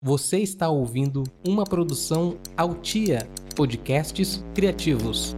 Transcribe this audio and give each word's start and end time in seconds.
Você 0.00 0.38
está 0.38 0.68
ouvindo 0.68 1.24
uma 1.44 1.64
produção 1.64 2.38
Altia 2.56 3.28
Podcasts 3.56 4.44
Criativos. 4.54 5.34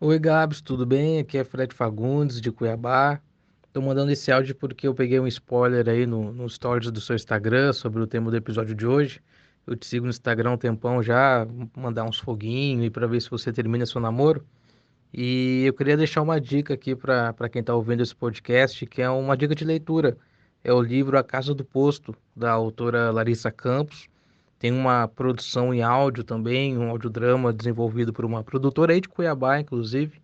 Oi, 0.00 0.18
Gabs, 0.18 0.62
tudo 0.62 0.86
bem? 0.86 1.18
Aqui 1.18 1.36
é 1.36 1.44
Fred 1.44 1.74
Fagundes, 1.74 2.40
de 2.40 2.50
Cuiabá. 2.50 3.20
Estou 3.66 3.82
mandando 3.82 4.10
esse 4.10 4.32
áudio 4.32 4.54
porque 4.54 4.88
eu 4.88 4.94
peguei 4.94 5.20
um 5.20 5.26
spoiler 5.26 5.90
aí 5.90 6.06
no, 6.06 6.32
no 6.32 6.48
stories 6.48 6.90
do 6.90 7.02
seu 7.02 7.14
Instagram 7.14 7.74
sobre 7.74 8.00
o 8.00 8.06
tema 8.06 8.30
do 8.30 8.36
episódio 8.38 8.74
de 8.74 8.86
hoje. 8.86 9.20
Eu 9.66 9.76
te 9.76 9.86
sigo 9.86 10.06
no 10.06 10.10
Instagram 10.10 10.52
um 10.52 10.56
tempão 10.56 11.02
já, 11.02 11.46
mandar 11.76 12.04
uns 12.04 12.18
foguinhos 12.18 12.86
e 12.86 12.90
para 12.90 13.06
ver 13.06 13.20
se 13.20 13.28
você 13.28 13.52
termina 13.52 13.84
seu 13.84 14.00
namoro. 14.00 14.42
E 15.12 15.64
eu 15.66 15.74
queria 15.74 15.98
deixar 15.98 16.22
uma 16.22 16.40
dica 16.40 16.72
aqui 16.72 16.96
para 16.96 17.46
quem 17.50 17.60
está 17.60 17.74
ouvindo 17.74 18.02
esse 18.02 18.16
podcast, 18.16 18.86
que 18.86 19.02
é 19.02 19.10
uma 19.10 19.36
dica 19.36 19.54
de 19.54 19.66
leitura 19.66 20.16
é 20.62 20.72
o 20.72 20.80
livro 20.80 21.18
A 21.18 21.24
Casa 21.24 21.54
do 21.54 21.64
Posto, 21.64 22.14
da 22.34 22.52
autora 22.52 23.10
Larissa 23.10 23.50
Campos. 23.50 24.08
Tem 24.58 24.70
uma 24.70 25.08
produção 25.08 25.72
em 25.72 25.82
áudio 25.82 26.22
também, 26.22 26.76
um 26.76 26.90
audiodrama 26.90 27.52
desenvolvido 27.52 28.12
por 28.12 28.24
uma 28.24 28.44
produtora 28.44 28.92
aí 28.92 29.00
de 29.00 29.08
Cuiabá, 29.08 29.58
inclusive. 29.58 30.20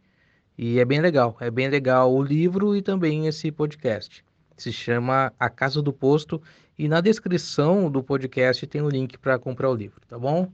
E 0.58 0.78
é 0.78 0.84
bem 0.84 1.00
legal, 1.00 1.36
é 1.40 1.50
bem 1.50 1.68
legal 1.68 2.14
o 2.14 2.22
livro 2.22 2.76
e 2.76 2.82
também 2.82 3.26
esse 3.26 3.50
podcast. 3.50 4.24
Se 4.56 4.72
chama 4.72 5.32
A 5.38 5.48
Casa 5.48 5.82
do 5.82 5.92
Posto 5.92 6.40
e 6.78 6.88
na 6.88 7.00
descrição 7.00 7.90
do 7.90 8.02
podcast 8.02 8.66
tem 8.66 8.82
o 8.82 8.86
um 8.86 8.88
link 8.88 9.18
para 9.18 9.38
comprar 9.38 9.70
o 9.70 9.74
livro, 9.74 10.00
tá 10.06 10.18
bom? 10.18 10.50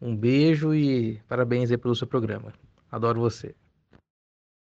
Um 0.00 0.16
beijo 0.16 0.74
e 0.74 1.20
parabéns 1.28 1.70
aí 1.70 1.76
pelo 1.76 1.96
seu 1.96 2.06
programa. 2.06 2.52
Adoro 2.90 3.20
você. 3.20 3.54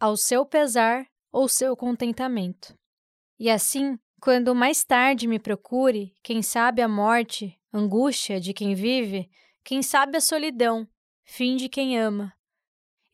ao 0.00 0.16
seu 0.16 0.46
pesar 0.46 1.06
ou 1.30 1.46
seu 1.46 1.76
contentamento. 1.76 2.74
E 3.38 3.50
assim, 3.50 3.98
quando 4.20 4.54
mais 4.54 4.82
tarde 4.82 5.26
me 5.26 5.38
procure, 5.38 6.14
quem 6.22 6.42
sabe 6.42 6.80
a 6.80 6.88
morte, 6.88 7.60
angústia 7.72 8.40
de 8.40 8.54
quem 8.54 8.74
vive, 8.74 9.30
quem 9.62 9.82
sabe 9.82 10.16
a 10.16 10.20
solidão, 10.20 10.88
fim 11.24 11.56
de 11.56 11.68
quem 11.68 11.98
ama, 11.98 12.32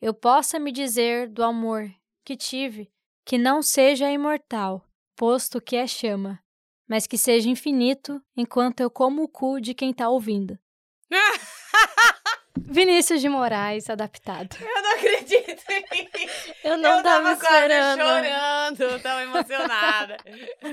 eu 0.01 0.13
possa 0.13 0.57
me 0.59 0.71
dizer 0.71 1.27
do 1.29 1.43
amor 1.43 1.91
que 2.23 2.37
tive, 2.37 2.91
que 3.25 3.37
não 3.37 3.61
seja 3.61 4.11
imortal, 4.11 4.85
posto 5.15 5.59
que 5.59 5.75
é 5.75 5.85
chama, 5.85 6.39
mas 6.87 7.05
que 7.05 7.17
seja 7.17 7.49
infinito 7.49 8.21
enquanto 8.35 8.79
eu 8.79 8.89
como 8.89 9.23
o 9.23 9.27
cu 9.27 9.59
de 9.59 9.73
quem 9.73 9.93
tá 9.93 10.09
ouvindo. 10.09 10.57
Vinícius 12.65 13.21
de 13.21 13.29
Moraes 13.29 13.89
adaptado. 13.89 14.55
Eu 14.59 14.81
não 14.81 14.93
acredito 14.95 15.63
Eu 16.63 16.77
não 16.77 16.97
eu 16.97 17.03
tava, 17.03 17.23
tava 17.23 17.33
esperando. 17.33 17.99
quase 17.99 18.27
chorando, 18.29 19.01
tava 19.01 19.23
emocionada. 19.23 20.17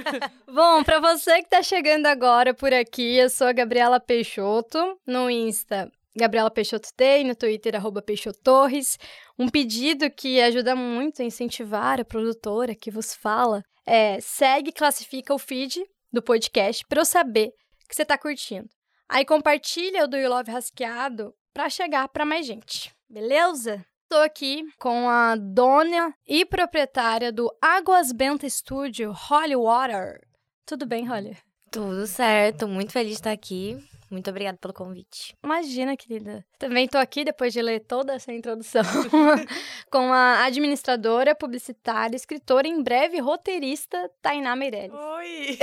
Bom, 0.46 0.82
pra 0.82 1.00
você 1.00 1.42
que 1.42 1.48
tá 1.48 1.62
chegando 1.62 2.06
agora 2.06 2.54
por 2.54 2.72
aqui, 2.72 3.16
eu 3.16 3.28
sou 3.28 3.46
a 3.46 3.52
Gabriela 3.52 4.00
Peixoto, 4.00 4.98
no 5.06 5.30
Insta 5.30 5.90
Gabriela 6.16 6.50
Peixoto 6.50 6.88
Tem, 6.96 7.24
no 7.24 7.34
Twitter, 7.34 7.74
arroba 7.74 8.00
Peixoto 8.00 8.38
Torres. 8.40 8.98
Um 9.36 9.48
pedido 9.48 10.08
que 10.10 10.40
ajuda 10.40 10.76
muito 10.76 11.20
a 11.20 11.24
incentivar 11.24 12.00
a 12.00 12.04
produtora 12.04 12.74
que 12.74 12.90
vos 12.90 13.14
fala 13.14 13.64
é 13.84 14.20
segue 14.20 14.70
e 14.70 14.72
classifica 14.72 15.34
o 15.34 15.38
feed 15.38 15.84
do 16.12 16.22
podcast 16.22 16.84
para 16.86 17.00
eu 17.00 17.04
saber 17.04 17.50
que 17.88 17.96
você 17.96 18.04
tá 18.04 18.16
curtindo. 18.16 18.68
Aí 19.08 19.24
compartilha 19.24 20.04
o 20.04 20.08
do 20.08 20.16
You 20.16 20.30
Love 20.30 20.52
Rasqueado 20.52 21.34
para 21.54 21.70
chegar 21.70 22.08
para 22.08 22.24
mais 22.24 22.44
gente, 22.44 22.92
beleza? 23.08 23.86
Estou 24.02 24.22
aqui 24.22 24.64
com 24.78 25.08
a 25.08 25.36
dona 25.36 26.12
e 26.26 26.44
proprietária 26.44 27.32
do 27.32 27.48
Águas 27.62 28.12
Benta 28.12 28.48
Studio, 28.50 29.12
Holly 29.12 29.56
Water. 29.56 30.20
Tudo 30.66 30.84
bem, 30.84 31.06
Holly? 31.06 31.38
Tudo 31.70 32.06
certo, 32.06 32.66
muito 32.66 32.92
feliz 32.92 33.12
de 33.12 33.18
estar 33.18 33.30
aqui. 33.30 33.78
Muito 34.14 34.30
obrigada 34.30 34.56
pelo 34.58 34.72
convite. 34.72 35.36
Imagina, 35.42 35.96
querida. 35.96 36.46
Também 36.56 36.84
estou 36.84 37.00
aqui, 37.00 37.24
depois 37.24 37.52
de 37.52 37.60
ler 37.60 37.80
toda 37.80 38.14
essa 38.14 38.32
introdução, 38.32 38.80
com 39.90 40.12
a 40.12 40.44
administradora, 40.44 41.34
publicitária, 41.34 42.14
escritora 42.14 42.68
e 42.68 42.70
em 42.70 42.80
breve 42.80 43.18
roteirista, 43.18 44.08
Tainá 44.22 44.54
Meirelles. 44.54 44.94
Oi! 44.94 45.58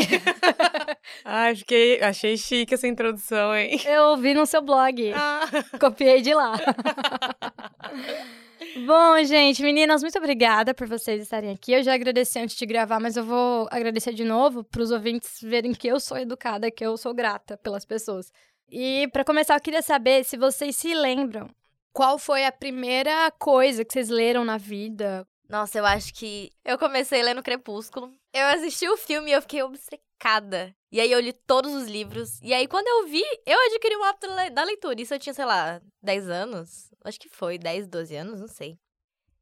Ai, 1.23 1.55
fiquei, 1.63 2.01
achei 2.01 2.35
chique 2.35 2.73
essa 2.73 2.89
introdução, 2.89 3.55
hein? 3.55 3.79
Eu 3.85 4.07
ouvi 4.09 4.33
no 4.33 4.45
seu 4.45 4.61
blog. 4.61 5.13
Ah. 5.15 5.47
Copiei 5.79 6.21
de 6.21 6.33
lá. 6.33 6.51
Bom, 8.75 9.21
gente, 9.25 9.61
meninas, 9.61 10.01
muito 10.01 10.17
obrigada 10.17 10.73
por 10.73 10.87
vocês 10.87 11.21
estarem 11.21 11.51
aqui. 11.51 11.73
Eu 11.73 11.83
já 11.83 11.93
agradeci 11.93 12.39
antes 12.39 12.55
de 12.55 12.65
gravar, 12.65 12.99
mas 12.99 13.17
eu 13.17 13.23
vou 13.23 13.67
agradecer 13.69 14.13
de 14.13 14.23
novo 14.23 14.63
para 14.63 14.81
os 14.81 14.91
ouvintes 14.91 15.41
verem 15.41 15.73
que 15.73 15.87
eu 15.87 15.99
sou 15.99 16.17
educada, 16.17 16.71
que 16.71 16.85
eu 16.85 16.95
sou 16.95 17.13
grata 17.13 17.57
pelas 17.57 17.83
pessoas. 17.83 18.31
E 18.69 19.09
para 19.11 19.25
começar, 19.25 19.55
eu 19.55 19.61
queria 19.61 19.81
saber 19.81 20.23
se 20.23 20.37
vocês 20.37 20.77
se 20.77 20.93
lembram 20.93 21.49
qual 21.91 22.17
foi 22.17 22.45
a 22.45 22.51
primeira 22.51 23.29
coisa 23.31 23.83
que 23.83 23.91
vocês 23.91 24.09
leram 24.09 24.45
na 24.45 24.57
vida. 24.57 25.27
Nossa, 25.49 25.77
eu 25.77 25.85
acho 25.85 26.13
que 26.13 26.49
eu 26.63 26.77
comecei 26.77 27.21
lendo 27.21 27.43
Crepúsculo. 27.43 28.09
Eu 28.33 28.47
assisti 28.47 28.87
o 28.87 28.95
filme 28.95 29.31
e 29.31 29.33
eu 29.33 29.41
fiquei 29.41 29.61
obcecada. 29.61 30.73
E 30.91 30.99
aí 30.99 31.11
eu 31.11 31.19
li 31.21 31.31
todos 31.31 31.73
os 31.73 31.87
livros. 31.87 32.39
E 32.41 32.53
aí 32.53 32.67
quando 32.67 32.87
eu 32.87 33.07
vi, 33.07 33.23
eu 33.45 33.57
adquiri 33.67 33.95
o 33.95 34.03
hábito 34.03 34.27
da 34.51 34.63
leitura. 34.63 35.01
Isso 35.01 35.13
eu 35.13 35.19
tinha, 35.19 35.33
sei 35.33 35.45
lá, 35.45 35.81
10 36.03 36.29
anos. 36.29 36.91
Acho 37.03 37.19
que 37.19 37.29
foi 37.29 37.57
10, 37.57 37.87
12 37.87 38.15
anos, 38.15 38.41
não 38.41 38.47
sei. 38.47 38.77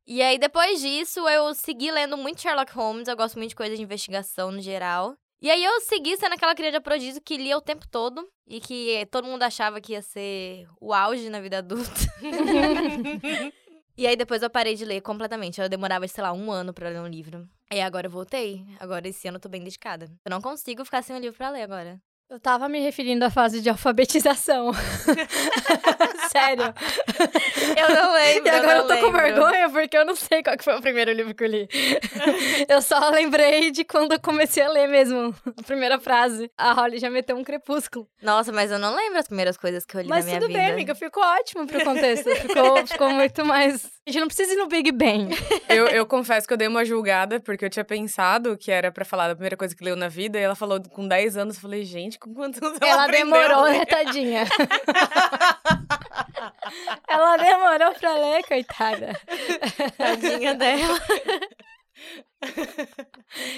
E 0.06 0.22
aí 0.22 0.38
depois 0.38 0.80
disso 0.80 1.28
eu 1.28 1.54
segui 1.56 1.92
lendo 1.92 2.16
muito 2.18 2.42
Sherlock 2.42 2.72
Holmes. 2.74 3.08
Eu 3.08 3.18
gosto 3.18 3.38
muito 3.38 3.50
de 3.50 3.56
coisas 3.56 3.78
de 3.78 3.84
investigação 3.84 4.52
no 4.52 4.62
geral. 4.62 5.16
E 5.42 5.50
aí 5.50 5.64
eu 5.64 5.80
segui 5.82 6.18
sendo 6.18 6.34
aquela 6.34 6.54
criança 6.54 6.82
prodígio 6.82 7.22
que 7.22 7.38
lia 7.38 7.58
o 7.58 7.62
tempo 7.62 7.88
todo 7.88 8.28
e 8.46 8.60
que 8.60 9.08
todo 9.10 9.26
mundo 9.26 9.42
achava 9.44 9.80
que 9.80 9.94
ia 9.94 10.02
ser 10.02 10.68
o 10.80 10.94
auge 10.94 11.30
na 11.30 11.40
vida 11.40 11.60
adulta. 11.60 11.90
e 13.98 14.06
aí 14.06 14.16
depois 14.16 14.44
eu 14.44 14.50
parei 14.50 14.76
de 14.76 14.86
ler 14.86 15.02
completamente. 15.02 15.60
Eu 15.60 15.70
demorava, 15.70 16.08
sei 16.08 16.22
lá, 16.22 16.32
um 16.34 16.52
ano 16.52 16.74
pra 16.74 16.90
ler 16.90 17.00
um 17.00 17.08
livro. 17.08 17.48
E 17.72 17.82
agora 17.82 18.08
eu 18.08 18.12
voltei. 18.12 18.66
Agora 18.80 19.08
esse 19.08 19.28
ano 19.28 19.38
eu 19.38 19.42
tô 19.42 19.50
bem 19.50 19.64
dedicada. 19.64 20.06
Eu 20.26 20.30
não 20.30 20.42
consigo 20.42 20.84
ficar 20.86 21.04
sem 21.04 21.16
um 21.16 21.20
livro 21.20 21.38
pra 21.38 21.50
ler 21.52 21.64
agora. 21.64 22.02
Eu 22.30 22.40
tava 22.40 22.70
me 22.70 22.80
referindo 22.80 23.26
à 23.26 23.32
fase 23.32 23.60
de 23.60 23.72
alfabetização. 23.72 24.72
Sério. 26.32 26.72
Eu 27.76 27.96
não 27.96 28.14
lembro. 28.14 28.46
E 28.46 28.50
agora 28.52 28.78
eu, 28.78 28.82
eu 28.82 28.88
tô 28.88 28.94
não 28.94 29.00
com 29.02 29.06
lembro. 29.08 29.22
vergonha 29.22 29.70
porque 29.72 29.98
eu 29.98 30.06
não 30.06 30.16
sei 30.16 30.44
qual 30.44 30.56
que 30.56 30.64
foi 30.64 30.78
o 30.78 30.82
primeiro 30.82 31.12
livro 31.12 31.34
que 31.34 31.44
eu 31.44 31.48
li. 31.48 31.68
eu 32.70 32.84
só 32.84 33.10
lembrei 33.10 33.72
de 33.72 33.84
quando 33.84 34.12
eu 34.12 34.20
comecei 34.20 34.62
a 34.62 34.70
ler 34.70 34.88
mesmo. 34.88 35.34
A 35.58 35.64
primeira 35.64 36.00
frase. 36.00 36.52
A 36.56 36.72
Holly 36.74 37.00
já 37.00 37.10
meteu 37.10 37.36
um 37.36 37.44
crepúsculo. 37.44 38.08
Nossa, 38.22 38.52
mas 38.52 38.70
eu 38.70 38.78
não 38.78 38.96
lembro 38.96 39.18
as 39.18 39.26
primeiras 39.26 39.58
coisas 39.58 39.84
que 39.84 39.98
eu 39.98 40.02
li 40.02 40.08
Mas 40.08 40.26
na 40.26 40.30
minha 40.30 40.40
tudo 40.40 40.50
vida. 40.50 40.60
bem, 40.60 40.72
amiga. 40.72 40.94
Ficou 40.94 41.24
ótimo 41.24 41.66
pro 41.66 41.84
contexto. 41.84 42.30
Ficou, 42.36 42.86
ficou 42.86 43.10
muito 43.10 43.44
mais. 43.44 43.86
A 44.08 44.12
gente 44.12 44.22
não 44.22 44.28
precisa 44.28 44.54
ir 44.54 44.58
no 44.58 44.68
Big 44.68 44.92
Bang. 44.92 45.36
Eu, 45.68 45.88
eu 45.88 46.06
confesso 46.06 46.48
que 46.48 46.54
eu 46.54 46.58
dei 46.58 46.68
uma 46.68 46.86
julgada, 46.86 47.40
porque 47.40 47.66
eu 47.66 47.70
tinha 47.72 47.84
pensado 47.86 48.56
que 48.56 48.72
era 48.72 48.92
pra 48.92 49.04
falar 49.04 49.30
da 49.30 49.36
primeira 49.36 49.58
coisa 49.58 49.76
que 49.76 49.84
leu 49.84 49.96
na 49.96 50.08
vida, 50.08 50.38
e 50.40 50.44
ela 50.44 50.56
falou 50.56 50.80
com 50.92 51.08
10 51.08 51.36
anos. 51.38 51.56
Eu 51.56 51.62
falei, 51.62 51.84
gente, 51.84 52.19
anos 52.38 52.58
ela 52.62 52.72
Ela 52.82 53.04
aprendeu 53.06 53.26
demorou, 53.32 53.64
ler? 53.64 53.80
né, 53.80 53.86
tadinha? 53.86 54.46
Ela 57.08 57.38
demorou 57.38 57.94
pra 57.94 58.14
ler, 58.16 58.44
coitada. 58.46 59.20
Tadinha 59.98 60.56
dela. 60.56 61.00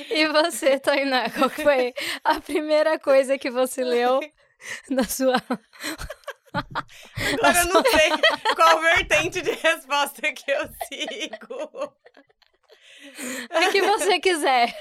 E 0.09 0.27
você, 0.27 0.80
Tainá, 0.80 1.30
qual 1.30 1.50
foi 1.50 1.94
a 2.24 2.39
primeira 2.39 2.97
coisa 3.00 3.38
que 3.38 3.50
você 3.50 3.83
leu 3.83 4.19
na 4.89 5.03
sua. 5.03 5.36
Agora 6.53 7.59
eu 7.59 7.65
não 7.74 7.83
sei 7.83 8.09
qual 8.56 8.81
vertente 8.81 9.41
de 9.41 9.51
resposta 9.51 10.33
que 10.33 10.51
eu 10.51 10.68
sigo. 10.88 11.94
A 13.50 13.71
que 13.71 13.81
você 13.81 14.19
quiser. 14.19 14.75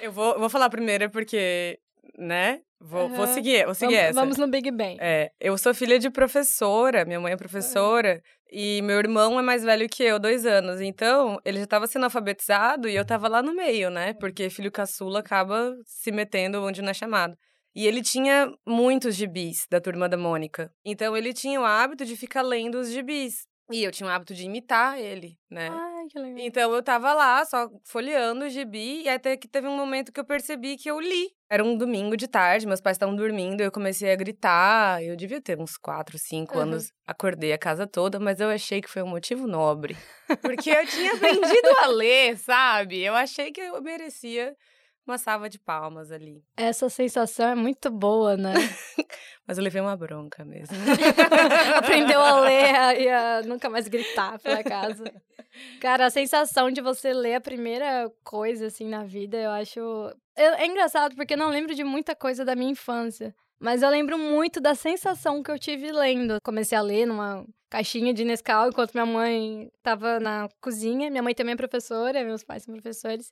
Eu 0.00 0.12
vou, 0.12 0.38
vou 0.38 0.48
falar 0.50 0.70
primeiro 0.70 1.10
porque, 1.10 1.78
né? 2.18 2.60
Vou, 2.80 3.08
vou 3.08 3.24
Aham. 3.24 3.34
seguir, 3.34 3.64
vou 3.64 3.74
seguir 3.74 3.94
vamos, 3.94 4.08
essa. 4.08 4.20
vamos 4.20 4.38
no 4.38 4.48
Big 4.48 4.70
Bang. 4.72 4.96
É, 5.00 5.30
eu 5.40 5.56
sou 5.56 5.72
filha 5.72 5.98
de 5.98 6.10
professora, 6.10 7.04
minha 7.04 7.20
mãe 7.20 7.32
é 7.32 7.36
professora, 7.36 8.20
e 8.50 8.82
meu 8.82 8.98
irmão 8.98 9.38
é 9.38 9.42
mais 9.42 9.62
velho 9.62 9.88
que 9.88 10.02
eu, 10.02 10.18
dois 10.18 10.44
anos. 10.44 10.80
Então, 10.80 11.38
ele 11.44 11.58
já 11.58 11.64
estava 11.64 11.86
sendo 11.86 12.04
alfabetizado 12.04 12.88
e 12.88 12.96
eu 12.96 13.04
tava 13.04 13.28
lá 13.28 13.40
no 13.40 13.54
meio, 13.54 13.88
né? 13.88 14.14
Porque 14.14 14.50
filho 14.50 14.70
caçula 14.70 15.20
acaba 15.20 15.74
se 15.86 16.10
metendo 16.10 16.62
onde 16.62 16.82
não 16.82 16.90
é 16.90 16.94
chamado. 16.94 17.36
E 17.74 17.86
ele 17.86 18.02
tinha 18.02 18.52
muitos 18.66 19.14
gibis 19.14 19.66
da 19.70 19.80
turma 19.80 20.08
da 20.08 20.16
Mônica. 20.16 20.70
Então 20.84 21.16
ele 21.16 21.32
tinha 21.32 21.60
o 21.60 21.64
hábito 21.64 22.04
de 22.04 22.16
ficar 22.16 22.42
lendo 22.42 22.78
os 22.78 22.90
gibis. 22.90 23.46
E 23.70 23.82
eu 23.84 23.90
tinha 23.90 24.06
o 24.06 24.12
hábito 24.12 24.34
de 24.34 24.44
imitar 24.44 24.98
ele, 24.98 25.38
né? 25.50 25.70
Ai, 25.70 26.04
que 26.10 26.18
legal. 26.18 26.38
Então 26.38 26.74
eu 26.74 26.82
tava 26.82 27.14
lá, 27.14 27.42
só 27.46 27.70
folheando 27.84 28.44
o 28.44 28.48
gibi, 28.48 29.02
e 29.02 29.08
até 29.08 29.36
que 29.36 29.48
teve 29.48 29.66
um 29.66 29.76
momento 29.76 30.12
que 30.12 30.20
eu 30.20 30.24
percebi 30.26 30.76
que 30.76 30.90
eu 30.90 31.00
li. 31.00 31.30
Era 31.52 31.62
um 31.62 31.76
domingo 31.76 32.16
de 32.16 32.26
tarde, 32.26 32.66
meus 32.66 32.80
pais 32.80 32.94
estavam 32.94 33.14
dormindo, 33.14 33.60
eu 33.60 33.70
comecei 33.70 34.10
a 34.10 34.16
gritar. 34.16 35.02
Eu 35.02 35.14
devia 35.14 35.38
ter 35.38 35.60
uns 35.60 35.76
4, 35.76 36.16
5 36.18 36.54
Uhum. 36.56 36.62
anos. 36.62 36.90
Acordei 37.06 37.52
a 37.52 37.58
casa 37.58 37.86
toda, 37.86 38.18
mas 38.18 38.40
eu 38.40 38.48
achei 38.48 38.80
que 38.80 38.88
foi 38.88 39.02
um 39.02 39.06
motivo 39.08 39.46
nobre. 39.46 39.94
Porque 40.40 40.70
eu 40.70 40.86
tinha 40.86 41.12
aprendido 41.12 41.68
a 41.82 41.88
ler, 41.88 42.38
sabe? 42.38 43.02
Eu 43.04 43.14
achei 43.14 43.52
que 43.52 43.60
eu 43.60 43.82
merecia 43.82 44.56
uma 45.06 45.18
salva 45.18 45.50
de 45.50 45.58
palmas 45.58 46.10
ali. 46.10 46.42
Essa 46.56 46.88
sensação 46.88 47.50
é 47.50 47.54
muito 47.54 47.90
boa, 47.90 48.34
né? 48.34 48.54
Mas 49.46 49.58
eu 49.58 49.64
levei 49.64 49.82
uma 49.82 49.94
bronca 49.96 50.46
mesmo. 50.46 50.74
Aprendeu 51.76 52.20
a 52.22 52.40
ler 52.40 53.00
e 53.02 53.08
a 53.10 53.42
nunca 53.42 53.68
mais 53.68 53.88
gritar 53.88 54.38
pela 54.38 54.62
casa. 54.64 55.04
Cara, 55.82 56.06
a 56.06 56.10
sensação 56.10 56.70
de 56.70 56.80
você 56.80 57.12
ler 57.12 57.34
a 57.34 57.40
primeira 57.42 58.10
coisa, 58.24 58.68
assim, 58.68 58.88
na 58.88 59.04
vida, 59.04 59.36
eu 59.36 59.50
acho... 59.50 59.80
É 60.34 60.66
engraçado, 60.66 61.14
porque 61.14 61.34
eu 61.34 61.38
não 61.38 61.50
lembro 61.50 61.74
de 61.74 61.84
muita 61.84 62.14
coisa 62.16 62.44
da 62.44 62.56
minha 62.56 62.70
infância. 62.72 63.34
Mas 63.60 63.82
eu 63.82 63.90
lembro 63.90 64.18
muito 64.18 64.60
da 64.60 64.74
sensação 64.74 65.42
que 65.42 65.50
eu 65.50 65.58
tive 65.58 65.92
lendo. 65.92 66.38
Comecei 66.42 66.76
a 66.76 66.80
ler 66.80 67.06
numa 67.06 67.46
caixinha 67.70 68.12
de 68.12 68.24
Nescau, 68.24 68.68
enquanto 68.68 68.92
minha 68.92 69.06
mãe 69.06 69.70
tava 69.82 70.18
na 70.18 70.48
cozinha. 70.60 71.10
Minha 71.10 71.22
mãe 71.22 71.34
também 71.34 71.52
é 71.54 71.56
professora, 71.56 72.24
meus 72.24 72.42
pais 72.42 72.64
são 72.64 72.74
professores. 72.74 73.30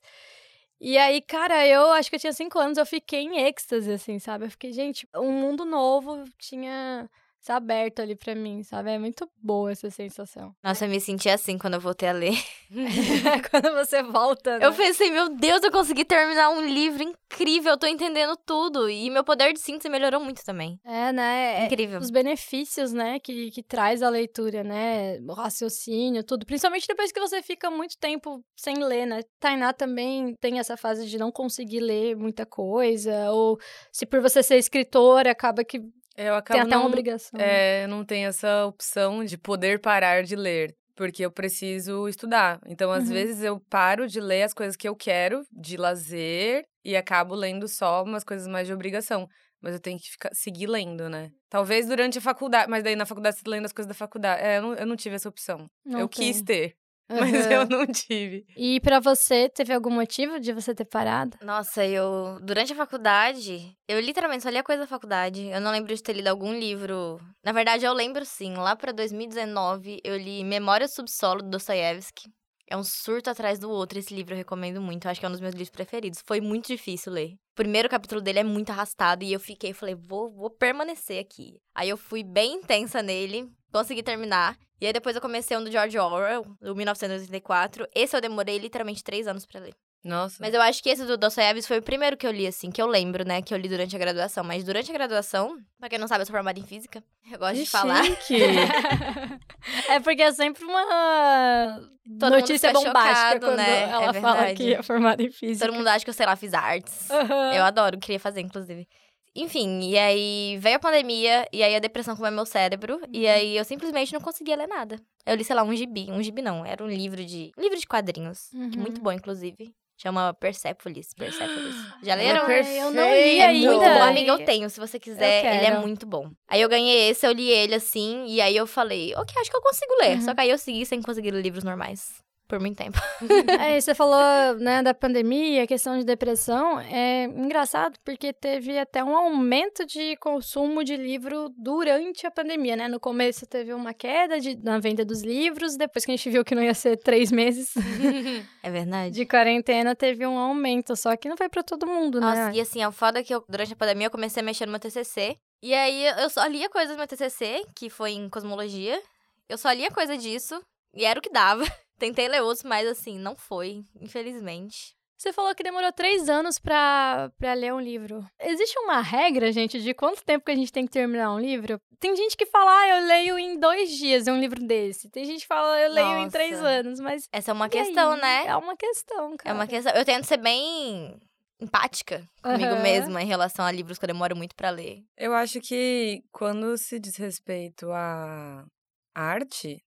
E 0.79 0.97
aí, 0.97 1.21
cara, 1.21 1.67
eu 1.67 1.91
acho 1.91 2.09
que 2.09 2.15
eu 2.15 2.19
tinha 2.19 2.33
cinco 2.33 2.57
anos, 2.59 2.77
eu 2.77 2.85
fiquei 2.85 3.21
em 3.21 3.39
êxtase, 3.47 3.91
assim, 3.91 4.19
sabe? 4.19 4.45
Eu 4.45 4.51
fiquei, 4.51 4.71
gente, 4.73 5.07
um 5.15 5.31
mundo 5.31 5.65
novo 5.65 6.23
tinha 6.39 7.09
se 7.41 7.51
aberto 7.51 8.01
ali 8.03 8.15
pra 8.15 8.35
mim, 8.35 8.61
sabe? 8.61 8.91
É 8.91 8.99
muito 8.99 9.27
boa 9.41 9.71
essa 9.71 9.89
sensação. 9.89 10.55
Nossa, 10.63 10.85
eu 10.85 10.89
me 10.89 11.01
senti 11.01 11.27
assim 11.27 11.57
quando 11.57 11.73
eu 11.73 11.79
voltei 11.79 12.07
a 12.07 12.11
ler. 12.11 12.37
Quando 13.49 13.73
você 13.73 14.03
volta, 14.03 14.59
né? 14.59 14.65
Eu 14.65 14.73
pensei, 14.73 15.09
meu 15.11 15.27
Deus, 15.35 15.63
eu 15.63 15.71
consegui 15.71 16.05
terminar 16.05 16.51
um 16.51 16.65
livro 16.65 17.01
incrível, 17.03 17.71
eu 17.71 17.77
tô 17.77 17.87
entendendo 17.87 18.37
tudo. 18.45 18.87
E 18.89 19.09
meu 19.09 19.23
poder 19.23 19.51
de 19.53 19.59
síntese 19.59 19.89
melhorou 19.89 20.19
muito 20.21 20.43
também. 20.45 20.79
É, 20.85 21.11
né? 21.11 21.63
É- 21.63 21.65
Incrível. 21.65 21.99
Os 21.99 22.11
benefícios, 22.11 22.93
né, 22.93 23.19
que, 23.19 23.49
que 23.51 23.63
traz 23.63 24.03
a 24.03 24.09
leitura, 24.09 24.63
né? 24.63 25.17
O 25.27 25.33
raciocínio, 25.33 26.23
tudo. 26.23 26.45
Principalmente 26.45 26.87
depois 26.87 27.11
que 27.11 27.19
você 27.19 27.41
fica 27.41 27.71
muito 27.71 27.97
tempo 27.97 28.43
sem 28.55 28.75
ler, 28.83 29.07
né? 29.07 29.21
Tainá 29.39 29.73
também 29.73 30.35
tem 30.39 30.59
essa 30.59 30.77
fase 30.77 31.07
de 31.07 31.17
não 31.17 31.31
conseguir 31.31 31.79
ler 31.79 32.15
muita 32.15 32.45
coisa. 32.45 33.31
Ou 33.31 33.57
se 33.91 34.05
por 34.05 34.21
você 34.21 34.43
ser 34.43 34.57
escritora, 34.57 35.31
acaba 35.31 35.63
que 35.63 35.81
Eu 36.25 36.35
acabo 36.35 36.57
tem 36.57 36.61
até 36.61 36.75
uma 36.75 36.83
não- 36.83 36.87
obrigação. 36.87 37.39
É, 37.39 37.83
eu 37.83 37.87
não 37.87 38.03
tenho 38.05 38.27
essa 38.29 38.65
opção 38.65 39.23
de 39.25 39.37
poder 39.37 39.79
parar 39.79 40.23
de 40.23 40.35
ler, 40.35 40.75
porque 40.95 41.25
eu 41.25 41.31
preciso 41.31 42.07
estudar. 42.07 42.59
Então, 42.67 42.91
às 42.91 43.05
Uhum. 43.07 43.13
vezes, 43.13 43.43
eu 43.43 43.59
paro 43.69 44.07
de 44.07 44.19
ler 44.19 44.43
as 44.43 44.53
coisas 44.53 44.75
que 44.75 44.87
eu 44.87 44.95
quero, 44.95 45.41
de 45.51 45.77
lazer, 45.77 46.63
e 46.83 46.95
acabo 46.95 47.33
lendo 47.35 47.67
só 47.67 48.03
umas 48.03 48.23
coisas 48.23 48.47
mais 48.47 48.67
de 48.67 48.73
obrigação. 48.73 49.27
Mas 49.63 49.75
eu 49.75 49.79
tenho 49.79 49.99
que 49.99 50.09
ficar, 50.09 50.31
seguir 50.33 50.65
lendo, 50.65 51.07
né? 51.07 51.29
Talvez 51.47 51.85
durante 51.87 52.17
a 52.17 52.21
faculdade, 52.21 52.67
mas 52.67 52.83
daí 52.83 52.95
na 52.95 53.05
faculdade 53.05 53.37
você 53.37 53.43
tá 53.43 53.51
lendo 53.51 53.65
as 53.65 53.71
coisas 53.73 53.87
da 53.87 53.93
faculdade. 53.93 54.41
É, 54.41 54.57
eu 54.57 54.61
não, 54.63 54.73
eu 54.73 54.85
não 54.87 54.95
tive 54.95 55.15
essa 55.15 55.29
opção. 55.29 55.67
Não 55.85 55.99
eu 55.99 56.07
tem. 56.07 56.33
quis 56.33 56.41
ter, 56.41 56.73
mas 57.19 57.45
Aham. 57.45 57.53
eu 57.53 57.69
não 57.69 57.85
tive. 57.87 58.45
E 58.55 58.79
pra 58.79 58.99
você, 58.99 59.49
teve 59.49 59.73
algum 59.73 59.89
motivo 59.91 60.39
de 60.39 60.53
você 60.53 60.73
ter 60.73 60.85
parado? 60.85 61.37
Nossa, 61.41 61.85
eu. 61.85 62.39
Durante 62.41 62.73
a 62.73 62.75
faculdade, 62.75 63.75
eu 63.87 63.99
literalmente 63.99 64.43
só 64.43 64.49
lia 64.49 64.63
coisa 64.63 64.81
da 64.81 64.87
faculdade. 64.87 65.47
Eu 65.47 65.61
não 65.61 65.71
lembro 65.71 65.93
de 65.95 66.01
ter 66.01 66.13
lido 66.13 66.27
algum 66.27 66.53
livro. 66.53 67.19
Na 67.43 67.51
verdade, 67.51 67.85
eu 67.85 67.93
lembro 67.93 68.25
sim. 68.25 68.53
Lá 68.55 68.75
pra 68.75 68.91
2019, 68.91 69.99
eu 70.03 70.17
li 70.17 70.43
Memória 70.43 70.87
Subsolo, 70.87 71.41
do 71.41 71.49
Dostoiévski. 71.49 72.29
É 72.69 72.77
um 72.77 72.83
surto 72.85 73.29
atrás 73.29 73.59
do 73.59 73.69
outro. 73.69 73.99
Esse 73.99 74.13
livro 74.13 74.33
eu 74.33 74.37
recomendo 74.37 74.81
muito. 74.81 75.05
Eu 75.05 75.11
acho 75.11 75.19
que 75.19 75.25
é 75.25 75.29
um 75.29 75.31
dos 75.33 75.41
meus 75.41 75.53
livros 75.53 75.69
preferidos. 75.69 76.23
Foi 76.25 76.39
muito 76.39 76.67
difícil 76.67 77.11
ler. 77.11 77.33
O 77.33 77.55
primeiro 77.55 77.89
capítulo 77.89 78.21
dele 78.21 78.39
é 78.39 78.43
muito 78.45 78.69
arrastado 78.69 79.25
e 79.25 79.33
eu 79.33 79.39
fiquei, 79.41 79.73
falei, 79.73 79.93
vou, 79.93 80.31
vou 80.31 80.49
permanecer 80.49 81.19
aqui. 81.19 81.59
Aí 81.75 81.89
eu 81.89 81.97
fui 81.97 82.23
bem 82.23 82.53
intensa 82.53 83.03
nele, 83.03 83.51
consegui 83.71 84.03
terminar. 84.03 84.55
E 84.79 84.85
aí 84.87 84.93
depois 84.93 85.15
eu 85.15 85.21
comecei 85.21 85.55
um 85.55 85.63
do 85.63 85.71
George 85.71 85.97
Orwell, 85.97 86.45
do 86.59 86.75
1984. 86.75 87.87
Esse 87.93 88.15
eu 88.15 88.21
demorei 88.21 88.57
literalmente 88.57 89.03
três 89.03 89.27
anos 89.27 89.45
pra 89.45 89.59
ler. 89.59 89.73
Nossa. 90.03 90.37
Mas 90.39 90.51
eu 90.51 90.59
acho 90.63 90.81
que 90.81 90.89
esse 90.89 91.05
do 91.05 91.15
Dostoiévski 91.15 91.67
foi 91.67 91.77
o 91.77 91.81
primeiro 91.83 92.17
que 92.17 92.25
eu 92.25 92.31
li, 92.31 92.47
assim, 92.47 92.71
que 92.71 92.81
eu 92.81 92.87
lembro, 92.87 93.23
né? 93.23 93.39
Que 93.43 93.53
eu 93.53 93.57
li 93.59 93.69
durante 93.69 93.95
a 93.95 93.99
graduação. 93.99 94.43
Mas 94.43 94.63
durante 94.63 94.89
a 94.89 94.93
graduação, 94.95 95.59
pra 95.79 95.87
quem 95.87 95.99
não 95.99 96.07
sabe, 96.07 96.23
eu 96.23 96.25
sou 96.25 96.33
formada 96.33 96.59
em 96.59 96.63
física. 96.65 97.03
Eu 97.31 97.37
gosto 97.37 97.53
de 97.57 97.61
Que 97.65 97.69
falar. 97.69 98.03
chique. 98.03 98.41
é 99.87 99.99
porque 99.99 100.23
é 100.23 100.31
sempre 100.31 100.65
uma 100.65 101.79
Todo 102.19 102.31
notícia 102.31 102.73
bombástica 102.73 103.33
chocado, 103.33 103.55
né? 103.55 103.83
ela 103.91 104.09
É 104.09 104.13
fala 104.21 104.53
que 104.55 104.73
é 104.73 104.81
formada 104.81 105.21
em 105.21 105.29
física. 105.31 105.67
Todo 105.67 105.75
mundo 105.77 105.87
acha 105.87 106.03
que 106.03 106.09
eu, 106.09 106.15
sei 106.15 106.25
lá, 106.25 106.35
fiz 106.35 106.53
artes. 106.55 107.09
Aham. 107.11 107.53
Eu 107.53 107.63
adoro, 107.63 107.99
queria 107.99 108.19
fazer, 108.19 108.41
inclusive. 108.41 108.87
Enfim, 109.35 109.79
e 109.89 109.97
aí 109.97 110.57
veio 110.59 110.75
a 110.75 110.79
pandemia, 110.79 111.47
e 111.53 111.63
aí 111.63 111.73
a 111.75 111.79
depressão 111.79 112.15
comeu 112.15 112.31
meu 112.31 112.45
cérebro, 112.45 112.99
e 113.13 113.25
Uhum. 113.25 113.31
aí 113.31 113.57
eu 113.57 113.63
simplesmente 113.63 114.11
não 114.13 114.19
conseguia 114.19 114.55
ler 114.57 114.67
nada. 114.67 114.99
Eu 115.25 115.35
li, 115.35 115.43
sei 115.43 115.55
lá, 115.55 115.63
um 115.63 115.73
gibi. 115.75 116.07
Um 116.11 116.21
gibi 116.21 116.41
não, 116.41 116.65
era 116.65 116.83
um 116.83 116.87
livro 116.87 117.23
de. 117.23 117.51
Um 117.57 117.61
livro 117.61 117.77
de 117.79 117.87
quadrinhos. 117.87 118.49
Que 118.49 118.57
Uhum. 118.57 118.71
muito 118.81 119.01
bom, 119.01 119.11
inclusive. 119.11 119.73
Chama 119.97 120.33
Persepolis. 120.33 121.13
Persepolis. 121.13 121.75
Já 122.03 122.13
é 122.13 122.15
leram? 122.15 122.45
Ai, 122.47 122.81
eu 122.81 122.91
não 122.91 123.03
li. 123.13 123.37
É 123.39 123.45
ainda. 123.45 123.67
muito 123.71 123.83
bom, 123.83 124.01
amiga. 124.03 124.31
Eu 124.31 124.43
tenho, 124.45 124.67
se 124.69 124.79
você 124.79 124.99
quiser. 124.99 125.45
Ele 125.57 125.65
é 125.67 125.77
muito 125.79 126.07
bom. 126.07 126.29
Aí 126.47 126.59
eu 126.59 126.67
ganhei 126.67 127.09
esse, 127.11 127.25
eu 127.25 127.31
li 127.31 127.47
ele 127.49 127.75
assim, 127.75 128.25
e 128.27 128.41
aí 128.41 128.57
eu 128.57 128.65
falei, 128.65 129.13
ok, 129.15 129.35
acho 129.39 129.49
que 129.51 129.55
eu 129.55 129.61
consigo 129.61 129.93
ler. 130.01 130.15
Uhum. 130.15 130.21
Só 130.21 130.33
que 130.33 130.41
aí 130.41 130.49
eu 130.49 130.57
segui 130.57 130.85
sem 130.87 131.01
conseguir 131.03 131.29
ler 131.31 131.41
livros 131.43 131.63
normais. 131.63 132.19
Por 132.51 132.59
muito 132.59 132.75
tempo. 132.75 132.99
É, 133.61 133.79
você 133.79 133.95
falou, 133.95 134.19
né, 134.59 134.83
da 134.83 134.93
pandemia, 134.93 135.63
a 135.63 135.67
questão 135.67 135.97
de 135.97 136.03
depressão. 136.03 136.81
É 136.81 137.23
engraçado 137.23 137.97
porque 138.03 138.33
teve 138.33 138.77
até 138.77 139.01
um 139.01 139.15
aumento 139.15 139.85
de 139.85 140.17
consumo 140.17 140.83
de 140.83 140.97
livro 140.97 141.49
durante 141.57 142.27
a 142.27 142.31
pandemia, 142.31 142.75
né? 142.75 142.89
No 142.89 142.99
começo 142.99 143.45
teve 143.47 143.73
uma 143.73 143.93
queda 143.93 144.37
de, 144.37 144.57
na 144.57 144.79
venda 144.79 145.05
dos 145.05 145.21
livros, 145.21 145.77
depois 145.77 146.03
que 146.03 146.11
a 146.11 146.15
gente 146.17 146.29
viu 146.29 146.43
que 146.43 146.53
não 146.53 146.61
ia 146.61 146.73
ser 146.73 146.97
três 146.97 147.31
meses 147.31 147.73
É 148.61 148.69
verdade. 148.69 149.15
de 149.15 149.25
quarentena, 149.25 149.95
teve 149.95 150.27
um 150.27 150.37
aumento. 150.37 150.93
Só 150.97 151.15
que 151.15 151.29
não 151.29 151.37
foi 151.37 151.47
pra 151.47 151.63
todo 151.63 151.87
mundo, 151.87 152.19
Nossa, 152.19 152.49
né? 152.49 152.51
e 152.55 152.59
assim, 152.59 152.83
a 152.83 152.91
foda 152.91 153.19
é 153.19 153.23
que 153.23 153.33
eu, 153.33 153.41
durante 153.47 153.71
a 153.71 153.77
pandemia 153.77 154.07
eu 154.07 154.11
comecei 154.11 154.41
a 154.41 154.45
mexer 154.45 154.65
no 154.65 154.71
meu 154.73 154.79
TCC. 154.81 155.37
E 155.63 155.73
aí 155.73 156.05
eu 156.21 156.29
só 156.29 156.45
lia 156.47 156.69
coisas 156.69 156.93
do 156.93 156.97
meu 156.97 157.07
TCC, 157.07 157.63
que 157.73 157.89
foi 157.89 158.11
em 158.11 158.27
cosmologia. 158.27 159.01
Eu 159.47 159.57
só 159.57 159.71
lia 159.71 159.89
coisa 159.91 160.17
disso, 160.17 160.61
e 160.93 161.05
era 161.05 161.19
o 161.19 161.21
que 161.21 161.29
dava. 161.31 161.63
Tentei 161.99 162.27
ler 162.27 162.41
outros, 162.41 162.63
mas 162.63 162.87
assim, 162.87 163.17
não 163.19 163.35
foi, 163.35 163.83
infelizmente. 163.99 164.95
Você 165.17 165.31
falou 165.31 165.53
que 165.53 165.61
demorou 165.61 165.91
três 165.91 166.27
anos 166.27 166.57
pra, 166.57 167.31
pra 167.37 167.53
ler 167.53 167.71
um 167.71 167.79
livro. 167.79 168.25
Existe 168.39 168.79
uma 168.79 169.01
regra, 169.01 169.51
gente, 169.51 169.79
de 169.79 169.93
quanto 169.93 170.23
tempo 170.23 170.43
que 170.43 170.51
a 170.51 170.55
gente 170.55 170.73
tem 170.73 170.83
que 170.87 170.91
terminar 170.91 171.31
um 171.31 171.39
livro? 171.39 171.79
Tem 171.99 172.15
gente 172.15 172.35
que 172.35 172.47
fala, 172.47 172.71
ah, 172.71 172.87
eu 172.89 173.05
leio 173.07 173.37
em 173.37 173.59
dois 173.59 173.91
dias 173.91 174.25
um 174.27 174.39
livro 174.39 174.59
desse. 174.65 175.11
Tem 175.11 175.23
gente 175.23 175.41
que 175.41 175.47
fala, 175.47 175.79
eu 175.79 175.91
leio 175.93 176.17
em 176.17 176.23
Nossa. 176.23 176.31
três 176.31 176.59
anos, 176.59 176.99
mas. 176.99 177.29
Essa 177.31 177.51
é 177.51 177.53
uma 177.53 177.67
e 177.67 177.69
questão, 177.69 178.13
aí? 178.13 178.21
né? 178.21 178.47
É 178.47 178.55
uma 178.57 178.75
questão, 178.75 179.33
É 179.33 179.37
cara. 179.37 179.55
uma 179.55 179.67
questão. 179.67 179.93
Eu 179.93 180.03
tento 180.03 180.23
ser 180.25 180.37
bem 180.37 181.19
empática 181.59 182.27
comigo 182.41 182.73
Aham. 182.73 182.81
mesma 182.81 183.21
em 183.21 183.27
relação 183.27 183.63
a 183.63 183.71
livros 183.71 183.99
que 183.99 184.05
eu 184.05 184.07
demoro 184.07 184.35
muito 184.35 184.55
pra 184.55 184.71
ler. 184.71 185.03
Eu 185.15 185.35
acho 185.35 185.61
que 185.61 186.23
quando 186.31 186.75
se 186.79 186.99
diz 186.99 187.15
respeito 187.17 187.91
à 187.91 188.65
arte, 189.13 189.83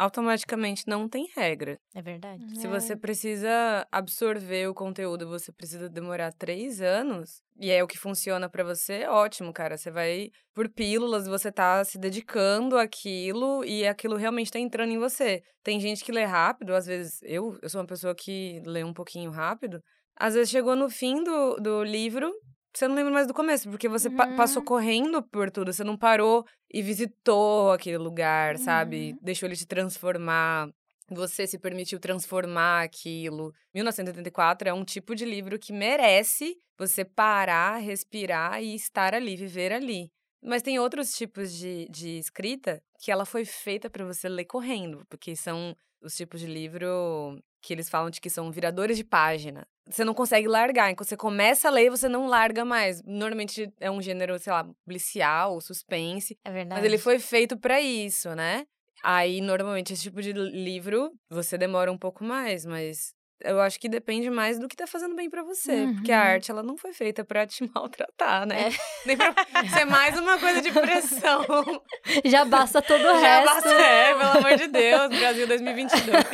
automaticamente 0.00 0.84
não 0.86 1.06
tem 1.08 1.28
regra. 1.36 1.78
É 1.94 2.00
verdade. 2.00 2.42
Se 2.58 2.66
É. 2.66 2.70
você 2.70 2.96
precisa 2.96 3.86
absorver 3.92 4.66
o 4.66 4.74
conteúdo, 4.74 5.28
você 5.28 5.52
precisa 5.52 5.90
demorar 5.90 6.32
três 6.32 6.80
anos, 6.80 7.42
e 7.58 7.70
é 7.70 7.84
o 7.84 7.86
que 7.86 7.98
funciona 7.98 8.48
pra 8.48 8.64
você, 8.64 9.06
ótimo, 9.06 9.52
cara. 9.52 9.76
Você 9.76 9.90
vai 9.90 10.30
por 10.54 10.68
pílulas, 10.70 11.26
você 11.26 11.52
tá 11.52 11.84
se 11.84 11.98
dedicando 11.98 12.78
àquilo 12.78 13.62
e 13.64 13.86
aquilo 13.86 14.16
realmente 14.16 14.50
tá 14.50 14.58
entrando 14.58 14.90
em 14.92 14.98
você. 14.98 15.42
Tem 15.62 15.78
gente 15.78 16.02
que 16.02 16.10
lê 16.12 16.24
rápido, 16.24 16.74
às 16.74 16.86
vezes 16.86 17.18
eu, 17.22 17.58
eu 17.62 17.68
sou 17.68 17.82
uma 17.82 17.86
pessoa 17.86 18.14
que 18.14 18.62
lê 18.64 18.82
um 18.82 18.94
pouquinho 18.94 19.30
rápido. 19.30 19.80
Às 20.16 20.34
vezes 20.34 20.50
chegou 20.50 20.74
no 20.74 20.88
fim 20.88 21.22
do, 21.22 21.56
do 21.56 21.84
livro, 21.84 22.32
você 22.72 22.86
não 22.88 22.94
lembra 22.94 23.12
mais 23.12 23.26
do 23.26 23.34
começo, 23.34 23.68
porque 23.68 23.88
você 23.88 24.08
pa- 24.10 24.26
Uhum. 24.26 24.36
passou 24.36 24.62
correndo 24.62 25.22
por 25.22 25.50
tudo, 25.50 25.72
você 25.72 25.82
não 25.84 25.96
parou 25.96 26.44
e 26.72 26.82
visitou 26.82 27.72
aquele 27.72 27.98
lugar, 27.98 28.56
sabe? 28.58 29.12
Uhum. 29.12 29.18
Deixou 29.22 29.48
ele 29.48 29.56
te 29.56 29.66
transformar. 29.66 30.68
Você 31.12 31.44
se 31.46 31.58
permitiu 31.58 31.98
transformar 31.98 32.82
aquilo. 32.84 33.52
1984 33.74 34.68
é 34.68 34.72
um 34.72 34.84
tipo 34.84 35.14
de 35.14 35.24
livro 35.24 35.58
que 35.58 35.72
merece 35.72 36.56
você 36.78 37.04
parar, 37.04 37.78
respirar 37.78 38.62
e 38.62 38.74
estar 38.76 39.14
ali, 39.14 39.36
viver 39.36 39.72
ali. 39.72 40.08
Mas 40.42 40.62
tem 40.62 40.78
outros 40.78 41.12
tipos 41.12 41.52
de, 41.52 41.86
de 41.90 42.16
escrita 42.18 42.80
que 43.00 43.10
ela 43.10 43.26
foi 43.26 43.44
feita 43.44 43.90
para 43.90 44.04
você 44.04 44.28
ler 44.28 44.44
correndo, 44.46 45.04
porque 45.08 45.34
são 45.36 45.74
os 46.02 46.16
tipos 46.16 46.40
de 46.40 46.46
livro 46.46 47.38
que 47.62 47.74
eles 47.74 47.88
falam 47.90 48.10
de 48.10 48.20
que 48.20 48.30
são 48.30 48.50
viradores 48.50 48.96
de 48.96 49.04
página. 49.04 49.66
Você 49.86 50.04
não 50.04 50.14
consegue 50.14 50.48
largar. 50.48 50.94
Quando 50.94 51.08
você 51.08 51.16
começa 51.16 51.68
a 51.68 51.70
ler, 51.70 51.90
você 51.90 52.08
não 52.08 52.26
larga 52.26 52.64
mais. 52.64 53.02
Normalmente 53.02 53.70
é 53.78 53.90
um 53.90 54.00
gênero, 54.00 54.38
sei 54.38 54.52
lá, 54.52 54.66
policial, 54.84 55.60
suspense. 55.60 56.38
É 56.44 56.50
verdade. 56.50 56.80
Mas 56.80 56.84
ele 56.84 56.98
foi 56.98 57.18
feito 57.18 57.58
pra 57.58 57.80
isso, 57.80 58.34
né? 58.34 58.64
Aí, 59.02 59.40
normalmente, 59.40 59.92
esse 59.92 60.02
tipo 60.02 60.20
de 60.20 60.32
livro, 60.32 61.10
você 61.28 61.56
demora 61.56 61.90
um 61.90 61.98
pouco 61.98 62.22
mais, 62.22 62.64
mas 62.66 63.14
eu 63.42 63.60
acho 63.60 63.78
que 63.80 63.88
depende 63.88 64.28
mais 64.30 64.58
do 64.58 64.68
que 64.68 64.76
tá 64.76 64.86
fazendo 64.86 65.14
bem 65.14 65.28
pra 65.30 65.42
você. 65.42 65.86
Porque 65.94 66.12
a 66.12 66.16
Uhum. 66.20 66.22
arte, 66.28 66.50
ela 66.50 66.62
não 66.62 66.76
foi 66.76 66.92
feita 66.92 67.24
pra 67.24 67.46
te 67.46 67.62
maltratar, 67.74 68.46
né? 68.46 68.68
É. 68.68 68.72
Nem 69.06 69.16
pra 69.16 69.34
ser 69.72 69.84
mais 69.84 70.18
uma 70.18 70.38
coisa 70.38 70.60
de 70.62 70.70
pressão. 70.70 71.44
Já 72.24 72.44
basta 72.44 72.80
todo 72.82 73.00
o 73.00 73.20
Já 73.20 73.40
resto. 73.40 73.54
basta, 73.54 73.68
é, 73.72 74.14
pelo 74.14 74.30
amor 74.38 74.56
de 74.56 74.66
Deus, 74.68 75.18
Brasil 75.18 75.46
2022. 75.46 76.24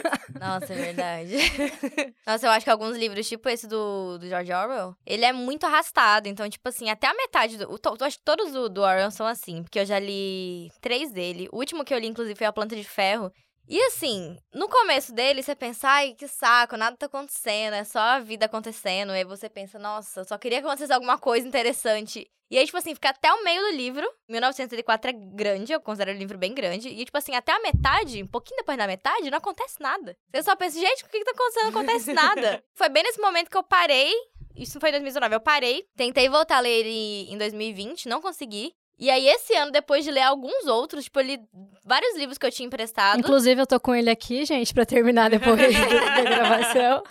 Nossa, 0.40 0.72
é 0.72 0.76
verdade. 0.76 1.36
Nossa, 2.26 2.46
eu 2.46 2.50
acho 2.50 2.64
que 2.64 2.70
alguns 2.70 2.96
livros, 2.96 3.28
tipo 3.28 3.48
esse 3.48 3.66
do, 3.66 4.18
do 4.18 4.26
George 4.28 4.52
Orwell, 4.52 4.94
ele 5.06 5.24
é 5.24 5.32
muito 5.32 5.64
arrastado. 5.64 6.28
Então, 6.28 6.48
tipo 6.48 6.68
assim, 6.68 6.90
até 6.90 7.06
a 7.06 7.14
metade 7.14 7.56
do. 7.56 7.78
to- 7.78 7.96
Eu 8.00 8.06
acho 8.06 8.18
que 8.18 8.24
todos 8.24 8.52
do, 8.52 8.68
do 8.68 8.82
Orwell 8.82 9.10
são 9.10 9.26
assim, 9.26 9.62
porque 9.62 9.78
eu 9.78 9.84
já 9.86 9.98
li 9.98 10.70
três 10.80 11.10
dele. 11.12 11.48
O 11.52 11.58
último 11.58 11.84
que 11.84 11.94
eu 11.94 11.98
li, 11.98 12.06
inclusive, 12.06 12.36
foi 12.36 12.46
A 12.46 12.52
Planta 12.52 12.76
de 12.76 12.84
Ferro. 12.84 13.32
E 13.68 13.82
assim, 13.82 14.38
no 14.54 14.68
começo 14.68 15.12
dele, 15.12 15.42
você 15.42 15.54
pensa, 15.54 15.88
ai, 15.88 16.14
que 16.14 16.28
saco, 16.28 16.76
nada 16.76 16.96
tá 16.96 17.06
acontecendo, 17.06 17.74
é 17.74 17.84
só 17.84 17.98
a 17.98 18.20
vida 18.20 18.46
acontecendo. 18.46 19.10
E 19.10 19.16
aí 19.16 19.24
você 19.24 19.48
pensa, 19.48 19.78
nossa, 19.78 20.20
eu 20.20 20.24
só 20.24 20.38
queria 20.38 20.60
que 20.60 20.66
acontecesse 20.66 20.92
alguma 20.92 21.18
coisa 21.18 21.46
interessante. 21.46 22.30
E 22.48 22.56
aí, 22.56 22.64
tipo 22.64 22.78
assim, 22.78 22.94
fica 22.94 23.10
até 23.10 23.32
o 23.32 23.42
meio 23.42 23.60
do 23.60 23.76
livro. 23.76 24.08
1984 24.28 25.10
é 25.10 25.12
grande, 25.12 25.72
eu 25.72 25.80
considero 25.80 26.12
o 26.12 26.18
livro 26.18 26.38
bem 26.38 26.54
grande. 26.54 26.88
E, 26.88 27.04
tipo 27.04 27.18
assim, 27.18 27.34
até 27.34 27.52
a 27.52 27.60
metade, 27.60 28.22
um 28.22 28.26
pouquinho 28.26 28.58
depois 28.58 28.78
da 28.78 28.86
metade, 28.86 29.30
não 29.30 29.38
acontece 29.38 29.80
nada. 29.80 30.16
Você 30.32 30.42
só 30.44 30.54
pensa, 30.54 30.78
gente, 30.78 31.02
o 31.02 31.08
que 31.08 31.18
que 31.18 31.24
tá 31.24 31.32
acontecendo? 31.32 31.72
Não 31.72 31.80
acontece 31.80 32.12
nada. 32.12 32.62
Foi 32.74 32.88
bem 32.88 33.02
nesse 33.02 33.20
momento 33.20 33.50
que 33.50 33.56
eu 33.56 33.64
parei. 33.64 34.12
Isso 34.54 34.80
foi 34.80 34.88
em 34.88 34.92
2019. 34.92 35.34
Eu 35.34 35.40
parei, 35.40 35.84
tentei 35.94 36.30
voltar 36.30 36.56
a 36.56 36.60
ler 36.60 36.80
ele 36.80 37.30
em 37.30 37.36
2020, 37.36 38.08
não 38.08 38.22
consegui. 38.22 38.72
E 38.98 39.10
aí, 39.10 39.28
esse 39.28 39.54
ano, 39.54 39.70
depois 39.70 40.04
de 40.04 40.10
ler 40.10 40.22
alguns 40.22 40.66
outros, 40.66 41.04
tipo, 41.04 41.20
eu 41.20 41.24
li 41.24 41.40
vários 41.84 42.16
livros 42.16 42.38
que 42.38 42.46
eu 42.46 42.50
tinha 42.50 42.66
emprestado. 42.66 43.18
Inclusive, 43.18 43.60
eu 43.60 43.66
tô 43.66 43.78
com 43.78 43.94
ele 43.94 44.08
aqui, 44.08 44.44
gente, 44.46 44.72
pra 44.72 44.86
terminar 44.86 45.28
depois 45.28 45.56
da 46.16 46.22
gravação. 46.22 47.02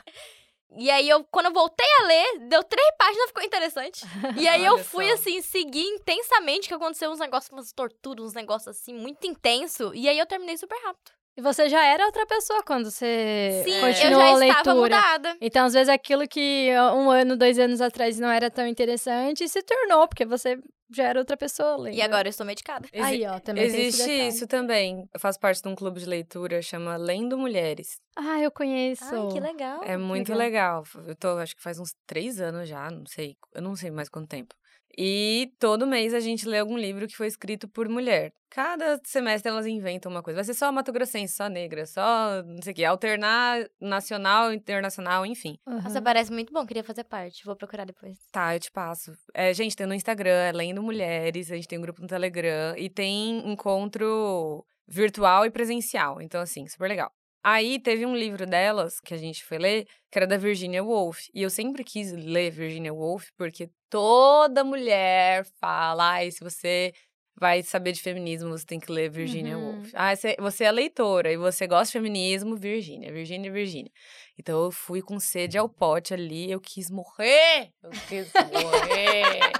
E 0.77 0.89
aí, 0.89 1.07
eu, 1.07 1.23
quando 1.25 1.45
eu 1.45 1.53
voltei 1.53 1.87
a 2.01 2.03
ler, 2.05 2.39
deu 2.49 2.63
três 2.63 2.87
páginas, 2.97 3.27
ficou 3.27 3.43
interessante. 3.43 4.01
E 4.35 4.47
aí, 4.47 4.65
eu 4.65 4.79
fui, 4.79 5.07
só. 5.07 5.13
assim, 5.13 5.41
seguir 5.41 5.85
intensamente, 5.85 6.67
que 6.67 6.73
aconteceu 6.73 7.11
uns 7.11 7.19
negócios, 7.19 7.51
umas 7.51 7.71
torturas, 7.71 8.25
uns 8.25 8.33
negócios, 8.33 8.75
assim, 8.75 8.93
muito 8.93 9.25
intenso. 9.27 9.93
E 9.93 10.09
aí, 10.09 10.17
eu 10.17 10.25
terminei 10.25 10.57
super 10.57 10.77
rápido. 10.83 11.11
E 11.37 11.41
você 11.41 11.67
já 11.67 11.85
era 11.85 12.05
outra 12.05 12.25
pessoa 12.25 12.63
quando 12.63 12.89
você 12.89 13.61
Sim, 13.65 13.81
continuou 13.81 14.21
eu 14.21 14.35
a 14.35 14.39
já 14.39 14.47
estava 14.47 14.75
mudada. 14.75 15.37
Então, 15.41 15.65
às 15.65 15.73
vezes, 15.73 15.89
aquilo 15.89 16.27
que 16.27 16.69
um 16.95 17.11
ano, 17.11 17.35
dois 17.35 17.59
anos 17.59 17.81
atrás 17.81 18.17
não 18.17 18.29
era 18.29 18.49
tão 18.49 18.65
interessante 18.65 19.47
se 19.47 19.61
tornou, 19.61 20.07
porque 20.07 20.25
você 20.25 20.57
já 20.89 21.03
era 21.05 21.19
outra 21.19 21.35
pessoa 21.37 21.75
lendo. 21.77 21.95
E 21.95 22.01
agora 22.01 22.27
eu 22.27 22.29
estou 22.29 22.45
medicada. 22.45 22.87
Exi- 22.91 23.03
Aí, 23.05 23.25
ó, 23.27 23.39
também 23.39 23.63
Existe 23.65 24.11
isso 24.11 24.47
também. 24.47 25.07
Eu 25.13 25.19
faço 25.19 25.39
parte 25.39 25.61
de 25.61 25.67
um 25.67 25.75
clube 25.75 25.99
de 25.99 26.05
leitura, 26.05 26.61
chama 26.61 26.95
Lendo 26.97 27.37
Mulheres. 27.37 27.99
Ah, 28.15 28.39
eu 28.41 28.51
conheço. 28.51 29.03
Ai, 29.03 29.27
que 29.33 29.39
legal. 29.39 29.83
É 29.83 29.97
muito 29.97 30.33
legal. 30.33 30.83
Eu 31.05 31.15
tô, 31.15 31.37
acho 31.37 31.55
que 31.55 31.61
faz 31.61 31.79
uns 31.79 31.93
três 32.05 32.39
anos 32.39 32.67
já, 32.69 32.89
não 32.89 33.05
sei. 33.05 33.35
Eu 33.53 33.61
não 33.61 33.75
sei 33.75 33.91
mais 33.91 34.09
quanto 34.09 34.27
tempo. 34.29 34.55
E 34.97 35.51
todo 35.59 35.85
mês 35.87 36.13
a 36.13 36.19
gente 36.19 36.47
lê 36.47 36.59
algum 36.59 36.77
livro 36.77 37.07
que 37.07 37.15
foi 37.15 37.27
escrito 37.27 37.67
por 37.67 37.89
mulher. 37.89 38.31
Cada 38.49 38.99
semestre 39.03 39.51
elas 39.51 39.65
inventam 39.65 40.09
uma 40.09 40.23
coisa. 40.23 40.37
Vai 40.37 40.45
ser 40.45 40.53
só 40.53 40.71
Mato 40.71 40.93
Grossense, 40.93 41.35
só 41.35 41.49
negra, 41.49 41.85
só 41.85 42.41
não 42.43 42.61
sei 42.61 42.71
o 42.71 42.75
quê. 42.75 42.85
Alternar 42.85 43.67
nacional, 43.81 44.53
internacional, 44.53 45.25
enfim. 45.25 45.57
Uhum. 45.67 45.81
Nossa, 45.81 46.01
parece 46.01 46.31
muito 46.31 46.53
bom, 46.53 46.65
queria 46.65 46.83
fazer 46.83 47.03
parte. 47.03 47.43
Vou 47.43 47.55
procurar 47.55 47.85
depois. 47.85 48.17
Tá, 48.31 48.55
eu 48.55 48.59
te 48.59 48.71
passo. 48.71 49.11
É, 49.33 49.53
gente, 49.53 49.75
tem 49.75 49.85
no 49.85 49.93
Instagram, 49.93 50.31
é 50.31 50.51
Lendo 50.53 50.81
Mulheres, 50.81 51.51
a 51.51 51.55
gente 51.55 51.67
tem 51.67 51.77
um 51.77 51.81
grupo 51.81 52.01
no 52.01 52.07
Telegram 52.07 52.77
e 52.77 52.89
tem 52.89 53.51
encontro 53.51 54.65
virtual 54.87 55.45
e 55.45 55.51
presencial. 55.51 56.21
Então, 56.21 56.39
assim, 56.39 56.65
super 56.67 56.87
legal. 56.87 57.11
Aí 57.47 57.77
teve 57.79 58.07
um 58.07 58.15
livro 58.15 58.47
delas 58.47 58.99
que 58.99 59.13
a 59.13 59.17
gente 59.17 59.43
foi 59.45 59.59
ler, 59.59 59.85
que 60.11 60.17
era 60.17 60.25
da 60.25 60.35
Virginia 60.35 60.83
Woolf. 60.83 61.27
E 61.31 61.43
eu 61.43 61.49
sempre 61.51 61.83
quis 61.83 62.11
ler 62.11 62.49
Virginia 62.49 62.91
Woolf, 62.91 63.27
porque 63.37 63.69
toda 63.87 64.63
mulher 64.63 65.45
fala, 65.61 66.13
ai, 66.13 66.31
se 66.31 66.43
você 66.43 66.91
vai 67.39 67.61
saber 67.61 67.91
de 67.91 68.01
feminismo, 68.01 68.49
você 68.49 68.65
tem 68.65 68.79
que 68.79 68.91
ler 68.91 69.11
Virginia 69.11 69.57
Uhum. 69.59 69.73
Woolf. 69.75 69.91
Ah, 69.93 70.15
você, 70.15 70.35
você 70.39 70.63
é 70.63 70.71
leitora 70.71 71.31
e 71.31 71.37
você 71.37 71.67
gosta 71.67 71.85
de 71.85 71.91
feminismo, 71.91 72.55
Virginia, 72.55 73.13
Virginia, 73.13 73.51
Virginia. 73.51 73.91
Então 74.39 74.63
eu 74.63 74.71
fui 74.71 75.03
com 75.03 75.19
sede 75.19 75.55
ao 75.55 75.69
pote 75.69 76.15
ali, 76.15 76.49
eu 76.49 76.59
quis 76.59 76.89
morrer! 76.89 77.69
Eu 77.83 77.91
quis 78.09 78.31
morrer! 78.51 79.51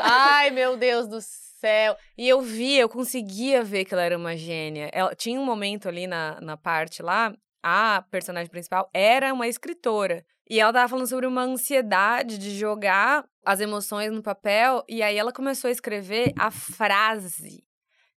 Ai, 0.00 0.50
meu 0.50 0.76
Deus 0.76 1.06
do 1.08 1.18
céu! 1.20 1.96
E 2.16 2.28
eu 2.28 2.40
via, 2.42 2.80
eu 2.82 2.88
conseguia 2.88 3.62
ver 3.62 3.84
que 3.84 3.94
ela 3.94 4.02
era 4.02 4.16
uma 4.16 4.36
gênia. 4.36 4.90
Ela, 4.92 5.14
tinha 5.14 5.40
um 5.40 5.44
momento 5.44 5.88
ali 5.88 6.06
na, 6.06 6.40
na 6.40 6.56
parte 6.56 7.02
lá, 7.02 7.34
a 7.62 8.04
personagem 8.10 8.50
principal 8.50 8.90
era 8.92 9.32
uma 9.32 9.48
escritora. 9.48 10.24
E 10.48 10.60
ela 10.60 10.72
tava 10.72 10.88
falando 10.88 11.06
sobre 11.06 11.26
uma 11.26 11.42
ansiedade 11.42 12.36
de 12.36 12.56
jogar 12.56 13.24
as 13.44 13.60
emoções 13.60 14.12
no 14.12 14.22
papel, 14.22 14.84
e 14.88 15.02
aí 15.02 15.16
ela 15.16 15.32
começou 15.32 15.68
a 15.68 15.72
escrever 15.72 16.32
a 16.38 16.50
frase. 16.50 17.64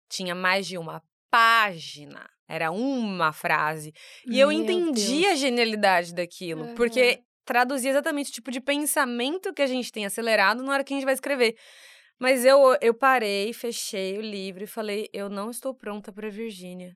Tinha 0.09 0.35
mais 0.35 0.67
de 0.67 0.77
uma 0.77 1.01
página. 1.31 2.29
Era 2.49 2.71
uma 2.71 3.33
frase. 3.33 3.93
E 4.25 4.39
eu 4.39 4.47
Meu 4.49 4.61
entendi 4.61 5.21
Deus. 5.21 5.33
a 5.33 5.35
genialidade 5.35 6.13
daquilo, 6.13 6.63
Aham. 6.63 6.75
porque 6.75 7.21
traduzia 7.47 7.91
exatamente 7.91 8.29
o 8.29 8.33
tipo 8.33 8.51
de 8.51 8.59
pensamento 8.59 9.53
que 9.53 9.61
a 9.61 9.67
gente 9.67 9.91
tem 9.91 10.05
acelerado 10.05 10.61
na 10.61 10.73
hora 10.73 10.83
que 10.83 10.93
a 10.93 10.97
gente 10.97 11.05
vai 11.05 11.13
escrever. 11.13 11.55
Mas 12.19 12.43
eu, 12.43 12.75
eu 12.81 12.93
parei, 12.93 13.53
fechei 13.53 14.17
o 14.17 14.21
livro 14.21 14.63
e 14.63 14.67
falei: 14.67 15.07
eu 15.13 15.29
não 15.29 15.49
estou 15.49 15.73
pronta 15.73 16.11
para 16.11 16.29
Virgínia. 16.29 16.95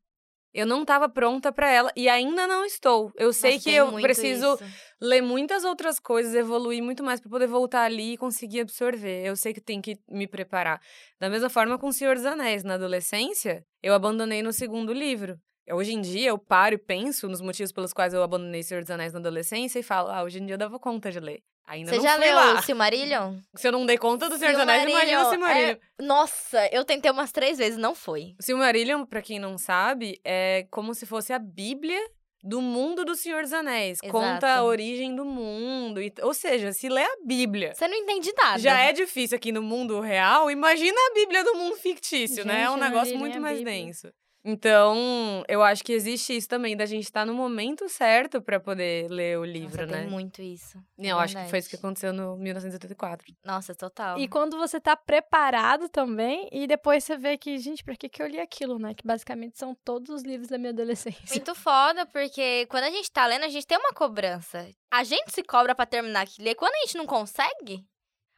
Eu 0.54 0.66
não 0.66 0.82
estava 0.82 1.08
pronta 1.08 1.50
para 1.54 1.72
ela 1.72 1.90
e 1.96 2.10
ainda 2.10 2.46
não 2.46 2.66
estou. 2.66 3.10
Eu 3.16 3.32
sei 3.32 3.54
Nossa, 3.54 3.64
que 3.64 3.74
eu 3.74 3.94
preciso 4.02 4.56
isso. 4.56 4.66
ler 5.00 5.22
muitas 5.22 5.64
outras 5.64 5.98
coisas, 5.98 6.36
evoluir 6.36 6.84
muito 6.84 7.02
mais 7.02 7.22
para 7.22 7.30
poder 7.30 7.48
voltar 7.48 7.84
ali 7.84 8.14
e 8.14 8.18
conseguir 8.18 8.60
absorver. 8.60 9.26
Eu 9.26 9.38
sei 9.38 9.54
que 9.54 9.62
tem 9.62 9.80
que 9.80 9.96
me 10.10 10.28
preparar. 10.28 10.82
Da 11.22 11.30
mesma 11.30 11.50
forma 11.50 11.80
com 11.80 11.88
O 11.88 11.94
Senhor 11.94 12.16
dos 12.16 12.26
Anéis, 12.26 12.66
na 12.66 12.74
adolescência, 12.74 13.64
eu 13.82 13.94
abandonei 13.94 14.44
no 14.44 14.52
segundo 14.52 14.92
livro. 14.92 15.40
Hoje 15.70 15.94
em 15.94 16.02
dia 16.02 16.30
eu 16.30 16.38
paro 16.38 16.76
e 16.76 16.78
penso 16.78 17.28
nos 17.30 17.42
motivos 17.42 17.72
pelos 17.72 17.94
quais 17.94 18.14
eu 18.14 18.24
abandonei 18.24 18.62
O 18.62 18.64
Senhor 18.64 18.82
dos 18.82 18.92
Anéis 18.92 19.14
na 19.14 19.20
adolescência 19.20 19.80
e 19.80 19.84
falo: 19.84 20.10
"Ah, 20.10 20.24
hoje 20.24 20.40
em 20.40 20.46
dia 20.46 20.56
eu 20.56 20.58
dava 20.60 20.80
conta 20.80 21.12
de 21.12 21.20
ler". 21.20 21.42
Ainda 21.68 21.92
Você 21.92 22.02
já 22.02 22.16
leu 22.16 22.36
lá. 22.36 22.60
o 22.60 22.62
Silmarillion? 22.64 23.36
Se 23.56 23.68
eu 23.68 23.72
não 23.72 23.86
dei 23.86 23.98
conta 23.98 24.28
do 24.28 24.38
Senhor 24.38 24.52
dos 24.52 24.62
Anéis, 24.62 24.84
imagina 24.90 25.26
o 25.28 25.30
Silmarillion. 25.30 25.78
É... 26.00 26.04
Nossa, 26.04 26.68
eu 26.74 26.84
tentei 26.84 27.10
umas 27.12 27.32
três 27.32 27.58
vezes, 27.60 27.78
não 27.78 27.96
foi. 27.96 28.34
O 28.40 28.44
Silmarillion, 28.44 29.06
pra 29.06 29.22
quem 29.22 29.40
não 29.40 29.58
sabe, 29.58 30.20
é 30.26 30.68
como 30.72 30.94
se 30.94 31.06
fosse 31.06 31.32
a 31.32 31.40
Bíblia 31.40 32.00
do 32.44 32.60
mundo 32.60 33.06
do 33.06 33.16
Senhor 33.16 33.44
dos 33.44 33.54
Anéis. 33.54 34.02
Conta 34.02 34.48
a 34.48 34.52
Exato. 34.54 34.64
origem 34.66 35.16
do 35.16 35.24
mundo. 35.24 36.02
e- 36.02 36.12
ou 36.24 36.34
seja, 36.34 36.74
se 36.74 36.90
lê 36.90 37.04
a 37.04 37.18
Bíblia 37.24 37.74
Você 37.76 37.88
não 37.88 37.96
entende 37.96 38.34
nada. 38.36 38.58
já 38.58 38.80
é 38.80 38.92
difícil 38.92 39.36
aqui 39.38 39.52
no 39.52 39.62
mundo 39.62 40.00
real, 40.02 40.50
imagina 40.50 40.98
a 41.12 41.14
Bíblia 41.14 41.44
do 41.44 41.54
mundo 41.56 41.76
fictício, 41.78 42.44
né? 42.44 42.64
É 42.64 42.70
um 42.70 42.74
Gente, 42.74 42.82
negócio 42.82 43.18
muito 43.18 43.38
a 43.38 43.42
mais 43.42 43.62
denso. 43.64 44.12
Então, 44.44 45.44
eu 45.48 45.62
acho 45.62 45.84
que 45.84 45.94
existe 45.94 46.36
isso 46.36 46.48
também, 46.48 46.76
da 46.76 46.86
gente 46.86 47.04
estar 47.04 47.26
no 47.26 47.34
momento 47.34 47.88
certo 47.88 48.42
pra 48.42 48.60
poder 48.60 49.08
ler 49.10 49.38
o 49.38 49.46
livro, 49.46 49.82
Nossa, 49.82 49.92
né? 49.92 50.02
tem 50.02 50.10
muito 50.10 50.42
isso. 50.42 50.80
Não, 50.98 51.10
eu 51.10 51.20
acho 51.20 51.36
que 51.36 51.50
foi 51.50 51.60
isso 51.60 51.70
que 51.70 51.76
aconteceu 51.76 52.12
no 52.12 52.36
1984. 52.38 53.34
Nossa, 53.46 53.76
total. 53.76 54.18
E 54.18 54.28
quando 54.28 54.58
você 54.58 54.80
tá 54.80 54.96
preparado 54.96 55.88
também, 55.90 56.50
e 56.52 56.66
depois 56.66 57.04
você 57.04 57.16
vê 57.16 57.38
que, 57.38 57.58
gente, 57.60 57.84
pra 57.84 57.96
que, 57.96 58.10
que 58.10 58.22
eu 58.22 58.28
li 58.28 58.40
aquilo, 58.40 58.80
né? 58.80 58.96
Que 58.96 59.06
basicamente 59.06 59.60
são 59.60 59.76
todos 59.86 60.10
os 60.10 60.24
livros 60.24 60.48
da 60.48 60.58
minha 60.58 60.72
adolescência. 60.72 61.22
Muito 61.30 61.54
foda, 61.54 62.06
porque 62.08 62.66
quando 62.68 62.86
a 62.86 62.92
gente 62.92 63.12
tá 63.12 63.28
lendo, 63.28 63.46
a 63.46 63.50
gente 63.50 63.68
tem 63.68 63.78
uma 63.78 63.94
cobrança. 63.94 64.68
A 64.90 65.04
gente 65.04 65.32
se 65.32 65.44
cobra 65.44 65.76
pra 65.76 65.86
terminar 65.86 66.22
aquilo. 66.22 66.48
E 66.48 66.56
quando 66.56 66.74
a 66.74 66.80
gente 66.80 66.98
não 66.98 67.06
consegue, 67.06 67.86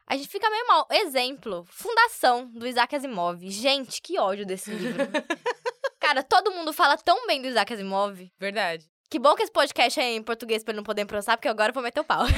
a 0.06 0.16
gente 0.16 0.28
fica 0.28 0.50
meio 0.50 0.66
mal. 0.66 0.86
Exemplo, 0.90 1.64
Fundação, 1.70 2.46
do 2.50 2.66
Isaac 2.66 2.94
Asimov. 2.94 3.40
Gente, 3.48 4.02
que 4.02 4.18
ódio 4.18 4.44
desse 4.44 4.70
livro. 4.70 5.02
Cara, 6.04 6.22
todo 6.22 6.52
mundo 6.52 6.70
fala 6.72 6.98
tão 6.98 7.26
bem 7.26 7.40
do 7.40 7.48
Isaac 7.48 7.72
Asimov. 7.72 8.30
Verdade. 8.38 8.84
Que 9.10 9.18
bom 9.18 9.34
que 9.34 9.42
esse 9.42 9.52
podcast 9.52 9.98
é 9.98 10.12
em 10.12 10.22
português 10.22 10.62
pra 10.62 10.72
ele 10.72 10.76
não 10.76 10.84
poder 10.84 11.06
processar, 11.06 11.36
porque 11.38 11.48
agora 11.48 11.70
eu 11.70 11.74
vou 11.74 11.82
meter 11.82 12.00
o 12.00 12.04
pau. 12.04 12.24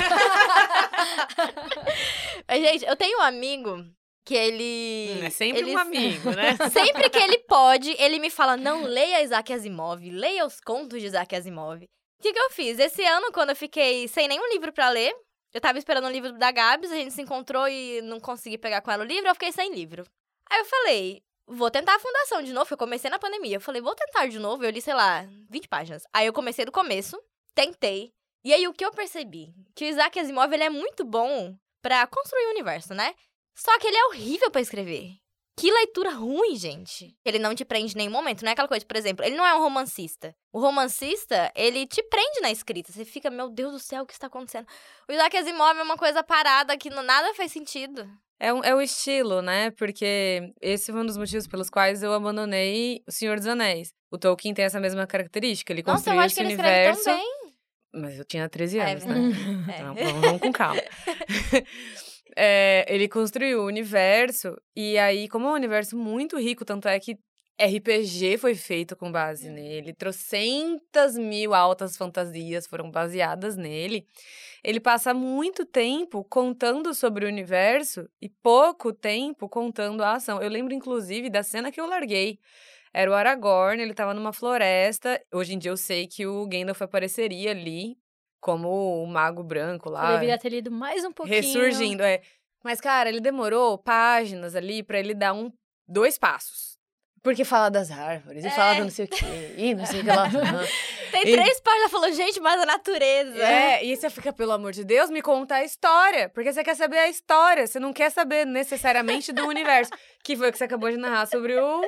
Mas, 2.46 2.60
gente, 2.62 2.84
eu 2.84 2.94
tenho 2.96 3.18
um 3.18 3.22
amigo 3.22 3.84
que 4.24 4.34
ele... 4.34 5.20
é 5.24 5.30
sempre 5.30 5.62
ele- 5.62 5.74
um 5.74 5.78
amigo, 5.78 6.30
né? 6.30 6.56
Sempre 6.70 7.10
que 7.10 7.18
ele 7.18 7.38
pode, 7.38 7.90
ele 7.98 8.18
me 8.20 8.30
fala: 8.30 8.56
não 8.56 8.84
leia 8.84 9.22
Isaac 9.22 9.52
Asimov, 9.52 10.00
leia 10.10 10.46
os 10.46 10.60
contos 10.60 11.00
de 11.00 11.06
Isaac 11.06 11.34
Asimov. 11.34 11.82
O 11.82 12.22
que, 12.22 12.32
que 12.32 12.38
eu 12.38 12.50
fiz? 12.50 12.78
Esse 12.78 13.04
ano, 13.04 13.32
quando 13.32 13.50
eu 13.50 13.56
fiquei 13.56 14.06
sem 14.08 14.26
nenhum 14.28 14.48
livro 14.52 14.72
pra 14.72 14.88
ler, 14.90 15.14
eu 15.52 15.60
tava 15.60 15.78
esperando 15.78 16.06
um 16.06 16.10
livro 16.10 16.32
da 16.32 16.50
Gabs, 16.50 16.90
a 16.90 16.96
gente 16.96 17.12
se 17.12 17.22
encontrou 17.22 17.68
e 17.68 18.00
não 18.02 18.18
consegui 18.20 18.58
pegar 18.58 18.80
com 18.80 18.90
ela 18.90 19.04
o 19.04 19.06
livro, 19.06 19.28
eu 19.28 19.34
fiquei 19.34 19.52
sem 19.52 19.72
livro. 19.72 20.04
Aí 20.50 20.58
eu 20.60 20.64
falei: 20.64 21.22
vou 21.46 21.70
tentar 21.70 21.94
a 21.94 22.00
fundação 22.00 22.42
de 22.42 22.52
novo. 22.52 22.72
Eu 22.72 22.76
comecei 22.76 23.10
na 23.10 23.18
pandemia. 23.18 23.56
Eu 23.56 23.60
falei, 23.60 23.80
vou 23.80 23.94
tentar 23.94 24.26
de 24.26 24.38
novo. 24.38 24.64
Eu 24.64 24.70
li, 24.70 24.80
sei 24.80 24.94
lá, 24.94 25.26
20 25.48 25.68
páginas. 25.68 26.04
Aí 26.12 26.26
eu 26.26 26.32
comecei 26.32 26.64
do 26.64 26.72
começo, 26.72 27.20
tentei. 27.54 28.12
E 28.44 28.52
aí 28.52 28.66
o 28.68 28.72
que 28.72 28.84
eu 28.84 28.92
percebi? 28.92 29.54
Que 29.74 29.84
o 29.84 29.88
Isaac 29.88 30.18
Asimov 30.18 30.52
ele 30.52 30.64
é 30.64 30.70
muito 30.70 31.04
bom 31.04 31.56
pra 31.82 32.06
construir 32.06 32.46
o 32.46 32.50
universo, 32.50 32.94
né? 32.94 33.14
Só 33.54 33.78
que 33.78 33.86
ele 33.86 33.96
é 33.96 34.06
horrível 34.06 34.50
pra 34.50 34.60
escrever. 34.60 35.16
Que 35.58 35.70
leitura 35.70 36.10
ruim, 36.10 36.54
gente. 36.54 37.16
Ele 37.24 37.38
não 37.38 37.54
te 37.54 37.64
prende 37.64 37.94
em 37.94 37.96
nenhum 37.96 38.10
momento. 38.10 38.42
Não 38.42 38.50
é 38.50 38.52
aquela 38.52 38.68
coisa, 38.68 38.84
por 38.84 38.96
exemplo, 38.96 39.24
ele 39.24 39.36
não 39.36 39.46
é 39.46 39.54
um 39.54 39.58
romancista. 39.58 40.36
O 40.52 40.60
romancista, 40.60 41.50
ele 41.56 41.86
te 41.86 42.02
prende 42.02 42.40
na 42.40 42.50
escrita. 42.50 42.92
Você 42.92 43.06
fica, 43.06 43.30
meu 43.30 43.48
Deus 43.48 43.72
do 43.72 43.78
céu, 43.78 44.02
o 44.02 44.06
que 44.06 44.12
está 44.12 44.26
acontecendo? 44.26 44.66
O 45.08 45.12
Isaac 45.12 45.34
Asimov 45.34 45.78
é 45.78 45.82
uma 45.82 45.96
coisa 45.96 46.22
parada 46.22 46.76
que 46.76 46.90
nada 46.90 47.32
faz 47.32 47.52
sentido. 47.52 48.06
É, 48.38 48.52
um, 48.52 48.62
é 48.62 48.74
o 48.74 48.80
estilo, 48.80 49.40
né? 49.40 49.70
Porque 49.72 50.52
esse 50.60 50.92
foi 50.92 51.00
um 51.00 51.06
dos 51.06 51.16
motivos 51.16 51.46
pelos 51.46 51.70
quais 51.70 52.02
eu 52.02 52.12
abandonei 52.12 53.02
O 53.08 53.12
Senhor 53.12 53.36
dos 53.38 53.46
Anéis. 53.46 53.92
O 54.10 54.18
Tolkien 54.18 54.52
tem 54.54 54.64
essa 54.64 54.78
mesma 54.80 55.06
característica. 55.06 55.72
Ele 55.72 55.82
Nossa, 55.82 56.10
eu 56.10 56.14
construiu 56.14 56.20
acho 56.20 56.34
que 56.34 56.40
esse 56.42 56.46
ele 56.52 56.54
escreve 56.54 56.76
universo. 56.98 57.04
tão 57.04 57.16
bem. 57.16 57.32
Mas 57.94 58.18
eu 58.18 58.24
tinha 58.24 58.48
13 58.48 58.78
É 58.78 58.90
anos, 58.92 59.04
né? 59.04 59.14
verdade. 59.14 59.70
É. 59.70 59.74
Então, 59.80 59.94
vamos, 59.94 60.20
vamos 60.20 60.40
com 60.40 60.52
calma. 60.52 60.82
É, 62.38 62.84
ele 62.88 63.08
construiu 63.08 63.62
o 63.62 63.66
universo, 63.66 64.54
e 64.76 64.98
aí, 64.98 65.26
como 65.26 65.46
é 65.46 65.50
um 65.52 65.54
universo 65.54 65.96
muito 65.96 66.36
rico, 66.38 66.66
tanto 66.66 66.86
é 66.86 67.00
que 67.00 67.16
RPG 67.60 68.36
foi 68.38 68.54
feito 68.54 68.94
com 68.94 69.10
base 69.10 69.48
nele, 69.48 69.94
trocentas 69.94 71.16
mil 71.16 71.54
altas 71.54 71.96
fantasias 71.96 72.66
foram 72.66 72.90
baseadas 72.90 73.56
nele. 73.56 74.06
Ele 74.62 74.78
passa 74.78 75.14
muito 75.14 75.64
tempo 75.64 76.22
contando 76.24 76.92
sobre 76.92 77.24
o 77.24 77.28
universo 77.28 78.08
e 78.20 78.28
pouco 78.28 78.92
tempo 78.92 79.48
contando 79.48 80.02
a 80.02 80.14
ação. 80.14 80.42
Eu 80.42 80.50
lembro, 80.50 80.74
inclusive, 80.74 81.30
da 81.30 81.42
cena 81.42 81.72
que 81.72 81.80
eu 81.80 81.86
larguei. 81.86 82.38
Era 82.92 83.10
o 83.10 83.14
Aragorn, 83.14 83.82
ele 83.82 83.94
tava 83.94 84.12
numa 84.12 84.32
floresta. 84.32 85.20
Hoje 85.32 85.54
em 85.54 85.58
dia 85.58 85.70
eu 85.70 85.76
sei 85.76 86.06
que 86.06 86.26
o 86.26 86.46
Gandalf 86.46 86.82
apareceria 86.82 87.50
ali 87.50 87.96
como 88.40 89.02
o 89.02 89.06
mago 89.06 89.42
branco 89.42 89.90
lá. 89.90 90.06
Eu 90.06 90.12
deveria 90.14 90.38
ter 90.38 90.50
lido 90.50 90.70
mais 90.70 91.04
um 91.04 91.12
pouquinho. 91.12 91.36
Ressurgindo, 91.36 92.02
é. 92.02 92.20
Mas, 92.62 92.80
cara, 92.80 93.08
ele 93.08 93.20
demorou 93.20 93.78
páginas 93.78 94.54
ali 94.56 94.82
pra 94.82 94.98
ele 94.98 95.14
dar 95.14 95.32
um, 95.32 95.52
dois 95.86 96.18
passos. 96.18 96.75
Porque 97.26 97.44
fala 97.44 97.68
das 97.68 97.90
árvores, 97.90 98.44
e 98.44 98.50
fala 98.50 98.74
É. 98.74 98.78
do 98.78 98.84
não 98.84 98.90
sei 98.90 99.04
o 99.04 99.08
quê, 99.08 99.54
e 99.56 99.74
não 99.74 99.84
sei 99.84 100.00
o 100.00 100.04
que 100.04 100.10
lá. 100.10 100.28
Tem 101.10 101.22
E- 101.22 101.32
três 101.32 101.60
páginas 101.60 101.90
falou, 101.90 102.12
gente, 102.12 102.38
mas 102.38 102.60
a 102.60 102.64
natureza. 102.66 103.42
É, 103.42 103.84
e 103.84 103.96
você 103.96 104.08
fica, 104.08 104.32
pelo 104.32 104.52
amor 104.52 104.70
de 104.70 104.84
Deus, 104.84 105.10
me 105.10 105.20
conta 105.20 105.56
a 105.56 105.64
história. 105.64 106.28
Porque 106.28 106.52
você 106.52 106.62
quer 106.62 106.76
saber 106.76 106.98
a 106.98 107.08
história, 107.08 107.66
você 107.66 107.80
não 107.80 107.92
quer 107.92 108.10
saber 108.10 108.46
necessariamente 108.46 109.32
do 109.32 109.44
universo. 109.48 109.90
Que 110.22 110.36
foi 110.36 110.48
o 110.48 110.52
que 110.52 110.58
você 110.58 110.64
acabou 110.64 110.88
de 110.88 110.96
narrar 110.96 111.26
sobre 111.26 111.58
o 111.58 111.82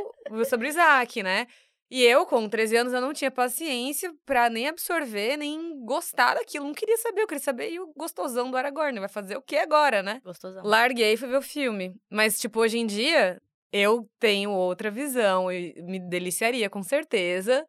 sobre 0.45 0.66
Isaac, 0.68 1.23
né? 1.23 1.47
E 1.90 2.04
eu, 2.04 2.26
com 2.26 2.49
13 2.49 2.76
anos, 2.76 2.92
eu 2.92 3.00
não 3.00 3.12
tinha 3.12 3.30
paciência 3.30 4.12
pra 4.26 4.50
nem 4.50 4.66
absorver, 4.68 5.37
nem 5.37 5.80
gostar 5.85 6.35
daquilo. 6.35 6.66
Não 6.66 6.75
queria 6.75 6.97
saber, 6.99 7.23
eu 7.23 7.26
queria 7.28 7.42
saber 7.42 7.71
e 7.71 7.78
o 7.80 7.92
gostosão 7.97 8.50
do 8.50 8.57
Aragorn. 8.57 8.99
Vai 8.99 9.09
fazer 9.09 9.37
o 9.37 9.42
que 9.42 9.57
agora, 9.57 10.02
né? 10.02 10.21
Gostosão. 10.25 10.62
Larguei 10.64 11.12
e 11.12 11.16
fui 11.16 11.28
ver 11.28 11.38
o 11.38 11.42
filme. 11.42 11.95
Mas, 12.11 12.38
tipo, 12.40 12.59
hoje 12.61 12.78
em 12.78 12.87
dia, 12.87 13.40
eu 13.72 14.08
tenho 14.18 14.50
outra 14.52 14.90
visão 14.90 15.50
e 15.52 15.75
me 15.82 15.98
deliciaria, 15.98 16.68
com 16.70 16.82
certeza, 16.82 17.66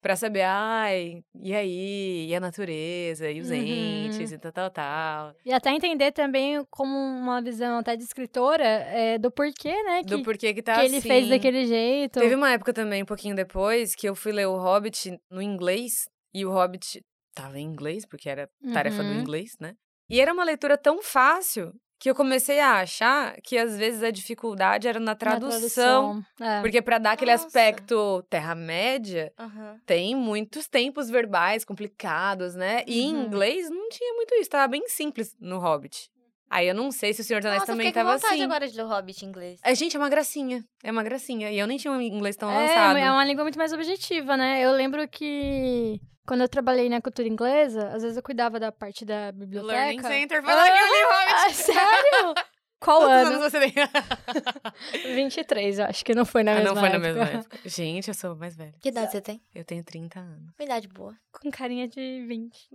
pra 0.00 0.16
saber, 0.16 0.42
ai, 0.42 1.22
e 1.42 1.54
aí? 1.54 2.26
E 2.28 2.34
a 2.34 2.40
natureza? 2.40 3.30
E 3.30 3.40
os 3.40 3.50
Uhum. 3.50 3.56
entes? 3.56 4.32
E 4.32 4.38
tal, 4.38 4.52
tal, 4.52 4.70
tal. 4.70 5.34
E 5.44 5.52
até 5.52 5.70
entender 5.70 6.12
também 6.12 6.64
como 6.70 6.96
uma 6.96 7.40
visão 7.42 7.78
até 7.78 7.96
de 7.96 8.04
escritora 8.04 8.64
é, 8.64 9.18
do 9.18 9.30
porquê, 9.30 9.82
né? 9.84 10.02
Que, 10.02 10.16
Do 10.16 10.22
porquê 10.22 10.52
que 10.54 10.62
tá 10.62 10.74
que 10.74 10.80
ele 10.86 11.00
fez 11.00 11.22
assim. 11.22 11.30
daquele 11.30 11.66
jeito. 11.66 12.18
Teve 12.20 12.34
uma 12.34 12.50
época 12.50 12.72
também, 12.72 13.02
um 13.02 13.06
pouquinho 13.06 13.34
depois, 13.36 13.94
que 13.94 14.08
eu 14.08 14.14
fui 14.14 14.32
ler 14.32 14.46
o 14.46 14.56
Hobbit 14.56 15.18
no 15.30 15.42
inglês. 15.42 16.08
E 16.34 16.44
o 16.44 16.50
Hobbit 16.50 17.02
tava 17.34 17.58
em 17.58 17.64
inglês, 17.64 18.04
porque 18.06 18.28
era 18.28 18.48
tarefa 18.72 19.02
do 19.02 19.12
Uhum. 19.12 19.20
inglês, 19.20 19.52
né? 19.60 19.74
E 20.08 20.20
era 20.20 20.32
uma 20.32 20.44
leitura 20.44 20.76
tão 20.78 21.02
fácil 21.02 21.72
que 21.98 22.10
eu 22.10 22.14
comecei 22.14 22.60
a 22.60 22.80
achar 22.80 23.36
que 23.42 23.56
às 23.56 23.76
vezes 23.76 24.02
a 24.02 24.10
dificuldade 24.10 24.86
era 24.86 24.98
na 25.00 25.06
na 25.06 25.14
tradução. 25.14 26.22
É. 26.40 26.60
Porque 26.60 26.82
pra 26.82 26.98
dar 26.98 27.12
aquele 27.12 27.32
Nossa. 27.32 27.46
aspecto 27.46 28.22
Terra-média, 28.28 29.32
Aham. 29.38 29.80
tem 29.86 30.14
muitos 30.14 30.66
tempos 30.68 31.08
verbais 31.08 31.64
complicados, 31.64 32.54
né? 32.54 32.82
E 32.86 33.00
em 33.02 33.14
Uhum. 33.14 33.24
inglês 33.24 33.70
não 33.70 33.88
tinha 33.88 34.12
muito 34.14 34.34
isso, 34.34 34.50
tava 34.50 34.68
bem 34.68 34.86
simples 34.88 35.34
no 35.40 35.58
Hobbit. 35.58 36.10
Aí 36.48 36.68
eu 36.68 36.74
não 36.74 36.92
sei 36.92 37.12
se 37.12 37.20
o 37.20 37.24
Senhor 37.24 37.40
dos 37.40 37.46
Anéis 37.46 37.60
Nossa, 37.62 37.72
eu 37.72 37.76
também 37.76 37.92
tava 37.92 38.12
vontade 38.14 38.34
assim. 38.34 38.42
agora 38.44 38.68
de 38.68 38.76
ler 38.76 38.84
o 38.84 38.88
Hobbit 38.88 39.24
em 39.24 39.28
inglês. 39.28 39.58
A 39.64 39.74
gente 39.74 39.96
é 39.96 39.98
uma 39.98 40.08
gracinha, 40.08 40.64
é 40.82 40.90
uma 40.92 41.02
gracinha. 41.02 41.50
E 41.50 41.58
eu 41.58 41.66
nem 41.66 41.76
tinha 41.76 41.92
um 41.92 42.00
inglês 42.00 42.36
tão 42.36 42.50
É, 42.50 42.56
avançado. 42.56 42.98
é 42.98 43.10
uma 43.10 43.24
língua 43.24 43.42
muito 43.44 43.58
mais 43.58 43.72
objetiva, 43.72 44.36
né? 44.36 44.60
Eu 44.64 44.72
lembro 44.72 45.06
que 45.08 46.00
quando 46.26 46.42
eu 46.42 46.48
trabalhei 46.48 46.88
na 46.88 47.00
cultura 47.00 47.26
inglesa, 47.28 47.88
às 47.88 48.02
vezes 48.02 48.16
eu 48.16 48.22
cuidava 48.22 48.58
da 48.60 48.70
parte 48.70 49.04
da 49.04 49.32
biblioteca. 49.32 49.72
Learning 49.76 50.02
Center, 50.02 50.42
lá 50.44 50.64
que 50.64 50.70
eu 50.70 50.86
li 50.86 51.04
o 51.04 51.08
Ah, 51.08 51.42
Hobbit. 51.42 51.54
sério? 51.56 52.34
Qual 52.78 53.00
Quantos 53.00 53.14
ano? 53.16 53.36
anos 53.40 53.52
você 53.52 53.58
tem? 53.60 53.72
23, 55.14 55.78
eu 55.78 55.84
acho 55.86 56.04
que 56.04 56.14
não 56.14 56.24
foi 56.24 56.42
na 56.42 56.52
Ah, 56.52 56.54
mesma 56.56 56.74
não 56.74 56.80
foi 56.80 56.88
na 56.90 56.94
época. 56.96 57.08
mesma 57.24 57.38
época. 57.40 57.58
Gente, 57.64 58.08
eu 58.08 58.14
sou 58.14 58.36
mais 58.36 58.56
velha. 58.56 58.74
Que 58.80 58.88
idade 58.90 59.10
você 59.12 59.20
tem? 59.20 59.40
Eu 59.54 59.64
tenho 59.64 59.82
30 59.82 60.20
anos. 60.20 60.52
Uma 60.58 60.64
idade 60.64 60.88
boa. 60.88 61.14
Com 61.32 61.50
carinha 61.50 61.88
de 61.88 62.24
20. 62.26 62.68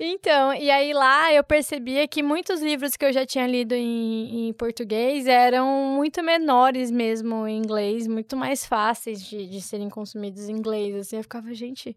então, 0.00 0.54
e 0.54 0.70
aí 0.70 0.92
lá 0.92 1.32
eu 1.32 1.44
percebia 1.44 2.06
que 2.08 2.22
muitos 2.22 2.60
livros 2.62 2.96
que 2.96 3.04
eu 3.04 3.12
já 3.12 3.24
tinha 3.26 3.46
lido 3.46 3.74
em, 3.74 4.48
em 4.48 4.52
português 4.52 5.26
eram 5.26 5.66
muito 5.96 6.22
menores 6.22 6.90
mesmo 6.90 7.46
em 7.46 7.58
inglês, 7.58 8.06
muito 8.06 8.36
mais 8.36 8.64
fáceis 8.64 9.22
de, 9.24 9.46
de 9.46 9.60
serem 9.60 9.88
consumidos 9.90 10.48
em 10.48 10.52
inglês. 10.52 10.94
Assim, 10.96 11.16
eu 11.16 11.22
ficava, 11.22 11.52
gente. 11.54 11.96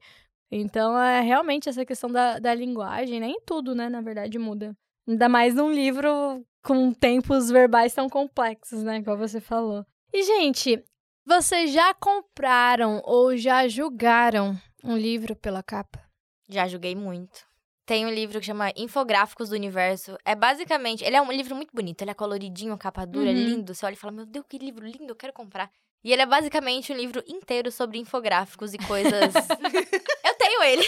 Então, 0.51 0.97
é 0.97 1.21
realmente 1.21 1.67
essa 1.69 1.85
questão 1.85 2.09
da, 2.09 2.37
da 2.39 2.53
linguagem, 2.53 3.19
nem 3.19 3.39
tudo, 3.45 3.73
né, 3.73 3.89
na 3.89 4.01
verdade, 4.01 4.37
muda. 4.37 4.75
Ainda 5.07 5.27
mais 5.29 5.53
num 5.55 5.71
livro 5.71 6.45
com 6.65 6.91
tempos 6.93 7.49
verbais 7.49 7.93
tão 7.93 8.09
complexos, 8.09 8.83
né, 8.83 8.97
igual 8.97 9.17
você 9.17 9.39
falou. 9.39 9.85
E, 10.11 10.23
gente, 10.23 10.83
vocês 11.25 11.71
já 11.71 11.93
compraram 11.93 13.01
ou 13.05 13.37
já 13.37 13.67
julgaram 13.67 14.57
um 14.83 14.97
livro 14.97 15.35
pela 15.35 15.61
capa? 15.61 16.03
Já 16.49 16.67
julguei 16.67 16.95
muito. 16.95 17.45
Tem 17.85 18.03
um 18.05 18.09
livro 18.09 18.39
que 18.39 18.45
chama 18.47 18.71
Infográficos 18.75 19.49
do 19.49 19.55
Universo. 19.55 20.17
É 20.25 20.33
basicamente. 20.35 21.03
Ele 21.03 21.15
é 21.15 21.21
um 21.21 21.31
livro 21.31 21.55
muito 21.55 21.69
bonito. 21.71 22.01
Ele 22.01 22.09
é 22.11 22.15
coloridinho, 22.15 22.75
capa 22.77 23.05
dura, 23.05 23.29
Uhum. 23.29 23.33
lindo. 23.35 23.75
Você 23.75 23.85
olha 23.85 23.93
e 23.93 23.97
fala: 23.97 24.11
Meu 24.13 24.25
Deus, 24.25 24.43
que 24.49 24.57
livro 24.57 24.85
lindo, 24.85 25.09
eu 25.11 25.15
quero 25.15 25.31
comprar. 25.33 25.69
E 26.05 26.13
ele 26.13 26.21
é 26.21 26.25
basicamente 26.27 26.93
um 26.93 26.95
livro 26.95 27.23
inteiro 27.27 27.71
sobre 27.71 27.97
infográficos 27.97 28.75
e 28.75 28.77
coisas. 28.77 29.33
eu 30.23 30.35
tenho 30.35 30.61
ele. 30.61 30.85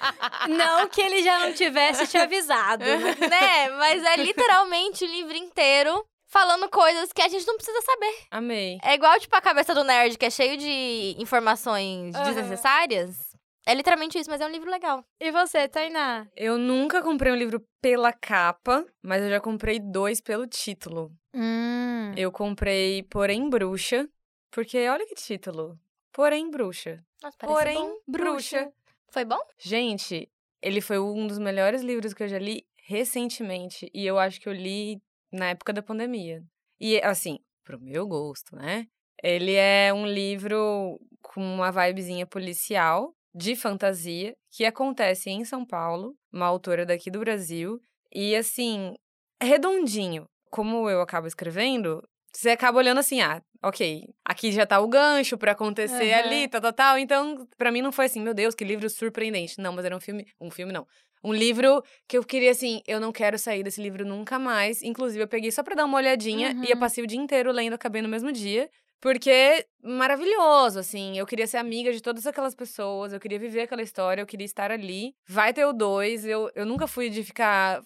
Não 0.48 0.88
que 0.88 1.02
ele 1.02 1.22
já 1.22 1.38
não 1.40 1.52
tivesse 1.52 2.06
te 2.06 2.16
avisado. 2.16 2.82
né? 3.28 3.68
Mas 3.76 4.02
é 4.02 4.16
literalmente 4.16 5.04
um 5.04 5.08
livro 5.08 5.36
inteiro 5.36 6.02
falando 6.28 6.66
coisas 6.70 7.12
que 7.12 7.20
a 7.20 7.28
gente 7.28 7.46
não 7.46 7.56
precisa 7.56 7.78
saber. 7.82 8.14
Amei. 8.30 8.78
É 8.82 8.94
igual, 8.94 9.20
tipo, 9.20 9.36
a 9.36 9.40
cabeça 9.42 9.74
do 9.74 9.84
nerd, 9.84 10.16
que 10.16 10.24
é 10.24 10.30
cheio 10.30 10.56
de 10.56 11.14
informações 11.18 12.14
Aham. 12.14 12.24
desnecessárias. 12.24 13.36
É 13.66 13.74
literalmente 13.74 14.18
isso, 14.18 14.30
mas 14.30 14.40
é 14.40 14.46
um 14.46 14.50
livro 14.50 14.70
legal. 14.70 15.04
E 15.20 15.30
você, 15.30 15.68
Tainá? 15.68 16.26
Eu 16.34 16.56
nunca 16.56 17.02
comprei 17.02 17.30
um 17.30 17.36
livro 17.36 17.62
pela 17.82 18.14
capa, 18.14 18.86
mas 19.02 19.22
eu 19.22 19.28
já 19.28 19.40
comprei 19.40 19.78
dois 19.78 20.22
pelo 20.22 20.46
título. 20.46 21.12
Hum. 21.34 22.14
Eu 22.16 22.32
comprei 22.32 23.02
Porém 23.02 23.48
Bruxa, 23.50 24.08
porque 24.54 24.88
olha 24.88 25.04
que 25.04 25.16
título. 25.16 25.76
Porém 26.12 26.48
Bruxa. 26.48 27.04
Nossa, 27.20 27.36
parece 27.36 27.58
Porém 27.58 27.74
bom. 27.76 27.96
Bruxa. 28.06 28.72
Foi 29.10 29.24
bom? 29.24 29.40
Gente, 29.58 30.30
ele 30.62 30.80
foi 30.80 31.00
um 31.00 31.26
dos 31.26 31.40
melhores 31.40 31.82
livros 31.82 32.14
que 32.14 32.22
eu 32.22 32.28
já 32.28 32.38
li 32.38 32.64
recentemente. 32.86 33.90
E 33.92 34.06
eu 34.06 34.16
acho 34.16 34.40
que 34.40 34.48
eu 34.48 34.52
li 34.52 35.02
na 35.32 35.50
época 35.50 35.72
da 35.72 35.82
pandemia. 35.82 36.40
E, 36.80 37.00
assim, 37.02 37.40
pro 37.64 37.80
meu 37.80 38.06
gosto, 38.06 38.54
né? 38.54 38.86
Ele 39.20 39.54
é 39.54 39.92
um 39.92 40.06
livro 40.06 41.00
com 41.20 41.40
uma 41.40 41.72
vibezinha 41.72 42.24
policial, 42.24 43.12
de 43.34 43.56
fantasia, 43.56 44.36
que 44.52 44.64
acontece 44.64 45.30
em 45.30 45.44
São 45.44 45.66
Paulo, 45.66 46.14
uma 46.32 46.46
autora 46.46 46.86
daqui 46.86 47.10
do 47.10 47.18
Brasil. 47.18 47.80
E, 48.12 48.36
assim, 48.36 48.94
redondinho. 49.42 50.28
Como 50.48 50.88
eu 50.88 51.00
acabo 51.00 51.26
escrevendo, 51.26 52.00
você 52.32 52.50
acaba 52.50 52.78
olhando 52.78 52.98
assim, 52.98 53.20
ah, 53.20 53.42
ok, 53.68 54.08
aqui 54.24 54.52
já 54.52 54.66
tá 54.66 54.80
o 54.80 54.88
gancho 54.88 55.36
pra 55.38 55.52
acontecer 55.52 56.12
Aham. 56.12 56.18
ali, 56.26 56.48
tal, 56.48 56.60
tal, 56.60 56.72
tal. 56.72 56.98
Então, 56.98 57.46
pra 57.56 57.70
mim 57.72 57.82
não 57.82 57.92
foi 57.92 58.06
assim, 58.06 58.20
meu 58.20 58.34
Deus, 58.34 58.54
que 58.54 58.64
livro 58.64 58.88
surpreendente. 58.90 59.58
Não, 59.60 59.72
mas 59.72 59.84
era 59.84 59.96
um 59.96 60.00
filme, 60.00 60.26
um 60.40 60.50
filme 60.50 60.72
não. 60.72 60.86
Um 61.22 61.32
livro 61.32 61.82
que 62.06 62.18
eu 62.18 62.22
queria 62.24 62.50
assim, 62.50 62.82
eu 62.86 63.00
não 63.00 63.10
quero 63.10 63.38
sair 63.38 63.62
desse 63.62 63.80
livro 63.82 64.04
nunca 64.04 64.38
mais. 64.38 64.82
Inclusive, 64.82 65.22
eu 65.24 65.28
peguei 65.28 65.50
só 65.50 65.62
pra 65.62 65.74
dar 65.74 65.86
uma 65.86 65.96
olhadinha 65.96 66.54
e 66.62 66.70
eu 66.70 66.74
Uhum. 66.74 66.80
passei 66.80 67.02
o 67.02 67.06
dia 67.06 67.18
inteiro 67.18 67.50
lendo, 67.50 67.72
acabei 67.74 68.02
no 68.02 68.08
mesmo 68.08 68.30
dia. 68.30 68.68
Porque 69.00 69.66
maravilhoso, 69.82 70.78
assim. 70.78 71.18
Eu 71.18 71.26
queria 71.26 71.46
ser 71.46 71.56
amiga 71.58 71.92
de 71.92 72.00
todas 72.02 72.26
aquelas 72.26 72.54
pessoas, 72.54 73.12
eu 73.12 73.20
queria 73.20 73.38
viver 73.38 73.62
aquela 73.62 73.82
história, 73.82 74.20
eu 74.22 74.26
queria 74.26 74.44
estar 74.44 74.70
ali. 74.70 75.14
Vai 75.26 75.52
ter 75.52 75.64
o 75.64 75.72
dois, 75.72 76.24
eu, 76.26 76.50
eu 76.54 76.64
nunca 76.66 76.86
fui 76.86 77.08
de 77.10 77.22
ficar 77.22 77.82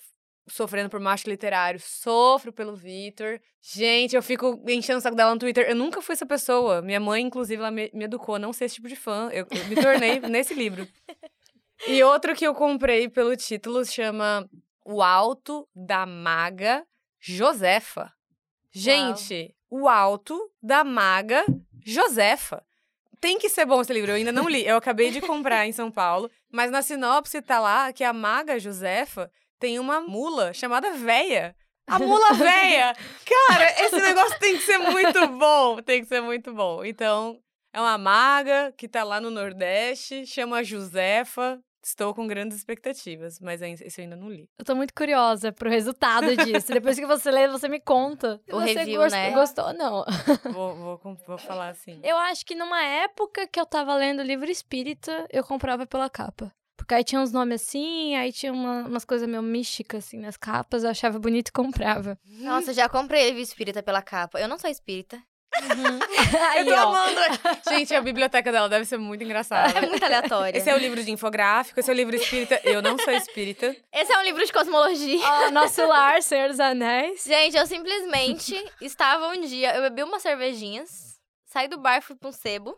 sofrendo 0.49 0.89
por 0.89 1.01
macho 1.01 1.29
literário, 1.29 1.81
sofro 1.81 2.53
pelo 2.53 2.75
Vitor. 2.75 3.41
Gente, 3.61 4.17
eu 4.17 4.23
fico 4.23 4.63
enchendo 4.67 4.99
o 4.99 5.01
saco 5.01 5.17
dela 5.17 5.33
no 5.33 5.39
Twitter. 5.39 5.69
Eu 5.69 5.77
nunca 5.77 6.01
fui 6.01 6.15
essa 6.15 6.27
pessoa. 6.27 6.83
Minha 6.83 7.01
mãe, 7.01 7.23
inclusive, 7.23 7.61
ela 7.61 7.71
me, 7.71 7.91
me 7.93 8.05
educou 8.05 8.37
a 8.37 8.39
não 8.39 8.53
ser 8.53 8.67
esse 8.67 8.77
tipo 8.77 8.89
de 8.89 8.97
fã. 8.97 9.29
Eu, 9.33 9.47
eu 9.51 9.65
me 9.67 9.77
tornei 9.77 10.21
nesse 10.29 10.55
livro. 10.55 10.87
E 11.87 12.03
outro 12.03 12.35
que 12.35 12.47
eu 12.47 12.55
comprei 12.55 13.09
pelo 13.09 13.37
título 13.37 13.85
chama 13.85 14.49
O 14.85 15.03
Alto 15.03 15.69
da 15.75 16.05
Maga 16.05 16.85
Josefa. 17.21 18.13
Gente, 18.71 19.55
O 19.71 19.89
Alto 19.89 20.51
da 20.63 20.83
Maga 20.85 21.45
Josefa. 21.85 22.65
Tem 23.21 23.39
que 23.39 23.49
ser 23.49 23.67
bom 23.67 23.81
esse 23.81 23.93
livro, 23.93 24.13
eu 24.13 24.17
ainda 24.17 24.31
não 24.31 24.49
li. 24.49 24.65
Eu 24.65 24.77
acabei 24.77 25.11
de 25.11 25.21
comprar 25.21 25.67
em 25.67 25.73
São 25.73 25.91
Paulo, 25.91 26.31
mas 26.53 26.71
na 26.71 26.83
sinopse 26.83 27.43
tá 27.43 27.59
lá 27.59 27.93
que 27.93 28.05
a 28.05 28.13
maga 28.13 28.61
Josefa 28.61 29.31
tem 29.59 29.79
uma 29.79 30.01
mula 30.01 30.53
chamada 30.53 30.93
Véia. 30.93 31.55
A 31.87 31.99
mula 31.99 32.33
véia! 32.37 32.95
Cara, 33.25 33.65
esse 33.83 33.97
negócio 34.01 34.39
tem 34.39 34.57
que 34.59 34.63
ser 34.63 34.77
muito 34.77 35.27
bom. 35.29 35.81
Tem 35.81 36.03
que 36.03 36.07
ser 36.07 36.21
muito 36.21 36.53
bom. 36.53 36.85
Então, 36.85 37.41
é 37.73 37.81
uma 37.81 37.97
maga 37.97 38.73
que 38.77 38.87
tá 38.87 39.03
lá 39.03 39.19
no 39.21 39.31
Nordeste, 39.31 40.27
chama 40.27 40.63
Josefa. 40.63 41.59
Estou 41.83 42.13
com 42.13 42.27
grandes 42.27 42.59
expectativas, 42.59 43.39
mas 43.41 43.63
esse 43.63 44.01
eu 44.01 44.03
ainda 44.05 44.17
não 44.17 44.29
li. 44.29 44.47
Eu 44.59 44.65
tô 44.67 44.75
muito 44.75 44.93
curiosa 44.93 45.51
pro 45.53 45.71
resultado 45.71 46.37
disso. 46.45 46.71
Depois 46.71 46.99
que 46.99 47.07
você 47.07 47.31
lê, 47.31 47.49
você 47.49 47.69
me 47.69 47.81
conta. 47.81 48.39
O 48.53 48.61
você 48.61 48.75
review, 48.75 49.01
gost- 49.01 49.13
né? 49.13 49.31
Gostou? 49.31 49.73
Não. 49.73 50.05
Vou, 50.53 50.75
vou, 50.75 51.01
vou 51.27 51.39
falar 51.39 51.69
assim. 51.69 51.99
Eu 52.03 52.19
acho 52.19 52.45
que 52.45 52.55
numa 52.55 52.83
época 52.83 53.47
que 53.47 53.59
eu 53.59 53.65
tava 53.65 53.95
lendo 53.95 54.23
livro 54.23 54.51
espírita, 54.51 55.27
eu 55.33 55.43
comprava 55.43 55.87
pela 55.87 56.11
capa. 56.11 56.53
Porque 56.89 56.95
aí 56.95 57.05
tinha 57.05 57.21
uns 57.21 57.31
nomes 57.33 57.61
assim, 57.61 58.17
aí 58.17 58.33
tinha 58.33 58.51
uma- 58.51 58.87
umas 58.89 59.05
coisas 59.05 59.29
meio 59.29 59.43
místicas 59.43 60.07
assim 60.07 60.17
nas 60.19 60.39
capas, 60.39 60.85
eu 60.85 60.89
achava 60.89 61.19
bonito 61.19 61.49
e 61.49 61.53
comprava. 61.53 62.19
Nossa, 62.25 62.73
já 62.73 62.89
comprei 62.89 63.27
livro 63.27 63.43
espírita 63.43 63.83
pela 63.83 64.01
capa. 64.01 64.41
Eu 64.41 64.49
não 64.49 64.59
sou 64.59 64.71
espírita. 64.71 65.23
Aí, 66.51 66.61
eu 66.61 66.65
tô 66.65 66.73
ó. 66.73 66.89
amando! 66.89 67.21
Gente, 67.69 67.95
a 67.95 68.01
biblioteca 68.01 68.51
dela 68.51 68.71
deve 68.71 68.87
ser 68.87 68.97
muito 68.97 69.23
engraçada. 69.23 69.79
É 69.79 69.87
muito 69.87 70.03
aleatório. 70.03 70.57
Esse 70.59 70.71
é 70.71 70.75
o 70.75 70.79
livro 70.79 71.05
de 71.05 71.11
infográfico, 71.11 71.79
esse 71.79 71.91
é 71.91 71.93
o 71.93 71.97
livro 71.97 72.17
espírita. 72.17 72.59
Eu 72.65 72.81
não 72.81 72.99
sou 72.99 73.13
espírita. 73.13 73.77
Esse 73.93 74.11
é 74.11 74.19
um 74.19 74.23
livro 74.23 74.45
de 74.45 74.51
cosmologia. 74.53 75.21
Ó, 75.27 75.51
nosso 75.51 75.87
lar, 75.87 76.23
Senhor 76.23 76.49
dos 76.49 76.59
Anéis. 76.61 77.23
Gente, 77.23 77.55
eu 77.55 77.67
simplesmente 77.67 78.55
estava 78.81 79.29
um 79.29 79.41
dia, 79.43 79.77
eu 79.77 79.83
bebi 79.83 80.03
umas 80.03 80.23
cervejinhas, 80.23 81.19
saí 81.45 81.69
do 81.69 81.77
bar, 81.77 82.01
fui 82.01 82.17
pra 82.17 82.31
um 82.31 82.33
sebo. 82.33 82.75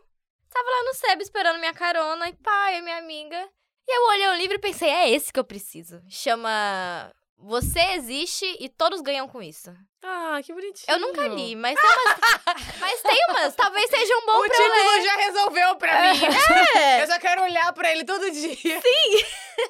Tava 0.49 0.69
lá 0.69 0.83
no 0.83 0.93
sebo 0.95 1.21
esperando 1.21 1.59
minha 1.59 1.73
carona, 1.73 2.27
e 2.27 2.35
e 2.77 2.81
minha 2.81 2.97
amiga. 2.97 3.49
Eu 3.93 4.07
olhei 4.07 4.27
o 4.29 4.35
livro 4.35 4.55
e 4.55 4.59
pensei, 4.59 4.89
é 4.89 5.09
esse 5.09 5.33
que 5.33 5.39
eu 5.39 5.43
preciso. 5.43 6.01
Chama 6.07 7.11
Você 7.37 7.79
Existe 7.95 8.45
e 8.59 8.69
Todos 8.69 9.01
Ganham 9.01 9.27
com 9.27 9.41
Isso. 9.41 9.75
Ah, 10.03 10.39
que 10.43 10.51
bonitinho. 10.53 10.85
Eu 10.87 10.99
nunca 10.99 11.27
li, 11.27 11.55
mas 11.55 11.79
tem 11.79 11.89
umas. 11.89 12.17
mas 12.81 13.01
tem 13.01 13.25
umas, 13.29 13.55
talvez 13.55 13.89
seja 13.89 14.17
um 14.17 14.25
bom 14.25 14.37
O 14.39 14.47
pra 14.47 14.57
ler. 14.57 14.71
título 14.71 15.01
já 15.05 15.15
resolveu 15.15 15.75
pra 15.75 16.01
mim. 16.01 16.19
É, 16.75 17.03
Eu 17.03 17.07
só 17.07 17.19
quero 17.19 17.43
olhar 17.43 17.71
pra 17.73 17.91
ele 17.91 18.03
todo 18.03 18.29
dia. 18.31 18.81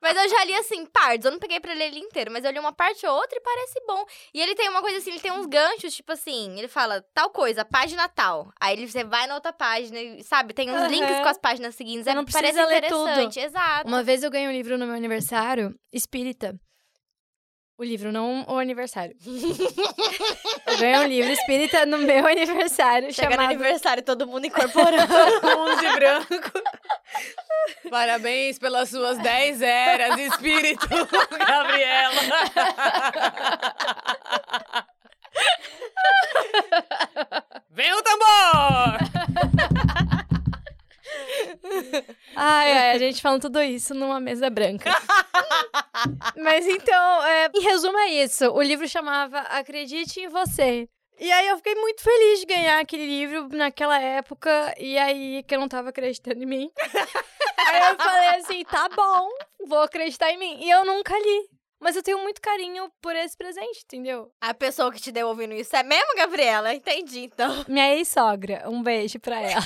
mas 0.00 0.16
eu 0.16 0.28
já 0.28 0.44
li 0.44 0.54
assim, 0.54 0.86
partes. 0.86 1.24
Eu 1.24 1.32
não 1.32 1.38
peguei 1.38 1.60
pra 1.60 1.74
ler 1.74 1.86
ele 1.86 1.98
inteiro, 1.98 2.30
mas 2.30 2.44
eu 2.44 2.50
li 2.52 2.58
uma 2.58 2.72
parte 2.72 3.04
ou 3.06 3.14
outra 3.14 3.36
e 3.36 3.40
parece 3.40 3.80
bom. 3.86 4.04
E 4.32 4.40
ele 4.40 4.54
tem 4.54 4.68
uma 4.68 4.80
coisa 4.80 4.98
assim, 4.98 5.10
ele 5.10 5.20
tem 5.20 5.32
uns 5.32 5.46
ganchos, 5.46 5.94
tipo 5.94 6.12
assim, 6.12 6.56
ele 6.58 6.68
fala 6.68 7.04
tal 7.12 7.30
coisa, 7.30 7.64
página 7.64 8.08
tal. 8.08 8.50
Aí 8.60 8.74
ele, 8.76 8.88
você 8.88 9.04
vai 9.04 9.26
na 9.26 9.34
outra 9.34 9.52
página, 9.52 10.00
e, 10.00 10.22
sabe? 10.22 10.54
Tem 10.54 10.70
uns 10.70 10.76
Aham. 10.76 10.88
links 10.88 11.20
com 11.20 11.28
as 11.28 11.38
páginas 11.38 11.74
seguintes. 11.74 12.04
Você 12.04 12.10
é, 12.10 12.14
não 12.14 12.24
parece 12.24 12.52
precisa 12.54 12.66
ler 12.66 12.86
tudo. 12.86 13.10
interessante, 13.10 13.40
exato. 13.40 13.88
Uma 13.88 14.02
vez 14.02 14.22
eu 14.22 14.30
ganhei 14.30 14.48
um 14.48 14.52
livro 14.52 14.78
no 14.78 14.86
meu 14.86 14.94
aniversário, 14.94 15.74
espírita. 15.92 16.54
O 17.78 17.84
livro, 17.84 18.10
não 18.10 18.44
o 18.48 18.58
aniversário. 18.58 19.14
eu 19.24 20.78
ganhei 20.78 20.98
um 20.98 21.06
livro 21.06 21.30
espírita 21.30 21.86
no 21.86 21.98
meu 21.98 22.26
aniversário, 22.26 23.12
Chega 23.14 23.28
no 23.28 23.34
chamado 23.36 23.52
aniversário, 23.52 24.02
todo 24.02 24.26
mundo 24.26 24.46
incorporando. 24.46 25.06
Todo 25.40 25.56
mundo 25.56 25.78
de 25.78 25.88
branco. 25.92 26.60
Parabéns 27.88 28.58
pelas 28.58 28.88
suas 28.88 29.16
10 29.18 29.62
eras, 29.62 30.18
espírito, 30.18 30.88
Gabriela. 31.46 32.20
Vem 37.70 37.92
o 37.92 38.02
tambor! 38.02 38.98
Ai, 42.34 42.72
ai, 42.72 42.90
a 42.90 42.98
gente 42.98 43.22
falando 43.22 43.42
tudo 43.42 43.62
isso 43.62 43.94
numa 43.94 44.18
mesa 44.18 44.50
branca. 44.50 44.90
Mas 46.36 46.66
então, 46.66 47.26
é, 47.26 47.50
em 47.54 47.60
resumo 47.60 47.98
é 47.98 48.08
isso. 48.08 48.50
O 48.50 48.62
livro 48.62 48.88
chamava 48.88 49.40
Acredite 49.40 50.20
em 50.20 50.28
Você. 50.28 50.88
E 51.20 51.32
aí 51.32 51.48
eu 51.48 51.56
fiquei 51.56 51.74
muito 51.74 52.00
feliz 52.00 52.40
de 52.40 52.46
ganhar 52.46 52.78
aquele 52.78 53.06
livro 53.06 53.48
naquela 53.48 53.98
época. 53.98 54.74
E 54.78 54.96
aí 54.96 55.42
que 55.42 55.54
eu 55.54 55.60
não 55.60 55.68
tava 55.68 55.88
acreditando 55.88 56.42
em 56.42 56.46
mim. 56.46 56.70
aí 57.58 57.90
eu 57.90 57.96
falei 57.96 58.28
assim, 58.36 58.64
tá 58.64 58.88
bom, 58.88 59.28
vou 59.66 59.82
acreditar 59.82 60.30
em 60.30 60.38
mim. 60.38 60.58
E 60.62 60.70
eu 60.70 60.84
nunca 60.84 61.12
li. 61.18 61.57
Mas 61.80 61.94
eu 61.94 62.02
tenho 62.02 62.18
muito 62.22 62.40
carinho 62.40 62.90
por 63.00 63.14
esse 63.14 63.36
presente, 63.36 63.82
entendeu? 63.84 64.32
A 64.40 64.52
pessoa 64.52 64.92
que 64.92 65.00
te 65.00 65.12
deu 65.12 65.28
ouvindo 65.28 65.54
isso 65.54 65.74
é 65.76 65.82
mesmo, 65.82 66.16
Gabriela? 66.16 66.74
Entendi, 66.74 67.20
então. 67.20 67.64
Minha 67.68 67.94
ex-sogra, 67.94 68.68
um 68.68 68.82
beijo 68.82 69.20
pra 69.20 69.40
ela. 69.40 69.62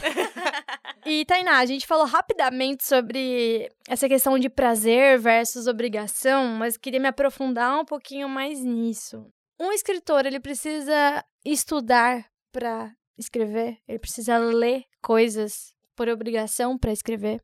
e 1.06 1.24
Tainá, 1.24 1.58
a 1.58 1.66
gente 1.66 1.86
falou 1.86 2.04
rapidamente 2.04 2.84
sobre 2.84 3.70
essa 3.88 4.08
questão 4.08 4.38
de 4.38 4.50
prazer 4.50 5.18
versus 5.18 5.66
obrigação, 5.66 6.48
mas 6.48 6.76
queria 6.76 7.00
me 7.00 7.08
aprofundar 7.08 7.80
um 7.80 7.84
pouquinho 7.84 8.28
mais 8.28 8.62
nisso. 8.62 9.26
Um 9.58 9.72
escritor, 9.72 10.26
ele 10.26 10.40
precisa 10.40 11.24
estudar 11.44 12.26
pra 12.50 12.92
escrever? 13.18 13.78
Ele 13.88 13.98
precisa 13.98 14.36
ler 14.38 14.84
coisas 15.00 15.72
por 15.96 16.08
obrigação 16.08 16.76
pra 16.76 16.92
escrever? 16.92 17.40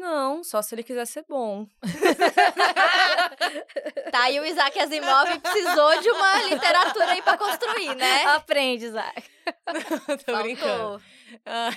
Não, 0.00 0.42
só 0.42 0.62
se 0.62 0.74
ele 0.74 0.82
quiser 0.82 1.06
ser 1.06 1.24
bom. 1.28 1.66
Tá, 4.10 4.30
e 4.30 4.40
o 4.40 4.44
Isaac 4.44 4.78
Asimov 4.78 5.38
precisou 5.40 6.00
de 6.00 6.10
uma 6.10 6.42
literatura 6.48 7.12
aí 7.12 7.22
pra 7.22 7.38
construir, 7.38 7.94
né? 7.94 8.24
Aprende, 8.24 8.86
Isaac. 8.86 9.22
Tô 10.26 10.42
brincando. 10.42 10.66
Faltou. 10.66 11.00
Ai, 11.46 11.76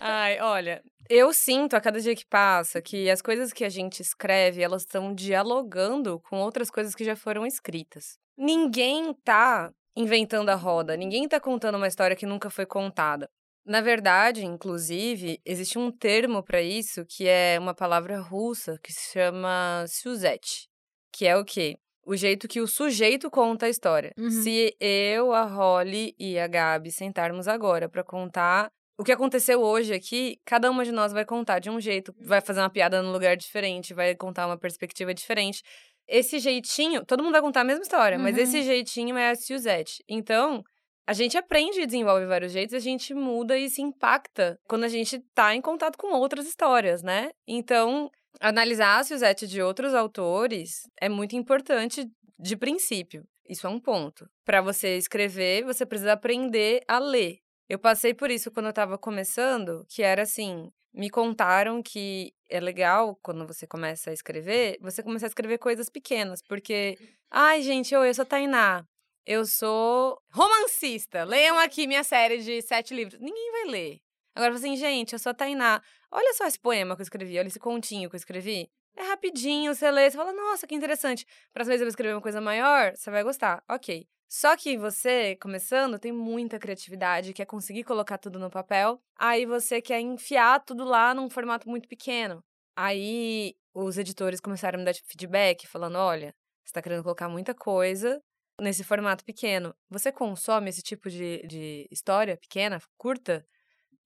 ai, 0.00 0.40
olha, 0.40 0.82
eu 1.08 1.32
sinto 1.32 1.74
a 1.74 1.80
cada 1.80 2.00
dia 2.00 2.14
que 2.14 2.24
passa 2.24 2.80
que 2.80 3.10
as 3.10 3.20
coisas 3.20 3.52
que 3.52 3.64
a 3.64 3.68
gente 3.68 4.00
escreve, 4.00 4.62
elas 4.62 4.82
estão 4.82 5.14
dialogando 5.14 6.20
com 6.20 6.40
outras 6.40 6.70
coisas 6.70 6.94
que 6.94 7.04
já 7.04 7.16
foram 7.16 7.44
escritas. 7.44 8.18
Ninguém 8.36 9.12
tá 9.24 9.72
inventando 9.96 10.48
a 10.48 10.54
roda, 10.54 10.96
ninguém 10.96 11.28
tá 11.28 11.40
contando 11.40 11.76
uma 11.76 11.88
história 11.88 12.16
que 12.16 12.26
nunca 12.26 12.48
foi 12.48 12.66
contada. 12.66 13.28
Na 13.64 13.80
verdade, 13.80 14.44
inclusive, 14.46 15.40
existe 15.44 15.78
um 15.78 15.90
termo 15.90 16.42
para 16.42 16.62
isso 16.62 17.04
que 17.04 17.26
é 17.28 17.58
uma 17.58 17.74
palavra 17.74 18.18
russa 18.20 18.78
que 18.82 18.92
se 18.92 19.12
chama 19.12 19.84
suzette, 19.86 20.68
que 21.12 21.26
é 21.26 21.36
o 21.36 21.44
quê? 21.44 21.76
O 22.06 22.16
jeito 22.16 22.48
que 22.48 22.60
o 22.62 22.66
sujeito 22.66 23.30
conta 23.30 23.66
a 23.66 23.68
história. 23.68 24.12
Uhum. 24.18 24.30
Se 24.30 24.74
eu, 24.80 25.34
a 25.34 25.44
Holly 25.44 26.14
e 26.18 26.38
a 26.38 26.46
Gabi 26.46 26.90
sentarmos 26.90 27.46
agora 27.46 27.88
para 27.88 28.02
contar 28.02 28.70
o 28.98 29.04
que 29.04 29.12
aconteceu 29.12 29.60
hoje 29.60 29.92
aqui, 29.92 30.38
cada 30.46 30.70
uma 30.70 30.84
de 30.84 30.90
nós 30.90 31.12
vai 31.12 31.24
contar 31.26 31.58
de 31.58 31.68
um 31.68 31.78
jeito, 31.78 32.12
vai 32.18 32.40
fazer 32.40 32.60
uma 32.60 32.70
piada 32.70 33.02
num 33.02 33.12
lugar 33.12 33.36
diferente, 33.36 33.92
vai 33.92 34.14
contar 34.16 34.46
uma 34.46 34.56
perspectiva 34.58 35.12
diferente. 35.12 35.62
Esse 36.08 36.38
jeitinho, 36.38 37.04
todo 37.04 37.22
mundo 37.22 37.32
vai 37.32 37.42
contar 37.42 37.60
a 37.60 37.64
mesma 37.64 37.82
história, 37.82 38.18
mas 38.18 38.34
Uhum. 38.36 38.42
esse 38.42 38.62
jeitinho 38.62 39.16
é 39.18 39.30
a 39.30 39.36
Suzette. 39.36 40.02
Então, 40.08 40.64
a 41.08 41.14
gente 41.14 41.38
aprende 41.38 41.80
e 41.80 41.86
desenvolve 41.86 42.26
vários 42.26 42.52
jeitos, 42.52 42.74
a 42.74 42.78
gente 42.78 43.14
muda 43.14 43.56
e 43.56 43.70
se 43.70 43.80
impacta 43.80 44.60
quando 44.68 44.84
a 44.84 44.88
gente 44.88 45.18
tá 45.34 45.54
em 45.54 45.60
contato 45.62 45.96
com 45.96 46.08
outras 46.12 46.46
histórias, 46.46 47.02
né? 47.02 47.30
Então, 47.46 48.10
analisar 48.38 48.98
a 48.98 49.04
Suzette 49.04 49.46
de 49.46 49.62
outros 49.62 49.94
autores 49.94 50.82
é 51.00 51.08
muito 51.08 51.34
importante 51.34 52.06
de 52.38 52.56
princípio. 52.58 53.24
Isso 53.48 53.66
é 53.66 53.70
um 53.70 53.80
ponto. 53.80 54.28
Para 54.44 54.60
você 54.60 54.98
escrever, 54.98 55.64
você 55.64 55.86
precisa 55.86 56.12
aprender 56.12 56.82
a 56.86 56.98
ler. 56.98 57.38
Eu 57.70 57.78
passei 57.78 58.12
por 58.12 58.30
isso 58.30 58.50
quando 58.50 58.66
eu 58.66 58.72
tava 58.74 58.98
começando, 58.98 59.86
que 59.88 60.02
era 60.02 60.24
assim, 60.24 60.70
me 60.92 61.08
contaram 61.08 61.82
que 61.82 62.34
é 62.50 62.60
legal 62.60 63.18
quando 63.22 63.46
você 63.46 63.66
começa 63.66 64.10
a 64.10 64.12
escrever, 64.12 64.76
você 64.82 65.02
começar 65.02 65.24
a 65.24 65.28
escrever 65.28 65.56
coisas 65.56 65.88
pequenas, 65.88 66.42
porque 66.42 66.98
ai, 67.30 67.62
gente, 67.62 67.96
oi, 67.96 68.10
eu 68.10 68.14
sou 68.14 68.26
Tainá. 68.26 68.84
Eu 69.30 69.44
sou 69.44 70.18
romancista. 70.30 71.22
Leiam 71.22 71.58
aqui 71.58 71.86
minha 71.86 72.02
série 72.02 72.38
de 72.38 72.62
sete 72.62 72.94
livros. 72.94 73.20
Ninguém 73.20 73.52
vai 73.52 73.64
ler. 73.66 74.00
Agora, 74.34 74.54
assim, 74.54 74.74
gente, 74.74 75.12
eu 75.12 75.18
sou 75.18 75.28
a 75.28 75.34
Tainá. 75.34 75.82
Olha 76.10 76.32
só 76.32 76.46
esse 76.46 76.58
poema 76.58 76.96
que 76.96 77.02
eu 77.02 77.04
escrevi, 77.04 77.38
olha 77.38 77.46
esse 77.46 77.58
continho 77.58 78.08
que 78.08 78.16
eu 78.16 78.18
escrevi. 78.18 78.70
É 78.96 79.02
rapidinho, 79.02 79.74
você 79.74 79.90
lê, 79.90 80.10
você 80.10 80.16
fala, 80.16 80.32
nossa, 80.32 80.66
que 80.66 80.74
interessante. 80.74 81.26
Próxima 81.52 81.72
vez 81.72 81.82
eu 81.82 81.84
vou 81.84 81.90
escrever 81.90 82.14
uma 82.14 82.22
coisa 82.22 82.40
maior, 82.40 82.96
você 82.96 83.10
vai 83.10 83.22
gostar. 83.22 83.62
Ok. 83.68 84.08
Só 84.26 84.56
que 84.56 84.78
você, 84.78 85.36
começando, 85.36 85.98
tem 85.98 86.10
muita 86.10 86.58
criatividade, 86.58 87.34
quer 87.34 87.44
conseguir 87.44 87.84
colocar 87.84 88.16
tudo 88.16 88.38
no 88.38 88.48
papel, 88.48 88.98
aí 89.14 89.44
você 89.44 89.82
quer 89.82 90.00
enfiar 90.00 90.64
tudo 90.64 90.84
lá 90.84 91.12
num 91.12 91.28
formato 91.28 91.68
muito 91.68 91.86
pequeno. 91.86 92.42
Aí 92.74 93.54
os 93.74 93.98
editores 93.98 94.40
começaram 94.40 94.78
a 94.78 94.80
me 94.80 94.86
dar 94.86 94.94
feedback, 94.94 95.66
falando: 95.66 95.96
olha, 95.96 96.34
você 96.64 96.72
tá 96.72 96.80
querendo 96.80 97.02
colocar 97.02 97.28
muita 97.28 97.54
coisa 97.54 98.22
nesse 98.60 98.84
formato 98.84 99.24
pequeno. 99.24 99.74
Você 99.88 100.10
consome 100.12 100.70
esse 100.70 100.82
tipo 100.82 101.08
de, 101.08 101.46
de 101.46 101.88
história 101.90 102.36
pequena, 102.36 102.80
curta? 102.96 103.46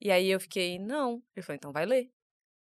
E 0.00 0.10
aí 0.10 0.30
eu 0.30 0.40
fiquei, 0.40 0.78
não. 0.78 1.22
Ele 1.34 1.44
falou, 1.44 1.56
então 1.56 1.72
vai 1.72 1.86
ler. 1.86 2.10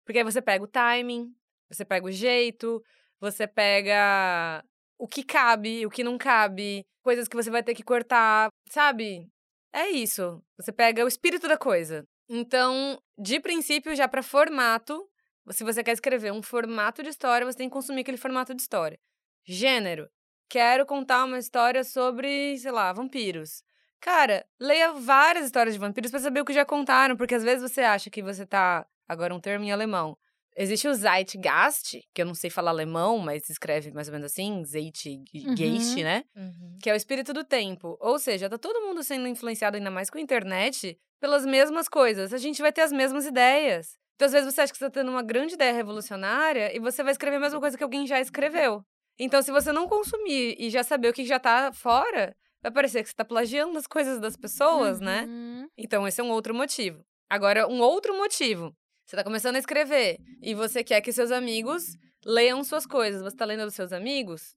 Porque 0.06 0.19
aí 0.19 0.23
você 0.23 0.41
pega 0.41 0.63
o 0.63 0.67
timing, 0.67 1.34
você 1.69 1.86
pega 1.86 2.06
o 2.06 2.12
jeito, 2.12 2.84
você 3.19 3.47
pega 3.47 4.63
o 4.97 5.08
que 5.08 5.23
cabe, 5.23 5.86
o 5.86 5.89
que 5.89 6.04
não 6.04 6.17
cabe, 6.17 6.86
coisas 7.04 7.27
que 7.27 7.36
você 7.36 7.49
vai 7.49 7.63
ter 7.63 7.73
que 7.73 7.84
cortar, 7.84 8.49
sabe? 8.69 9.27
É 9.73 9.89
isso. 9.89 10.43
Você 10.58 10.71
pega 10.71 11.04
o 11.04 11.08
espírito 11.08 11.47
da 11.47 11.58
coisa. 11.58 12.06
Então, 12.30 13.01
de 13.17 13.39
princípio, 13.39 13.95
já 13.95 14.08
para 14.08 14.23
formato, 14.23 15.10
se 15.49 15.63
você 15.63 15.84
quer 15.84 15.93
escrever 15.93 16.32
um 16.32 16.41
formato 16.41 17.01
de 17.04 17.10
história, 17.10 17.45
você 17.45 17.58
tem 17.58 17.69
que 17.69 17.73
consumir 17.73 18.01
aquele 18.01 18.17
formato 18.17 18.54
de 18.54 18.62
história. 18.62 18.99
Gênero. 19.45 20.10
Quero 20.52 20.86
contar 20.86 21.24
uma 21.24 21.40
história 21.40 21.82
sobre, 21.82 22.58
sei 22.58 22.72
lá, 22.72 22.92
vampiros. 22.92 23.64
Cara, 24.02 24.46
leia 24.60 24.92
várias 24.92 25.46
histórias 25.46 25.74
de 25.74 25.80
vampiros 25.80 26.12
para 26.12 26.20
saber 26.20 26.42
o 26.42 26.46
que 26.46 26.52
já 26.52 26.66
contaram, 26.66 27.16
porque 27.16 27.36
às 27.36 27.42
vezes 27.42 27.62
você 27.72 27.80
acha 27.80 28.10
que 28.10 28.22
você 28.22 28.46
tá. 28.46 28.86
Agora, 29.08 29.34
um 29.34 29.40
termo 29.40 29.64
em 29.64 29.72
alemão. 29.72 30.18
Existe 30.58 30.90
o 30.90 30.94
Zeitgeist, 30.94 32.02
que 32.14 32.22
eu 32.22 32.26
não 32.26 32.34
sei 32.36 32.50
falar 32.50 32.72
alemão, 32.72 33.18
mas 33.18 33.50
escreve 33.50 33.92
mais 33.94 34.10
ou 34.10 34.12
menos 34.14 34.30
assim, 34.30 34.62
Zeitgeist, 34.66 35.96
Uhum. 35.98 36.04
né? 36.04 36.26
Uhum. 36.36 36.78
Que 36.82 36.90
é 36.90 36.94
o 36.94 36.98
espírito 36.98 37.32
do 37.32 37.46
tempo. 37.46 37.98
Ou 38.02 38.20
seja, 38.20 38.50
tá 38.50 38.58
todo 38.58 38.82
mundo 38.86 39.02
sendo 39.04 39.30
influenciado 39.30 39.78
ainda 39.78 39.90
mais 39.90 40.10
com 40.10 40.18
a 40.18 40.22
internet 40.22 41.00
pelas 41.22 41.46
mesmas 41.46 41.88
coisas. 41.88 42.34
A 42.34 42.38
gente 42.38 42.62
vai 42.62 42.74
ter 42.74 42.82
as 42.82 42.92
mesmas 42.92 43.26
ideias. 43.26 43.98
Então, 44.16 44.26
às 44.26 44.34
vezes, 44.34 44.54
você 44.54 44.60
acha 44.62 44.74
que 44.74 44.78
você 44.78 44.86
tá 44.86 44.92
tendo 44.92 45.12
uma 45.12 45.24
grande 45.24 45.54
ideia 45.54 45.72
revolucionária 45.72 46.76
e 46.76 46.80
você 46.80 47.02
vai 47.04 47.14
escrever 47.14 47.38
a 47.38 47.40
mesma 47.40 47.60
coisa 47.62 47.78
que 47.78 47.84
alguém 47.84 48.06
já 48.06 48.20
escreveu. 48.20 48.84
Então, 49.23 49.39
se 49.43 49.51
você 49.51 49.71
não 49.71 49.88
consumir 49.88 50.55
e 50.57 50.71
já 50.71 50.84
saber 50.84 51.10
o 51.10 51.13
que 51.13 51.23
já 51.23 51.39
tá 51.39 51.71
fora, 51.71 52.36
vai 52.60 52.71
parecer 52.71 53.03
que 53.03 53.10
você 53.10 53.15
tá 53.15 53.23
plagiando 53.23 53.77
as 53.77 53.86
coisas 53.86 54.19
das 54.19 54.36
pessoas, 54.36 54.99
né? 54.99 55.25
Uhum. 55.25 55.67
Então, 55.77 56.07
esse 56.07 56.19
é 56.19 56.23
um 56.23 56.31
outro 56.31 56.55
motivo. 56.55 57.05
Agora, 57.29 57.67
um 57.67 57.81
outro 57.81 58.17
motivo. 58.17 58.75
Você 59.05 59.15
tá 59.15 59.23
começando 59.23 59.57
a 59.57 59.60
escrever 59.60 60.17
e 60.41 60.55
você 60.55 60.84
quer 60.84 61.01
que 61.01 61.13
seus 61.13 61.29
amigos 61.29 61.84
leiam 62.25 62.63
suas 62.63 62.88
coisas. 62.88 63.21
Você 63.21 63.36
tá 63.38 63.45
lendo 63.45 63.65
dos 63.65 63.75
seus 63.75 63.93
amigos? 63.93 64.55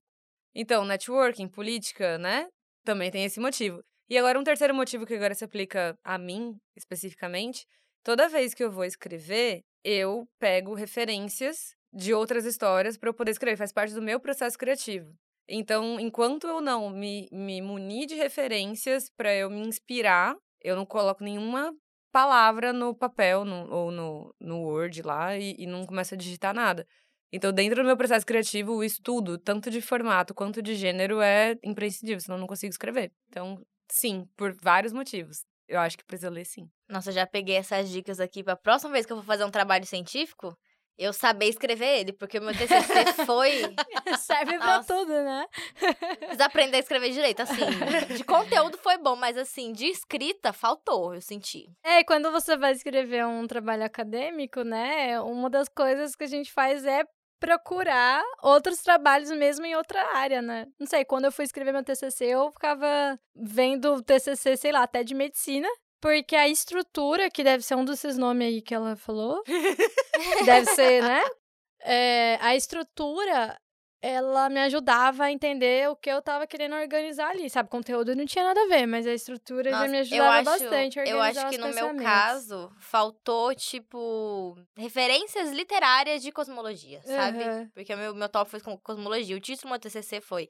Então, 0.55 0.83
networking, 0.83 1.47
política, 1.47 2.17
né? 2.17 2.47
Também 2.83 3.11
tem 3.11 3.23
esse 3.23 3.39
motivo. 3.39 3.83
E 4.09 4.17
agora, 4.17 4.39
um 4.39 4.43
terceiro 4.43 4.73
motivo 4.73 5.05
que 5.05 5.13
agora 5.13 5.35
se 5.35 5.45
aplica 5.45 5.95
a 6.03 6.17
mim, 6.17 6.57
especificamente. 6.75 7.67
Toda 8.03 8.27
vez 8.27 8.55
que 8.55 8.63
eu 8.63 8.71
vou 8.71 8.83
escrever, 8.83 9.61
eu 9.83 10.25
pego 10.39 10.73
referências 10.73 11.75
de 11.95 12.13
outras 12.13 12.45
histórias 12.45 12.97
para 12.97 13.09
eu 13.09 13.13
poder 13.13 13.31
escrever. 13.31 13.57
Faz 13.57 13.71
parte 13.71 13.93
do 13.93 14.01
meu 14.01 14.19
processo 14.19 14.57
criativo. 14.57 15.13
Então, 15.47 15.99
enquanto 15.99 16.47
eu 16.47 16.59
não 16.59 16.89
me, 16.89 17.29
me 17.31 17.61
munir 17.61 18.07
de 18.07 18.15
referências 18.15 19.09
para 19.15 19.33
eu 19.33 19.49
me 19.49 19.61
inspirar, 19.61 20.35
eu 20.61 20.75
não 20.75 20.85
coloco 20.85 21.23
nenhuma 21.23 21.73
palavra 22.11 22.73
no 22.73 22.95
papel 22.95 23.45
no, 23.45 23.71
ou 23.71 23.91
no, 23.91 24.35
no 24.39 24.61
Word 24.61 25.01
lá 25.01 25.37
e, 25.37 25.55
e 25.59 25.67
não 25.67 25.85
começo 25.85 26.13
a 26.13 26.17
digitar 26.17 26.53
nada. 26.53 26.85
Então, 27.31 27.51
dentro 27.51 27.81
do 27.81 27.85
meu 27.85 27.97
processo 27.97 28.25
criativo, 28.25 28.73
o 28.73 28.83
estudo, 28.83 29.37
tanto 29.37 29.69
de 29.69 29.81
formato 29.81 30.33
quanto 30.33 30.61
de 30.61 30.75
gênero, 30.75 31.21
é 31.21 31.57
imprescindível, 31.63 32.19
senão 32.19 32.37
eu 32.37 32.41
não 32.41 32.47
consigo 32.47 32.71
escrever. 32.71 33.11
Então, 33.29 33.61
sim, 33.91 34.27
por 34.35 34.53
vários 34.61 34.93
motivos. 34.93 35.43
Eu 35.67 35.79
acho 35.79 35.97
que 35.97 36.05
precisa 36.05 36.29
ler 36.29 36.45
sim. 36.45 36.69
Nossa, 36.87 37.11
já 37.11 37.25
peguei 37.25 37.55
essas 37.55 37.89
dicas 37.89 38.19
aqui 38.19 38.43
pra 38.43 38.55
próxima 38.55 38.93
vez 38.93 39.05
que 39.05 39.11
eu 39.11 39.17
for 39.17 39.25
fazer 39.25 39.43
um 39.43 39.51
trabalho 39.51 39.85
científico, 39.85 40.55
eu 40.97 41.11
saber 41.11 41.47
escrever 41.47 41.99
ele, 41.99 42.13
porque 42.13 42.37
o 42.37 42.41
meu 42.41 42.53
TCC 42.53 43.25
foi. 43.25 43.61
Serve 44.19 44.57
pra 44.57 44.77
Nossa. 44.77 44.93
tudo, 44.93 45.11
né? 45.11 45.45
Preciso 46.19 46.43
aprender 46.43 46.77
a 46.77 46.79
escrever 46.79 47.11
direito. 47.11 47.41
Assim, 47.41 47.65
de 48.15 48.23
conteúdo 48.23 48.77
foi 48.77 48.97
bom, 48.97 49.15
mas 49.15 49.37
assim, 49.37 49.73
de 49.73 49.87
escrita 49.87 50.53
faltou, 50.53 51.13
eu 51.13 51.21
senti. 51.21 51.69
É, 51.83 51.99
e 51.99 52.05
quando 52.05 52.31
você 52.31 52.55
vai 52.55 52.71
escrever 52.71 53.25
um 53.25 53.45
trabalho 53.45 53.83
acadêmico, 53.83 54.63
né? 54.63 55.19
Uma 55.21 55.49
das 55.49 55.67
coisas 55.67 56.15
que 56.15 56.23
a 56.23 56.27
gente 56.27 56.51
faz 56.51 56.85
é 56.85 57.03
procurar 57.39 58.23
outros 58.41 58.81
trabalhos 58.81 59.29
mesmo 59.31 59.65
em 59.65 59.75
outra 59.75 60.01
área, 60.15 60.41
né? 60.41 60.65
Não 60.79 60.87
sei, 60.87 61.03
quando 61.03 61.25
eu 61.25 61.31
fui 61.31 61.45
escrever 61.45 61.71
meu 61.71 61.83
TCC, 61.83 62.25
eu 62.25 62.51
ficava 62.51 63.19
vendo 63.35 63.93
o 63.93 64.01
TCC, 64.01 64.57
sei 64.57 64.71
lá, 64.71 64.83
até 64.83 65.03
de 65.03 65.13
medicina, 65.13 65.67
porque 66.05 66.35
a 66.35 66.47
estrutura, 66.47 67.31
que 67.31 67.43
deve 67.43 67.63
ser 67.63 67.73
um 67.73 67.83
desses 67.83 68.15
nomes 68.15 68.47
aí 68.47 68.61
que 68.61 68.75
ela 68.75 68.95
falou, 68.95 69.41
deve 70.45 70.67
ser, 70.67 71.01
né? 71.01 71.23
É, 71.81 72.37
a 72.41 72.55
estrutura, 72.55 73.59
ela 73.99 74.47
me 74.47 74.59
ajudava 74.59 75.23
a 75.23 75.31
entender 75.31 75.89
o 75.89 75.95
que 75.95 76.07
eu 76.07 76.21
tava 76.21 76.45
querendo 76.45 76.75
organizar 76.75 77.31
ali, 77.31 77.49
sabe? 77.49 77.69
Conteúdo 77.69 78.15
não 78.15 78.23
tinha 78.23 78.45
nada 78.45 78.61
a 78.61 78.67
ver, 78.67 78.85
mas 78.85 79.07
a 79.07 79.13
estrutura 79.15 79.71
já 79.71 79.79
Nossa, 79.79 79.89
me 79.89 79.97
eu 79.97 80.01
ajudava 80.01 80.29
acho, 80.29 80.43
bastante 80.43 80.99
a 80.99 81.05
eu 81.07 81.17
organizar 81.17 81.47
acho 81.47 81.49
que 81.49 81.57
no 81.57 81.73
meu 81.73 81.95
caso 81.95 82.71
faltou, 82.79 83.55
tipo, 83.55 84.55
referências 84.77 85.51
literárias 85.53 86.21
de 86.21 86.31
cosmologia, 86.31 87.01
sabe? 87.01 87.43
Aham. 87.43 87.71
Porque 87.73 87.91
o 87.91 87.97
meu, 87.97 88.13
meu 88.13 88.29
top 88.29 88.51
foi 88.51 88.59
com 88.61 88.77
cosmologia. 88.77 89.35
O 89.35 89.39
título 89.39 89.69
do 89.69 89.71
meu 89.71 89.79
TCC 89.79 90.21
foi 90.21 90.49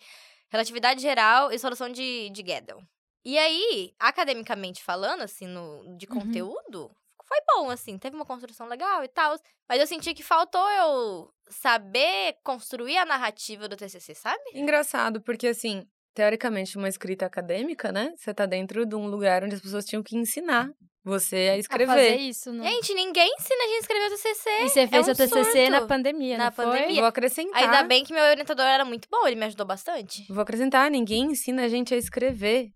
Relatividade 0.50 1.02
Geral 1.02 1.50
e 1.50 1.58
Solução 1.58 1.88
de, 1.88 2.30
de 2.32 2.44
Gödel. 2.44 2.84
E 3.26 3.38
aí, 3.40 3.92
academicamente 4.00 4.84
falando, 4.84 5.22
assim, 5.24 5.48
no, 5.48 5.98
de 5.98 6.06
Uhum. 6.10 6.20
conteúdo, 6.20 6.92
foi 7.28 7.38
bom, 7.56 7.72
assim. 7.72 7.98
Teve 7.98 8.16
uma 8.16 8.26
construção 8.26 8.68
legal 8.68 9.04
e 9.04 9.08
tal. 9.08 9.36
Mas 9.68 9.80
eu 9.82 9.88
senti 9.88 10.14
que 10.14 10.22
faltou 10.22 10.70
eu 10.70 11.34
saber 11.50 12.36
construir 12.44 12.98
a 12.98 13.06
narrativa 13.06 13.68
do 13.68 13.76
TCC, 13.76 14.14
sabe? 14.14 14.40
Engraçado, 14.54 15.20
porque 15.22 15.48
assim, 15.48 15.88
teoricamente, 16.14 16.78
uma 16.78 16.88
escrita 16.88 17.26
acadêmica, 17.26 17.92
né? 17.92 18.14
Você 18.16 18.32
tá 18.34 18.46
dentro 18.46 18.86
de 18.86 18.96
um 18.96 19.08
lugar 19.08 19.44
onde 19.44 19.56
as 19.56 19.62
pessoas 19.62 19.86
tinham 19.86 20.04
que 20.04 20.16
ensinar 20.16 20.70
você 21.04 21.50
a 21.50 21.54
A 21.54 21.58
escrever. 21.58 21.88
fazer 21.88 22.16
isso, 22.18 22.52
né? 22.54 22.68
Gente, 22.68 22.94
ninguém 22.94 23.32
ensina 23.40 23.64
a 23.64 23.68
gente 23.68 23.76
a 23.76 23.80
escrever 23.80 24.06
o 24.06 24.10
TCC. 24.12 24.50
E 24.50 24.70
você 24.70 24.88
fez 24.88 25.08
é 25.08 25.12
um 25.12 25.16
seu 25.16 25.28
TCC 25.28 25.70
na 25.70 25.78
surto. 25.80 25.88
pandemia, 25.90 26.38
Na 26.38 26.46
não 26.46 26.52
foi? 26.52 26.66
pandemia. 26.66 26.96
Vou 26.96 27.06
acrescentar. 27.06 27.64
Ainda 27.64 27.84
bem 27.84 28.04
que 28.04 28.14
meu 28.14 28.24
orientador 28.24 28.66
era 28.66 28.86
muito 28.86 29.08
bom, 29.10 29.26
ele 29.28 29.36
me 29.36 29.46
ajudou 29.46 29.66
bastante. 29.66 30.26
Vou 30.32 30.42
acrescentar, 30.42 30.90
ninguém 30.92 31.24
ensina 31.26 31.64
a 31.64 31.68
gente 31.68 31.94
a 31.94 31.98
escrever. 31.98 32.72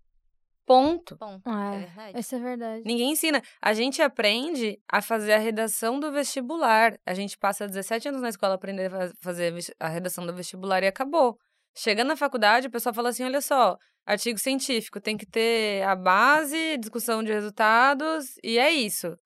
Ponto. 0.70 1.16
Bom, 1.16 1.40
Ah, 1.44 1.74
é 1.74 1.76
é. 1.76 1.80
verdade. 1.86 2.20
Isso 2.20 2.34
é 2.36 2.38
verdade. 2.38 2.82
Ninguém 2.86 3.10
ensina. 3.10 3.42
A 3.60 3.72
gente 3.74 4.00
aprende 4.00 4.78
a 4.88 5.02
fazer 5.02 5.32
a 5.32 5.38
redação 5.38 5.98
do 5.98 6.12
vestibular. 6.12 6.96
A 7.04 7.12
gente 7.12 7.36
passa 7.36 7.66
17 7.66 8.06
anos 8.08 8.22
na 8.22 8.28
escola 8.28 8.54
aprender 8.54 8.86
a 8.86 8.90
fa- 9.08 9.12
fazer 9.20 9.52
a 9.80 9.88
redação 9.88 10.24
do 10.24 10.32
vestibular 10.32 10.80
e 10.84 10.86
acabou. 10.86 11.36
Chega 11.76 12.04
na 12.04 12.16
faculdade, 12.16 12.68
o 12.68 12.70
pessoal 12.70 12.94
fala 12.94 13.08
assim: 13.08 13.24
olha 13.24 13.40
só, 13.40 13.76
artigo 14.06 14.38
científico 14.38 15.00
tem 15.00 15.16
que 15.16 15.26
ter 15.26 15.82
a 15.82 15.96
base, 15.96 16.76
discussão 16.78 17.20
de 17.24 17.32
resultados, 17.32 18.36
e 18.44 18.56
é 18.56 18.70
isso. 18.70 19.16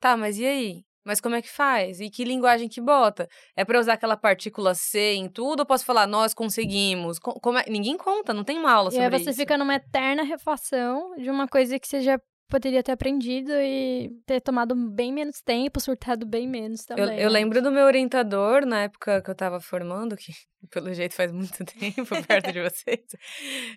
Tá, 0.00 0.16
mas 0.16 0.38
e 0.38 0.46
aí? 0.46 0.84
Mas 1.04 1.20
como 1.20 1.34
é 1.34 1.42
que 1.42 1.50
faz? 1.50 2.00
E 2.00 2.10
que 2.10 2.24
linguagem 2.24 2.68
que 2.68 2.80
bota? 2.80 3.28
É 3.56 3.64
pra 3.64 3.78
usar 3.80 3.94
aquela 3.94 4.16
partícula 4.16 4.74
C 4.74 5.14
em 5.14 5.28
tudo 5.28 5.60
ou 5.60 5.66
posso 5.66 5.84
falar 5.84 6.06
nós 6.06 6.34
conseguimos? 6.34 7.18
Co- 7.18 7.38
é- 7.58 7.70
Ninguém 7.70 7.96
conta, 7.96 8.34
não 8.34 8.44
tem 8.44 8.58
uma 8.58 8.72
aula 8.72 8.90
E 8.90 8.94
sobre 8.94 9.16
aí 9.16 9.22
você 9.24 9.30
isso. 9.30 9.38
fica 9.40 9.56
numa 9.56 9.74
eterna 9.76 10.22
refação 10.22 11.14
de 11.16 11.30
uma 11.30 11.46
coisa 11.48 11.78
que 11.78 11.88
você 11.88 12.00
já 12.00 12.18
poderia 12.48 12.82
ter 12.82 12.92
aprendido 12.92 13.52
e 13.52 14.10
ter 14.26 14.40
tomado 14.40 14.74
bem 14.74 15.12
menos 15.12 15.40
tempo, 15.40 15.80
surtado 15.80 16.26
bem 16.26 16.48
menos 16.48 16.84
também. 16.84 17.04
Eu, 17.04 17.12
eu 17.12 17.26
né? 17.26 17.28
lembro 17.28 17.62
do 17.62 17.70
meu 17.70 17.84
orientador 17.84 18.64
na 18.64 18.82
época 18.84 19.22
que 19.22 19.30
eu 19.30 19.34
tava 19.34 19.60
formando, 19.60 20.16
que 20.16 20.32
pelo 20.70 20.92
jeito 20.92 21.14
faz 21.14 21.30
muito 21.30 21.64
tempo 21.66 22.26
perto 22.26 22.52
de 22.52 22.62
vocês. 22.62 23.04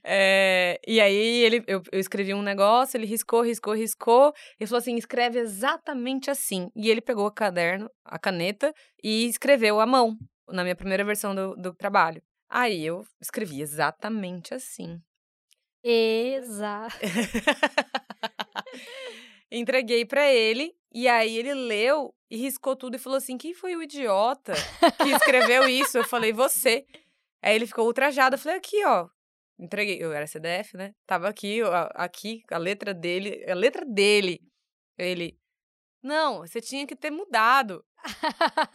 É, 0.04 0.80
e 0.88 1.00
aí 1.02 1.44
ele, 1.44 1.64
eu, 1.68 1.84
eu 1.92 2.00
escrevi 2.00 2.34
um 2.34 2.42
negócio, 2.42 2.98
ele 2.98 3.06
riscou, 3.06 3.42
riscou, 3.42 3.74
riscou, 3.74 4.34
e 4.60 4.66
falou 4.66 4.80
assim: 4.80 4.96
escreve 4.96 5.40
exatamente 5.40 6.32
assim. 6.32 6.70
E 6.76 6.90
ele 6.90 7.02
pegou 7.02 7.28
o 7.28 7.32
caderno, 7.32 7.90
a 8.06 8.18
caneta, 8.18 8.74
e 9.04 9.26
escreveu 9.26 9.80
à 9.80 9.86
mão, 9.86 10.18
na 10.48 10.64
minha 10.64 10.76
primeira 10.76 11.04
versão 11.04 11.36
do, 11.36 11.56
do 11.56 11.74
trabalho. 11.74 12.22
Aí 12.50 12.86
eu 12.86 13.06
escrevi 13.22 13.62
exatamente 13.62 14.54
assim. 14.54 15.00
Exato. 15.84 16.96
Entreguei 19.52 20.06
pra 20.06 20.32
ele 20.32 20.74
e 20.94 21.08
aí 21.08 21.38
ele 21.38 21.54
leu 21.54 22.14
e 22.30 22.38
riscou 22.38 22.76
tudo 22.76 22.96
e 22.96 23.00
falou 23.00 23.18
assim: 23.18 23.38
"Quem 23.38 23.54
foi 23.54 23.76
o 23.76 23.84
idiota 23.84 24.54
que 25.02 25.10
escreveu 25.10 25.68
isso?" 25.68 25.98
Eu 25.98 26.04
falei: 26.04 26.32
"Você". 26.32 26.86
Aí 27.42 27.56
ele 27.56 27.68
ficou 27.68 27.86
ultrajado. 27.86 28.36
Eu 28.36 28.40
falei: 28.40 28.58
"Aqui, 28.58 28.86
ó". 28.86 29.08
Entreguei, 29.60 29.98
eu 30.02 30.12
era 30.14 30.26
CDF, 30.28 30.76
né? 30.78 30.94
Tava 31.06 31.28
aqui, 31.30 31.62
ó, 31.64 31.90
aqui 31.96 32.42
a 32.52 32.58
letra 32.58 32.94
dele, 32.94 33.44
a 33.50 33.54
letra 33.54 33.86
dele. 33.86 34.40
Ele: 34.98 35.38
"Não, 36.04 36.40
você 36.40 36.62
tinha 36.62 36.88
que 36.88 36.96
ter 36.96 37.12
mudado". 37.12 37.84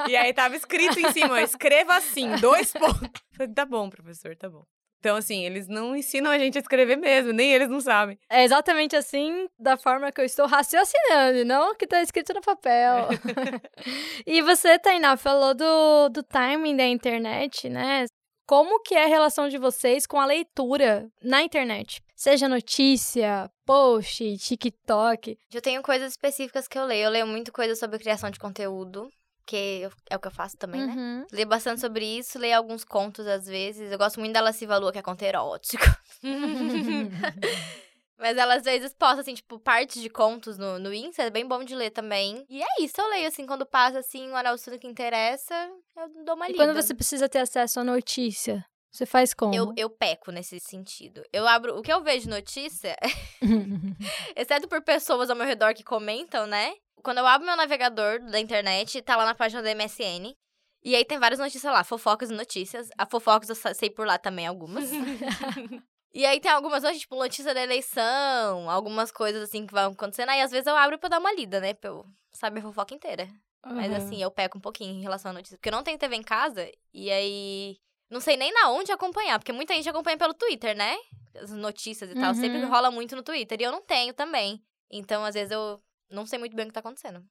E 0.09 0.17
aí 0.17 0.33
tava 0.33 0.57
escrito 0.57 0.99
em 1.01 1.13
cima, 1.13 1.43
escreva 1.43 1.97
assim, 1.97 2.37
dois 2.37 2.73
pontos. 2.75 3.23
Eu 3.33 3.37
falei, 3.37 3.53
tá 3.55 3.67
bom, 3.67 3.91
professor, 3.91 4.37
tá 4.37 4.49
bom. 4.49 4.65
Então, 4.99 5.17
assim, 5.17 5.45
eles 5.45 5.69
não 5.69 5.95
ensinam 5.95 6.31
a 6.31 6.39
gente 6.39 6.59
a 6.59 6.61
escrever 6.61 6.97
mesmo, 6.97 7.33
nem 7.33 7.53
eles 7.53 7.69
não 7.69 7.81
sabem. 7.81 8.19
É 8.31 8.45
exatamente 8.45 8.97
assim, 8.97 9.49
da 9.59 9.77
forma 9.77 10.11
que 10.11 10.21
eu 10.21 10.25
estou 10.25 10.47
raciocinando, 10.47 11.45
não 11.45 11.75
que 11.75 11.87
tá 11.87 12.03
escrito 12.03 12.35
no 12.35 12.41
papel. 12.41 13.09
e 14.27 14.43
você, 14.43 14.79
Tainá, 14.79 15.17
falou 15.17 15.55
do, 15.55 16.09
do 16.09 16.23
timing 16.23 16.77
da 16.77 16.87
internet, 16.87 17.69
né? 17.69 18.07
Como 18.47 18.81
que 18.81 18.95
é 18.95 19.05
a 19.05 19.09
relação 19.09 19.49
de 19.49 19.59
vocês 19.59 20.07
com 20.07 20.21
a 20.21 20.27
leitura 20.27 21.09
na 21.21 21.43
internet? 21.43 22.01
Seja 22.15 22.49
notícia, 22.49 23.51
post, 23.67 24.39
TikTok. 24.39 25.37
Eu 25.53 25.61
tenho 25.61 25.83
coisas 25.83 26.13
específicas 26.13 26.69
que 26.69 26.79
eu 26.79 26.85
leio. 26.85 27.07
Eu 27.07 27.11
leio 27.11 27.27
muito 27.27 27.53
coisa 27.53 27.75
sobre 27.75 27.99
criação 27.99 28.31
de 28.31 28.39
conteúdo, 28.39 29.11
que 29.47 29.89
é 30.11 30.17
o 30.17 30.21
que 30.21 30.27
eu 30.29 30.33
faço 30.33 30.57
também, 30.57 30.85
né? 30.87 30.93
Uhum. 30.93 31.27
Leio 31.33 31.47
bastante 31.47 31.81
sobre 31.81 32.05
isso, 32.05 32.39
leio 32.39 32.57
alguns 32.57 32.85
contos 32.85 33.27
às 33.27 33.47
vezes. 33.47 33.91
Eu 33.91 33.99
gosto 33.99 34.19
muito 34.19 34.33
da 34.33 34.41
Lasciva 34.41 34.77
Lua, 34.77 34.93
que 34.93 34.99
é 34.99 35.03
conto 35.03 35.23
erótico. 35.23 35.85
Mas 38.19 38.37
ela 38.37 38.55
às 38.55 38.63
vezes 38.65 38.95
posta, 38.95 39.21
assim, 39.21 39.35
tipo, 39.35 39.59
partes 39.59 40.01
de 40.01 40.09
contos 40.09 40.57
no, 40.57 40.79
no 40.79 40.93
Insta, 40.93 41.23
é 41.23 41.31
bem 41.31 41.47
bom 41.47 41.63
de 41.63 41.75
ler 41.75 41.91
também. 41.91 42.47
E 42.49 42.63
é 42.63 42.67
isso, 42.81 42.95
eu 42.99 43.09
leio, 43.11 43.29
assim, 43.29 43.47
quando 43.47 43.67
passa, 43.67 43.99
assim, 43.99 44.31
um 44.31 44.37
assunto 44.37 44.79
que 44.79 44.87
interessa, 44.87 45.55
eu 45.97 46.25
dou 46.25 46.35
uma 46.35 46.47
E 46.49 46.53
lida. 46.53 46.65
quando 46.65 46.75
você 46.75 46.95
precisa 46.95 47.29
ter 47.29 47.41
acesso 47.41 47.79
à 47.79 47.85
notícia, 47.85 48.65
você 48.91 49.05
faz 49.05 49.35
como? 49.35 49.55
Eu, 49.55 49.75
eu 49.77 49.91
peco 49.91 50.33
nesse 50.33 50.59
sentido. 50.59 51.23
Eu 51.31 51.47
abro. 51.47 51.77
O 51.79 51.83
que 51.83 51.93
eu 51.93 52.03
vejo 52.03 52.23
de 52.23 52.31
notícia, 52.31 52.97
exceto 54.35 54.67
por 54.67 54.81
pessoas 54.83 55.29
ao 55.29 55.37
meu 55.37 55.45
redor 55.47 55.75
que 55.75 55.85
comentam, 55.85 56.47
né? 56.47 56.73
Quando 57.03 57.19
eu 57.19 57.27
abro 57.27 57.47
meu 57.47 57.57
navegador 57.57 58.21
da 58.31 58.41
internet, 58.41 59.01
tá 59.03 59.17
lá 59.17 59.25
na 59.25 59.35
página 59.35 59.63
da 59.63 59.71
MSN. 59.75 60.35
E 60.83 60.95
aí 60.95 61.05
tem 61.05 61.19
várias 61.19 61.39
notícias 61.41 61.73
lá, 61.73 61.83
fofocas 61.85 62.31
e 62.31 62.35
notícias. 62.35 62.89
A 62.97 63.07
fofocas 63.07 63.49
eu 63.49 63.75
sei 63.75 63.91
por 63.91 64.07
lá 64.07 64.19
também 64.19 64.47
algumas. 64.47 64.91
e 66.15 66.25
aí 66.25 66.41
tem 66.41 66.51
algumas 66.51 66.83
notícias, 66.83 67.03
tipo, 67.03 67.17
notícia 67.17 67.53
da 67.55 67.63
eleição, 67.63 68.71
algumas 68.71 69.11
coisas 69.11 69.43
assim 69.43 69.67
que 69.67 69.73
vão 69.73 69.93
acontecendo. 69.93 70.31
Aí 70.31 70.41
às 70.41 70.51
vezes 70.51 70.67
eu 70.67 70.77
abro 70.77 70.99
pra 70.99 71.09
dar 71.09 71.19
uma 71.19 71.33
lida, 71.33 71.61
né? 71.61 71.75
Pra 71.75 71.91
eu 71.91 72.07
saber 72.33 72.61
a 72.61 72.63
fofoca 72.63 72.95
inteira. 72.95 73.29
Mas 73.65 73.91
Uhum. 73.91 73.97
assim, 73.97 74.23
eu 74.23 74.31
peco 74.31 74.59
um 74.59 74.61
pouquinho 74.61 74.95
em 74.95 75.03
relação 75.03 75.31
à 75.33 75.35
notícia. 75.35 75.57
Porque 75.59 75.69
eu 75.69 75.73
não 75.73 75.83
tenho 75.83 75.99
TV 75.99 76.15
em 76.17 76.23
casa, 76.23 76.71
e 76.95 77.11
aí. 77.11 77.77
Não 78.09 78.21
sei 78.21 78.37
nem 78.37 78.53
na 78.53 78.71
onde 78.71 78.93
acompanhar, 78.93 79.41
porque 79.41 79.53
muita 79.53 79.75
gente 79.75 79.89
acompanha 79.89 80.17
pelo 80.17 80.33
Twitter, 80.33 80.77
né? 80.77 80.97
As 81.35 81.51
notícias 81.51 82.09
e 82.09 82.15
tal. 82.15 82.29
Uhum. 82.29 82.35
Sempre 82.35 82.65
rola 82.65 82.89
muito 82.93 83.17
no 83.17 83.23
Twitter. 83.25 83.61
E 83.61 83.65
eu 83.65 83.73
não 83.73 83.83
tenho 83.83 84.15
também. 84.15 84.63
Então, 84.89 85.25
às 85.25 85.35
vezes, 85.35 85.51
eu 85.51 85.83
não 86.11 86.27
sei 86.27 86.39
muito 86.39 86.55
bem 86.55 86.65
o 86.65 86.69
que 86.69 86.75
tá 86.75 86.81
acontecendo. 86.81 87.25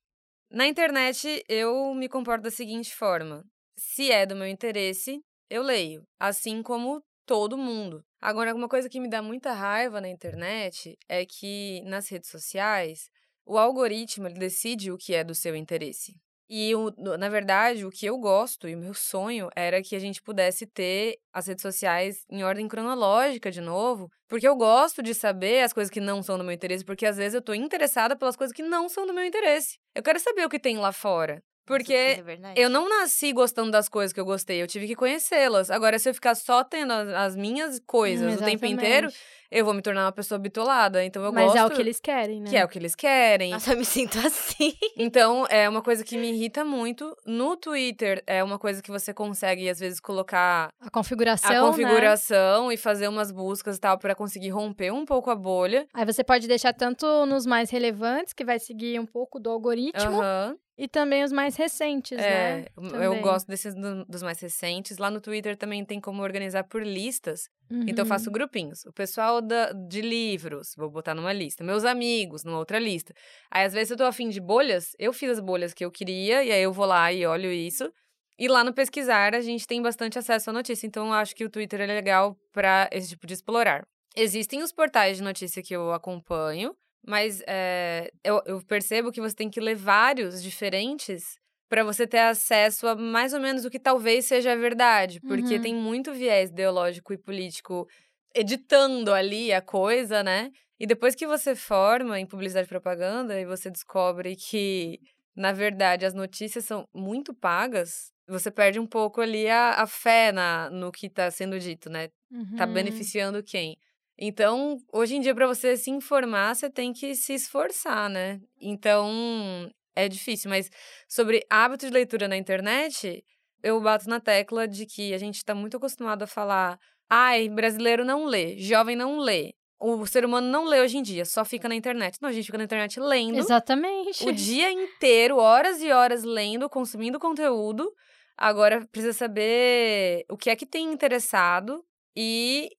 Na 0.50 0.68
internet, 0.68 1.44
eu 1.50 1.94
me 1.94 2.08
comporto 2.08 2.44
da 2.44 2.52
seguinte 2.52 2.94
forma: 2.94 3.44
se 3.78 4.12
é 4.12 4.26
do 4.26 4.36
meu 4.36 4.48
interesse, 4.48 5.22
eu 5.50 5.64
leio, 5.64 6.04
assim 6.20 6.62
como 6.62 7.04
todo 7.26 7.58
mundo. 7.58 8.04
Agora, 8.22 8.54
uma 8.54 8.70
coisa 8.70 8.90
que 8.90 9.00
me 9.00 9.10
dá 9.10 9.22
muita 9.22 9.54
raiva 9.54 10.00
na 10.00 10.10
internet 10.10 10.98
é 11.08 11.26
que 11.26 11.82
nas 11.86 12.08
redes 12.10 12.30
sociais, 12.30 13.10
o 13.46 13.58
algoritmo 13.58 14.30
decide 14.30 14.92
o 14.92 14.98
que 14.98 15.14
é 15.14 15.24
do 15.24 15.36
seu 15.36 15.56
interesse. 15.56 16.16
E, 16.50 16.76
o- 16.76 16.92
na 17.18 17.28
verdade, 17.28 17.86
o 17.86 17.90
que 17.90 18.06
eu 18.06 18.18
gosto 18.20 18.68
e 18.70 18.76
o 18.76 18.78
meu 18.78 18.94
sonho 18.94 19.50
era 19.56 19.82
que 19.82 19.96
a 19.96 20.00
gente 20.00 20.22
pudesse 20.22 20.68
ter 20.68 21.18
as 21.34 21.48
redes 21.48 21.64
sociais 21.64 22.24
em 22.30 22.44
ordem 22.44 22.68
cronológica 22.68 23.50
de 23.50 23.62
novo, 23.62 24.10
porque 24.28 24.48
eu 24.48 24.56
gosto 24.56 25.02
de 25.02 25.14
saber 25.16 25.64
as 25.64 25.74
coisas 25.74 25.90
que 25.92 26.00
não 26.00 26.22
são 26.22 26.38
do 26.38 26.44
meu 26.44 26.54
interesse, 26.54 26.86
porque 26.86 27.06
às 27.06 27.18
vezes 27.18 27.34
eu 27.34 27.42
tô 27.42 27.54
interessada 27.54 28.16
pelas 28.16 28.36
coisas 28.36 28.56
que 28.56 28.62
não 28.64 28.88
são 28.88 29.08
do 29.08 29.14
meu 29.14 29.26
interesse. 29.26 29.78
Eu 29.96 30.04
quero 30.04 30.20
saber 30.20 30.46
o 30.46 30.50
que 30.50 30.60
tem 30.60 30.78
lá 30.78 30.92
fora. 30.92 31.42
Porque 31.66 31.94
É 31.94 32.64
eu 32.64 32.70
não 32.70 32.88
nasci 32.88 33.34
gostando 33.34 33.72
das 33.72 33.90
coisas 33.90 34.14
que 34.14 34.20
eu 34.20 34.26
gostei, 34.26 34.62
eu 34.62 34.68
tive 34.68 34.88
que 34.88 34.96
conhecê-las. 34.96 35.72
Agora, 35.72 35.98
se 35.98 36.08
eu 36.10 36.14
ficar 36.14 36.36
só 36.36 36.64
tendo 36.64 36.94
as, 36.94 37.10
as 37.10 37.36
minhas 37.36 37.82
coisas 37.86 38.40
o 38.40 38.46
tempo 38.46 38.66
inteiro, 38.66 39.10
eu 39.52 39.66
vou 39.66 39.74
me 39.74 39.82
tornar 39.82 40.06
uma 40.06 40.12
pessoa 40.12 40.38
bitolada. 40.38 41.04
Então 41.04 41.24
eu 41.24 41.32
Mas 41.34 41.46
gosto. 41.54 41.58
é 41.58 41.66
o 41.66 41.70
que 41.72 41.82
eles 41.82 42.00
querem, 42.00 42.42
né? 42.42 42.50
que 42.50 42.58
é 42.58 42.64
o 42.64 42.68
que 42.68 42.78
eles 42.78 42.96
querem. 42.96 43.52
Nossa, 43.52 43.74
eu 43.74 43.78
me 43.78 43.86
sinto 43.86 44.18
assim. 44.20 44.74
Então, 44.98 45.46
é 45.50 45.68
uma 45.68 45.82
coisa 45.82 46.04
que 46.06 46.18
me 46.18 46.32
irrita 46.32 46.64
muito. 46.64 47.16
No 47.26 47.58
Twitter, 47.58 48.24
é 48.26 48.42
uma 48.44 48.58
coisa 48.58 48.82
que 48.82 48.90
você 48.90 49.14
consegue, 49.14 49.70
às 49.70 49.80
vezes, 49.80 50.00
colocar 50.00 50.70
A 50.80 50.90
configuração, 50.90 51.50
a 51.50 51.54
né? 51.54 51.68
configuração 51.68 52.72
e 52.72 52.78
fazer 52.78 53.10
umas 53.10 53.30
buscas 53.30 53.76
e 53.76 53.80
tal, 53.80 53.98
pra 53.98 54.16
conseguir 54.16 54.50
romper 54.50 54.92
um 54.92 55.04
pouco 55.06 55.30
a 55.30 55.36
bolha. 55.36 55.86
Aí 55.94 56.06
você 56.06 56.24
pode 56.24 56.48
deixar 56.48 56.74
tanto 56.74 57.26
nos 57.26 57.46
mais 57.46 57.70
relevantes, 57.70 58.34
que 58.34 58.46
vai 58.46 58.58
seguir 58.58 59.00
um 59.00 59.06
pouco 59.06 59.38
do 59.40 59.50
algoritmo, 59.50 60.22
Aham. 60.22 60.56
E 60.78 60.88
também 60.88 61.24
os 61.24 61.32
mais 61.32 61.56
recentes, 61.56 62.18
É, 62.18 62.62
né? 62.62 62.66
eu 62.78 62.90
Também. 62.90 63.22
gosto 63.22 63.48
desses 63.48 63.74
do- 63.74 64.04
dos 64.06 64.22
mais 64.22 64.40
recentes. 64.40 64.98
Lá 64.98 65.10
no 65.10 65.22
Twitter 65.22 65.56
também 65.56 65.84
tem 65.86 66.00
como 66.02 66.22
organizar 66.22 66.64
por 66.66 66.84
listas. 66.84 67.50
Então 67.72 68.04
eu 68.04 68.04
Uhum. 68.04 68.06
faço 68.10 68.30
grupinhos. 68.30 68.86
O 68.86 68.92
pessoal 68.94 69.42
da, 69.42 69.72
de 69.72 70.02
livros, 70.02 70.74
vou 70.78 70.90
botar 70.90 71.16
numa 71.16 71.34
lista. 71.34 71.64
Meus 71.64 71.84
amigos, 71.86 72.44
numa 72.44 72.60
outra 72.60 72.78
lista. 72.78 73.14
Aí, 73.50 73.66
às 73.66 73.74
vezes, 73.74 73.90
eu 73.92 73.98
tô 73.98 74.04
afim 74.04 74.30
de 74.30 74.40
bolhas, 74.40 74.92
eu 75.00 75.12
fiz 75.14 75.32
as 75.32 75.40
bolhas 75.40 75.74
que 75.74 75.84
eu 75.84 75.90
queria, 75.92 76.44
e 76.44 76.52
aí 76.52 76.62
eu 76.62 76.72
vou 76.72 76.86
lá 76.86 77.12
e 77.12 77.26
olho 77.26 77.52
isso. 77.52 77.92
E 78.38 78.48
lá 78.50 78.64
no 78.64 78.74
pesquisar, 78.74 79.34
a 79.34 79.40
gente 79.42 79.66
tem 79.66 79.82
bastante 79.82 80.20
acesso 80.20 80.50
à 80.50 80.54
notícia. 80.54 80.86
Então, 80.86 81.08
eu 81.08 81.14
acho 81.14 81.34
que 81.36 81.46
o 81.46 81.50
Twitter 81.50 81.80
é 81.82 81.86
legal 81.88 82.36
para 82.52 82.90
esse 82.92 83.10
tipo 83.10 83.26
de 83.26 83.34
explorar. 83.34 83.88
Existem 84.16 84.62
os 84.62 84.72
portais 84.72 85.18
de 85.18 85.24
notícia 85.24 85.64
que 85.64 85.74
eu 85.76 85.92
acompanho, 85.94 86.76
mas 87.08 87.42
é, 87.48 88.10
eu, 88.24 88.42
eu 88.46 88.62
percebo 88.66 89.12
que 89.12 89.22
você 89.22 89.36
tem 89.36 89.50
que 89.50 89.60
ler 89.62 89.76
vários 89.76 90.42
diferentes 90.42 91.38
para 91.70 91.84
você 91.84 92.08
ter 92.08 92.20
acesso 92.20 92.88
a 92.88 92.96
mais 92.96 93.34
ou 93.34 93.40
menos 93.40 93.66
o 93.66 93.70
que 93.70 93.80
talvez 93.80 94.26
seja 94.26 94.54
a 94.54 94.56
verdade, 94.56 95.22
porque 95.22 95.60
Uhum. 95.60 95.60
tem 95.60 95.76
muito 95.76 96.14
viés 96.14 96.50
ideológico 96.50 97.14
e 97.14 97.18
político 97.18 97.88
editando 98.36 99.14
ali 99.14 99.52
a 99.54 99.62
coisa, 99.62 100.24
né? 100.24 100.52
E 100.80 100.86
depois 100.86 101.16
que 101.16 101.26
você 101.28 101.56
forma 101.56 102.20
em 102.20 102.26
publicidade 102.28 102.66
e 102.66 102.70
propaganda 102.70 103.40
e 103.40 103.46
você 103.46 103.72
descobre 103.72 104.36
que, 104.36 105.00
na 105.36 105.52
verdade, 105.54 106.06
as 106.06 106.14
notícias 106.14 106.66
são 106.66 106.88
muito 106.94 107.34
pagas, 107.34 108.12
você 108.28 108.52
perde 108.52 108.80
um 108.80 108.88
pouco 108.88 109.22
ali 109.22 109.48
a, 109.50 109.72
a 109.82 109.88
fé 109.88 110.32
na, 110.32 110.70
no 110.70 110.92
que 110.92 111.08
está 111.08 111.32
sendo 111.32 111.58
dito, 111.60 111.90
né? 111.90 112.10
Tá 112.56 112.66
Uhum. 112.66 112.66
beneficiando 112.66 113.42
quem? 113.44 113.78
Então, 114.18 114.78
hoje 114.94 115.16
em 115.16 115.20
dia, 115.20 115.36
para 115.36 115.48
você 115.48 115.76
se 115.76 115.92
informar, 115.92 116.56
você 116.56 116.70
tem 116.70 116.94
que 116.94 117.16
se 117.16 117.34
esforçar, 117.34 118.10
né? 118.10 118.40
Então, 118.60 119.70
é 119.96 120.08
difícil. 120.08 120.50
Mas 120.50 120.70
sobre 121.08 121.46
hábito 121.50 121.86
de 121.86 121.92
leitura 121.92 122.28
na 122.28 122.38
internet, 122.38 123.24
eu 123.64 123.80
bato 123.82 124.08
na 124.08 124.20
tecla 124.20 124.68
de 124.68 124.86
que 124.86 125.14
a 125.14 125.18
gente 125.18 125.38
está 125.38 125.56
muito 125.56 125.78
acostumado 125.78 126.24
a 126.24 126.28
falar: 126.28 126.80
ai, 127.10 127.50
brasileiro 127.50 128.06
não 128.06 128.26
lê, 128.26 128.58
jovem 128.58 128.96
não 128.96 129.18
lê. 129.18 129.54
O 129.78 130.06
ser 130.08 130.24
humano 130.24 130.48
não 130.48 130.64
lê 130.66 130.80
hoje 130.82 130.98
em 130.98 131.02
dia, 131.02 131.26
só 131.26 131.44
fica 131.44 131.68
na 131.68 131.76
internet. 131.76 132.18
Não, 132.22 132.30
a 132.30 132.32
gente 132.32 132.46
fica 132.46 132.58
na 132.58 132.64
internet 132.64 132.98
lendo 133.00 133.38
Exatamente. 133.38 134.28
o 134.28 134.32
dia 134.32 134.72
inteiro, 134.72 135.38
horas 135.38 135.82
e 135.82 135.92
horas 135.92 136.24
lendo, 136.24 136.70
consumindo 136.70 137.20
conteúdo. 137.20 137.92
Agora 138.38 138.86
precisa 138.88 139.14
saber 139.14 140.26
o 140.30 140.38
que 140.38 140.50
é 140.50 140.56
que 140.56 140.66
tem 140.66 140.92
interessado 140.92 141.84
e 142.16 142.70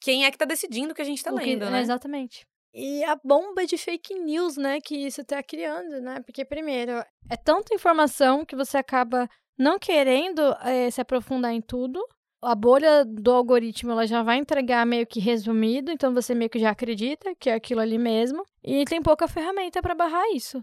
quem 0.00 0.24
é 0.24 0.30
que 0.30 0.38
tá 0.38 0.44
decidindo 0.44 0.92
o 0.92 0.94
que 0.94 1.02
a 1.02 1.04
gente 1.04 1.22
tá 1.22 1.32
O 1.32 1.36
lendo, 1.36 1.64
é, 1.64 1.70
né? 1.70 1.80
Exatamente. 1.80 2.46
E 2.74 3.02
a 3.04 3.16
bomba 3.24 3.66
de 3.66 3.76
fake 3.78 4.14
news, 4.14 4.56
né, 4.56 4.80
que 4.80 4.94
isso 4.94 5.24
tá 5.24 5.42
criando, 5.42 6.00
né? 6.00 6.20
Porque, 6.20 6.44
primeiro, 6.44 6.92
é 7.28 7.36
tanta 7.36 7.74
informação 7.74 8.44
que 8.44 8.54
você 8.54 8.76
acaba 8.76 9.28
não 9.58 9.78
querendo 9.78 10.40
eh, 10.62 10.90
se 10.90 11.00
aprofundar 11.00 11.52
em 11.52 11.60
tudo. 11.60 12.00
A 12.40 12.54
bolha 12.54 13.04
do 13.04 13.32
algoritmo, 13.32 13.90
ela 13.90 14.06
já 14.06 14.22
vai 14.22 14.36
entregar 14.36 14.86
meio 14.86 15.04
que 15.06 15.18
resumido, 15.18 15.90
então 15.90 16.14
você 16.14 16.34
meio 16.34 16.48
que 16.48 16.60
já 16.60 16.70
acredita 16.70 17.34
que 17.34 17.50
é 17.50 17.54
aquilo 17.54 17.80
ali 17.80 17.98
mesmo. 17.98 18.44
E 18.62 18.84
tem 18.84 19.02
pouca 19.02 19.26
ferramenta 19.26 19.82
pra 19.82 19.94
barrar 19.94 20.30
isso. 20.32 20.62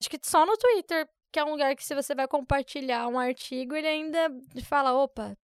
Acho 0.00 0.08
que 0.08 0.18
só 0.22 0.46
no 0.46 0.56
Twitter, 0.56 1.06
que 1.30 1.38
é 1.38 1.44
um 1.44 1.50
lugar 1.50 1.76
que 1.76 1.84
se 1.84 1.94
você 1.94 2.14
vai 2.14 2.26
compartilhar 2.26 3.06
um 3.06 3.18
artigo, 3.18 3.76
ele 3.76 3.86
ainda 3.86 4.32
fala, 4.64 4.94
opa, 4.94 5.36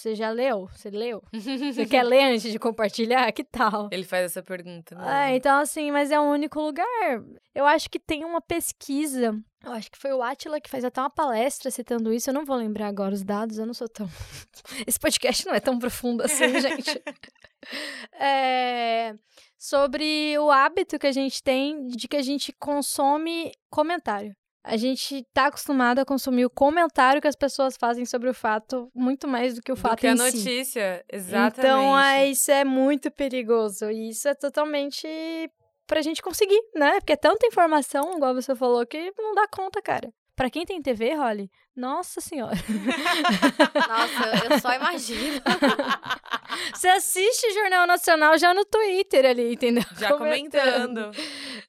você 0.00 0.14
já 0.14 0.30
leu? 0.30 0.66
Você 0.68 0.90
leu? 0.90 1.22
Você 1.32 1.86
quer 1.86 2.02
ler 2.02 2.32
antes 2.32 2.50
de 2.50 2.58
compartilhar? 2.58 3.30
Que 3.32 3.44
tal? 3.44 3.88
Ele 3.92 4.04
faz 4.04 4.24
essa 4.24 4.42
pergunta. 4.42 4.94
mesmo. 4.94 5.10
É, 5.10 5.36
então 5.36 5.58
assim, 5.58 5.90
mas 5.90 6.10
é 6.10 6.18
o 6.18 6.24
único 6.24 6.60
lugar. 6.60 6.86
Eu 7.54 7.66
acho 7.66 7.90
que 7.90 7.98
tem 7.98 8.24
uma 8.24 8.40
pesquisa. 8.40 9.38
Eu 9.62 9.72
acho 9.72 9.90
que 9.90 9.98
foi 9.98 10.12
o 10.12 10.22
Atila 10.22 10.60
que 10.60 10.70
fez 10.70 10.84
até 10.84 11.00
uma 11.00 11.10
palestra 11.10 11.70
citando 11.70 12.12
isso. 12.12 12.30
Eu 12.30 12.34
não 12.34 12.44
vou 12.44 12.56
lembrar 12.56 12.88
agora 12.88 13.14
os 13.14 13.22
dados, 13.22 13.58
eu 13.58 13.66
não 13.66 13.74
sou 13.74 13.88
tão. 13.88 14.08
Esse 14.86 14.98
podcast 14.98 15.46
não 15.46 15.54
é 15.54 15.60
tão 15.60 15.78
profundo 15.78 16.22
assim, 16.22 16.48
gente. 16.60 17.02
É, 18.18 19.14
Sobre 19.62 20.38
o 20.38 20.50
hábito 20.50 20.98
que 20.98 21.06
a 21.06 21.12
gente 21.12 21.42
tem 21.42 21.86
de 21.88 22.08
que 22.08 22.16
a 22.16 22.22
gente 22.22 22.50
consome 22.50 23.52
comentário. 23.68 24.34
A 24.62 24.76
gente 24.76 25.24
tá 25.32 25.46
acostumado 25.46 26.00
a 26.00 26.04
consumir 26.04 26.44
o 26.44 26.50
comentário 26.50 27.20
que 27.20 27.26
as 27.28 27.34
pessoas 27.36 27.76
fazem 27.78 28.04
sobre 28.04 28.28
o 28.28 28.34
fato 28.34 28.90
muito 28.94 29.26
mais 29.26 29.54
do 29.54 29.62
que 29.62 29.72
o 29.72 29.74
Do 29.74 29.80
fato 29.80 29.98
que 29.98 30.06
a 30.06 30.12
em 30.12 30.16
si. 30.16 30.22
notícia, 30.22 31.04
exatamente. 31.10 31.58
Então, 31.60 31.98
é, 31.98 32.28
isso 32.28 32.50
é 32.50 32.62
muito 32.64 33.10
perigoso. 33.10 33.90
E 33.90 34.10
isso 34.10 34.28
é 34.28 34.34
totalmente 34.34 35.08
pra 35.86 36.02
gente 36.02 36.20
conseguir, 36.22 36.60
né? 36.74 37.00
Porque 37.00 37.14
é 37.14 37.16
tanta 37.16 37.46
informação, 37.46 38.16
igual 38.16 38.34
você 38.34 38.54
falou, 38.54 38.84
que 38.86 39.12
não 39.18 39.34
dá 39.34 39.48
conta, 39.48 39.80
cara. 39.80 40.12
Pra 40.36 40.48
quem 40.48 40.64
tem 40.64 40.80
TV, 40.80 41.14
Holly, 41.14 41.50
nossa 41.76 42.20
senhora. 42.20 42.56
Nossa, 43.88 44.44
eu, 44.46 44.50
eu 44.52 44.58
só 44.60 44.72
imagino. 44.72 45.40
Você 46.74 46.88
assiste 46.88 47.52
Jornal 47.52 47.86
Nacional 47.86 48.38
já 48.38 48.54
no 48.54 48.64
Twitter 48.64 49.26
ali, 49.26 49.54
entendeu? 49.54 49.84
Já 49.98 50.16
comentando. 50.16 51.10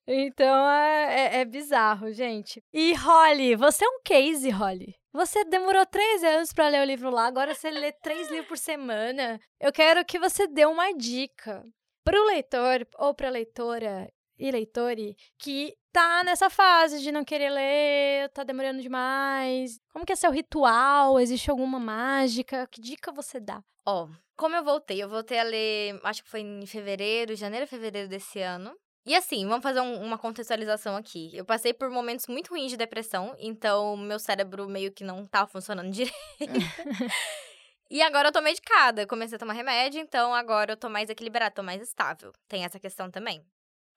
Então 0.07 0.69
é, 0.69 1.37
é, 1.37 1.39
é 1.41 1.45
bizarro, 1.45 2.11
gente. 2.11 2.63
E 2.73 2.93
Holly, 2.93 3.55
você 3.55 3.85
é 3.85 3.87
um 3.87 4.01
case, 4.03 4.49
Holly. 4.49 4.95
Você 5.13 5.43
demorou 5.43 5.85
três 5.85 6.23
anos 6.23 6.53
para 6.53 6.69
ler 6.69 6.81
o 6.81 6.85
livro 6.85 7.09
lá, 7.09 7.25
agora 7.25 7.53
você 7.53 7.69
lê 7.69 7.91
três 7.91 8.29
livros 8.29 8.47
por 8.47 8.57
semana. 8.57 9.39
Eu 9.59 9.71
quero 9.71 10.05
que 10.05 10.17
você 10.17 10.47
dê 10.47 10.65
uma 10.65 10.93
dica 10.93 11.63
para 12.03 12.19
o 12.19 12.25
leitor 12.25 12.87
ou 12.97 13.13
para 13.13 13.27
a 13.27 13.31
leitora 13.31 14.09
e 14.41 15.15
que 15.37 15.75
tá 15.91 16.23
nessa 16.23 16.49
fase 16.49 17.01
de 17.01 17.11
não 17.11 17.23
querer 17.23 17.49
ler, 17.49 18.29
tá 18.29 18.43
demorando 18.43 18.81
demais. 18.81 19.79
Como 19.93 20.05
que 20.05 20.13
é 20.13 20.15
seu 20.15 20.31
ritual? 20.31 21.19
Existe 21.19 21.51
alguma 21.51 21.79
mágica? 21.79 22.67
Que 22.67 22.81
dica 22.81 23.11
você 23.11 23.39
dá? 23.39 23.63
Ó, 23.85 24.07
como 24.35 24.55
eu 24.55 24.63
voltei? 24.63 25.01
Eu 25.01 25.09
voltei 25.09 25.39
a 25.39 25.43
ler, 25.43 25.99
acho 26.03 26.23
que 26.23 26.29
foi 26.29 26.41
em 26.41 26.65
fevereiro, 26.65 27.35
janeiro, 27.35 27.67
fevereiro 27.67 28.07
desse 28.07 28.39
ano. 28.39 28.75
E 29.05 29.15
assim, 29.15 29.47
vamos 29.47 29.63
fazer 29.63 29.81
um, 29.81 30.01
uma 30.03 30.17
contextualização 30.17 30.95
aqui. 30.95 31.29
Eu 31.35 31.43
passei 31.43 31.73
por 31.73 31.89
momentos 31.89 32.27
muito 32.27 32.49
ruins 32.49 32.69
de 32.69 32.77
depressão, 32.77 33.35
então 33.39 33.97
meu 33.97 34.19
cérebro 34.19 34.67
meio 34.67 34.91
que 34.91 35.03
não 35.03 35.25
tava 35.25 35.47
funcionando 35.47 35.89
direito. 35.91 36.13
e 37.89 38.01
agora 38.01 38.27
eu 38.27 38.31
tô 38.31 38.41
medicada, 38.41 39.07
comecei 39.07 39.35
a 39.35 39.39
tomar 39.39 39.53
remédio, 39.53 39.99
então 39.99 40.33
agora 40.33 40.73
eu 40.73 40.77
tô 40.77 40.87
mais 40.87 41.09
equilibrada, 41.09 41.53
tô 41.53 41.63
mais 41.63 41.81
estável. 41.81 42.31
Tem 42.47 42.63
essa 42.63 42.79
questão 42.79 43.09
também. 43.09 43.43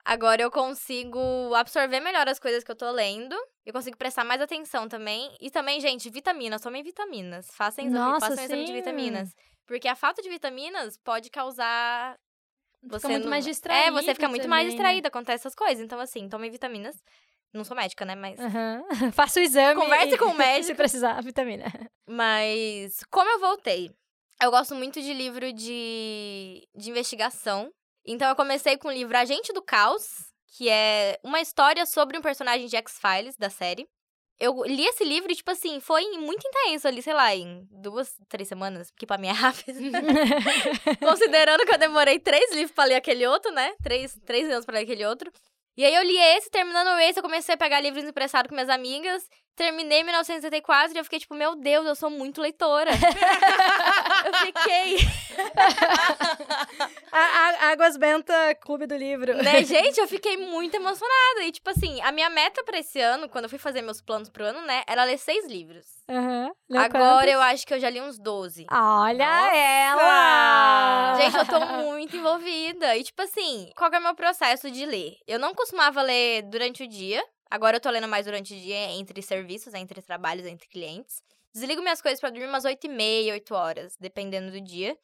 Agora 0.04 0.42
eu 0.42 0.50
consigo 0.50 1.18
absorver 1.54 2.00
melhor 2.00 2.28
as 2.28 2.38
coisas 2.38 2.62
que 2.62 2.70
eu 2.70 2.76
tô 2.76 2.90
lendo. 2.90 3.34
Eu 3.64 3.72
consigo 3.72 3.96
prestar 3.96 4.22
mais 4.24 4.40
atenção 4.40 4.86
também. 4.86 5.34
E 5.40 5.50
também, 5.50 5.80
gente, 5.80 6.10
vitaminas. 6.10 6.60
Tomem 6.60 6.82
vitaminas. 6.82 7.48
Façam 7.54 7.84
exame, 7.86 7.98
Nossa, 8.04 8.26
façam 8.28 8.44
exame 8.44 8.64
de 8.64 8.72
vitaminas. 8.72 9.34
Porque 9.66 9.88
a 9.88 9.94
falta 9.96 10.20
de 10.20 10.28
vitaminas 10.28 10.98
pode 10.98 11.30
causar. 11.30 12.18
Fica 12.82 13.08
muito 13.08 13.22
não- 13.24 13.30
mais 13.30 13.46
É, 13.46 13.48
distraída 13.50 13.92
você 14.02 14.12
fica 14.14 14.28
muito 14.28 14.46
mais 14.46 14.64
também, 14.64 14.64
né? 14.64 14.70
distraída, 14.70 15.08
acontece 15.08 15.42
essas 15.46 15.54
coisas. 15.54 15.82
Então, 15.82 15.98
assim, 15.98 16.28
tomem 16.28 16.50
vitaminas. 16.50 17.02
Não 17.50 17.64
sou 17.64 17.74
médica, 17.74 18.04
né? 18.04 18.14
Mas. 18.14 18.38
Aham. 18.38 18.84
Faça 19.14 19.40
o 19.40 19.42
exame. 19.42 19.80
Converse 19.80 20.14
e- 20.14 20.18
com 20.18 20.26
o 20.26 20.34
médico. 20.36 20.66
Se 20.66 20.74
precisar, 20.74 21.22
vitamina. 21.22 21.64
Mas, 22.06 23.02
como 23.10 23.30
eu 23.30 23.40
voltei, 23.40 23.90
eu 24.42 24.50
gosto 24.50 24.74
muito 24.74 25.00
de 25.00 25.14
livro 25.14 25.50
de, 25.50 26.68
de 26.76 26.90
investigação. 26.90 27.72
Então, 28.06 28.28
eu 28.28 28.36
comecei 28.36 28.76
com 28.76 28.88
o 28.88 28.92
livro 28.92 29.16
Agente 29.16 29.52
do 29.52 29.62
Caos, 29.62 30.26
que 30.56 30.68
é 30.68 31.18
uma 31.22 31.40
história 31.40 31.84
sobre 31.86 32.18
um 32.18 32.22
personagem 32.22 32.66
de 32.66 32.76
X-Files 32.76 33.36
da 33.36 33.50
série. 33.50 33.88
Eu 34.38 34.64
li 34.64 34.84
esse 34.84 35.04
livro 35.04 35.30
e, 35.30 35.36
tipo 35.36 35.50
assim, 35.50 35.80
foi 35.80 36.02
muito 36.18 36.46
intenso 36.46 36.88
ali, 36.88 37.00
sei 37.00 37.14
lá, 37.14 37.34
em 37.34 37.66
duas, 37.70 38.12
três 38.28 38.48
semanas, 38.48 38.90
porque 38.90 39.06
pra 39.06 39.16
mim 39.16 39.28
é 39.28 39.32
rápido. 39.32 39.78
Considerando 41.00 41.64
que 41.64 41.72
eu 41.72 41.78
demorei 41.78 42.18
três 42.18 42.52
livros 42.52 42.72
pra 42.72 42.84
ler 42.84 42.96
aquele 42.96 43.26
outro, 43.26 43.52
né? 43.52 43.72
Três, 43.82 44.18
três 44.26 44.50
anos 44.50 44.64
pra 44.64 44.74
ler 44.74 44.82
aquele 44.82 45.06
outro. 45.06 45.30
E 45.76 45.84
aí 45.84 45.94
eu 45.94 46.02
li 46.02 46.16
esse, 46.36 46.50
terminando 46.50 46.98
esse, 47.00 47.18
eu 47.18 47.22
comecei 47.22 47.54
a 47.54 47.58
pegar 47.58 47.80
livros 47.80 48.04
emprestados 48.04 48.48
com 48.48 48.54
minhas 48.54 48.68
amigas. 48.70 49.28
Terminei 49.56 50.00
em 50.00 50.04
1974 50.04 50.94
e 50.96 50.98
eu 50.98 51.04
fiquei 51.04 51.20
tipo, 51.20 51.34
meu 51.34 51.54
Deus, 51.54 51.86
eu 51.86 51.94
sou 51.94 52.10
muito 52.10 52.40
leitora. 52.40 52.90
eu 54.26 54.34
fiquei. 54.46 54.96
A, 57.12 57.18
a- 57.18 57.70
Águas 57.70 57.96
Benta, 57.96 58.34
Clube 58.56 58.86
do 58.86 58.96
Livro. 58.96 59.34
Né, 59.36 59.62
gente, 59.64 59.98
eu 59.98 60.08
fiquei 60.08 60.36
muito 60.36 60.74
emocionada. 60.74 61.42
E, 61.44 61.52
tipo 61.52 61.70
assim, 61.70 62.00
a 62.02 62.10
minha 62.10 62.28
meta 62.30 62.64
pra 62.64 62.78
esse 62.78 63.00
ano, 63.00 63.28
quando 63.28 63.44
eu 63.44 63.50
fui 63.50 63.58
fazer 63.58 63.82
meus 63.82 64.00
planos 64.00 64.28
pro 64.28 64.44
ano, 64.44 64.60
né, 64.62 64.82
era 64.88 65.04
ler 65.04 65.18
seis 65.18 65.46
livros. 65.46 65.86
Leu 66.68 66.80
Agora 66.82 67.18
quantos? 67.18 67.32
eu 67.32 67.40
acho 67.40 67.66
que 67.66 67.74
eu 67.74 67.80
já 67.80 67.88
li 67.90 68.00
uns 68.00 68.18
12. 68.18 68.66
Olha 68.70 69.26
Nossa! 69.26 69.56
ela! 69.56 71.14
Gente, 71.20 71.36
eu 71.36 71.46
tô 71.46 71.60
muito 71.82 72.16
envolvida. 72.16 72.96
E, 72.96 73.04
tipo 73.04 73.22
assim, 73.22 73.70
qual 73.76 73.90
é 73.92 73.98
o 73.98 74.02
meu 74.02 74.14
processo 74.14 74.70
de 74.70 74.84
ler? 74.84 75.16
Eu 75.26 75.38
não 75.38 75.54
costumava 75.54 76.02
ler 76.02 76.42
durante 76.42 76.82
o 76.82 76.88
dia. 76.88 77.24
Agora 77.54 77.76
eu 77.76 77.80
tô 77.80 77.88
lendo 77.88 78.08
mais 78.08 78.26
durante 78.26 78.52
o 78.52 78.58
dia, 78.58 78.90
entre 78.90 79.22
serviços, 79.22 79.74
entre 79.74 80.02
trabalhos, 80.02 80.44
entre 80.44 80.66
clientes. 80.66 81.22
Desligo 81.54 81.82
minhas 81.82 82.02
coisas 82.02 82.18
pra 82.18 82.28
dormir 82.28 82.48
umas 82.48 82.64
8 82.64 82.88
e 82.88 82.88
meia, 82.88 83.32
8 83.32 83.54
horas, 83.54 83.96
dependendo 83.96 84.50
do 84.50 84.60
dia. 84.60 84.98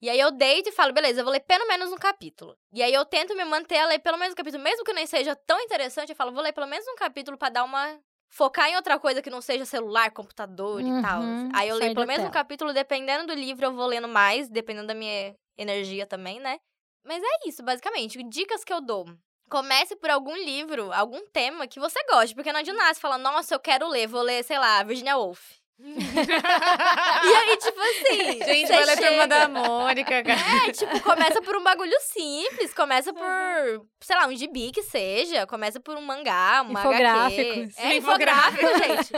E 0.00 0.10
aí 0.10 0.18
eu 0.18 0.32
deito 0.32 0.68
e 0.68 0.72
falo, 0.72 0.92
beleza, 0.92 1.20
eu 1.20 1.24
vou 1.24 1.32
ler 1.32 1.44
pelo 1.46 1.64
menos 1.68 1.92
um 1.92 1.96
capítulo. 1.96 2.58
E 2.72 2.82
aí 2.82 2.92
eu 2.92 3.04
tento 3.04 3.36
me 3.36 3.44
manter 3.44 3.76
a 3.76 3.86
ler 3.86 4.00
pelo 4.00 4.18
menos 4.18 4.32
um 4.32 4.36
capítulo, 4.36 4.64
mesmo 4.64 4.82
que 4.82 4.92
nem 4.92 5.06
seja 5.06 5.36
tão 5.36 5.60
interessante, 5.60 6.10
eu 6.10 6.16
falo, 6.16 6.32
vou 6.32 6.42
ler 6.42 6.52
pelo 6.52 6.66
menos 6.66 6.84
um 6.88 6.96
capítulo 6.96 7.38
pra 7.38 7.50
dar 7.50 7.62
uma 7.62 8.00
focar 8.28 8.68
em 8.68 8.74
outra 8.74 8.98
coisa 8.98 9.22
que 9.22 9.30
não 9.30 9.40
seja 9.40 9.64
celular, 9.64 10.10
computador 10.10 10.80
e 10.80 11.02
tal. 11.02 11.22
Uhum, 11.22 11.50
Aí 11.54 11.68
eu 11.68 11.76
leio 11.76 11.94
pelo 11.94 12.08
menos 12.08 12.26
um 12.26 12.32
capítulo, 12.32 12.72
dependendo 12.72 13.28
do 13.28 13.34
livro, 13.34 13.64
eu 13.64 13.72
vou 13.72 13.86
lendo 13.86 14.08
mais, 14.08 14.48
dependendo 14.48 14.88
da 14.88 14.94
minha 14.94 15.36
energia 15.56 16.04
também, 16.04 16.40
né? 16.40 16.58
Mas 17.04 17.22
é 17.22 17.48
isso, 17.48 17.62
basicamente. 17.62 18.20
Dicas 18.24 18.64
que 18.64 18.72
eu 18.72 18.80
dou. 18.80 19.06
Comece 19.52 19.94
por 19.96 20.08
algum 20.08 20.34
livro, 20.34 20.90
algum 20.94 21.26
tema 21.26 21.66
que 21.66 21.78
você 21.78 22.02
goste, 22.10 22.34
porque 22.34 22.50
não 22.50 22.60
adianta 22.60 22.80
nada 22.80 22.94
você 22.94 23.00
falar, 23.00 23.18
nossa, 23.18 23.54
eu 23.54 23.60
quero 23.60 23.86
ler, 23.86 24.06
vou 24.06 24.22
ler, 24.22 24.42
sei 24.42 24.58
lá, 24.58 24.82
Virginia 24.82 25.14
Woolf. 25.14 25.40
e 25.78 27.34
aí, 27.34 27.56
tipo 27.58 27.78
assim. 27.78 28.44
Gente, 28.46 28.68
vai 28.68 28.84
ler 28.86 28.96
Turma 28.96 29.26
da 29.26 29.48
Mônica, 29.48 30.22
cara. 30.22 30.40
é, 30.68 30.72
tipo, 30.72 31.00
começa 31.02 31.42
por 31.42 31.54
um 31.54 31.62
bagulho 31.62 31.98
simples, 32.00 32.72
começa 32.72 33.12
por, 33.12 33.86
sei 34.00 34.16
lá, 34.16 34.26
um 34.26 34.34
gibi 34.34 34.72
que 34.72 34.82
seja, 34.82 35.46
começa 35.46 35.78
por 35.78 35.98
um 35.98 36.00
mangá, 36.00 36.62
uma 36.62 36.80
Infográficos. 36.80 37.76
HQ. 37.76 37.82
É, 37.82 37.96
infográfico, 37.96 38.66
gente. 38.78 39.12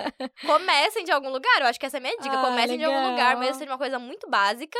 Comecem 0.44 1.04
de 1.04 1.12
algum 1.12 1.30
lugar, 1.30 1.60
eu 1.60 1.66
acho 1.68 1.78
que 1.78 1.86
essa 1.86 1.98
é 1.98 2.00
a 2.00 2.00
minha 2.00 2.16
dica. 2.16 2.36
Ah, 2.36 2.44
Comecem 2.44 2.76
de 2.76 2.84
algum 2.84 2.96
legal. 2.96 3.10
lugar, 3.12 3.36
mesmo 3.36 3.54
seja 3.54 3.70
uma 3.70 3.78
coisa 3.78 4.00
muito 4.00 4.28
básica, 4.28 4.78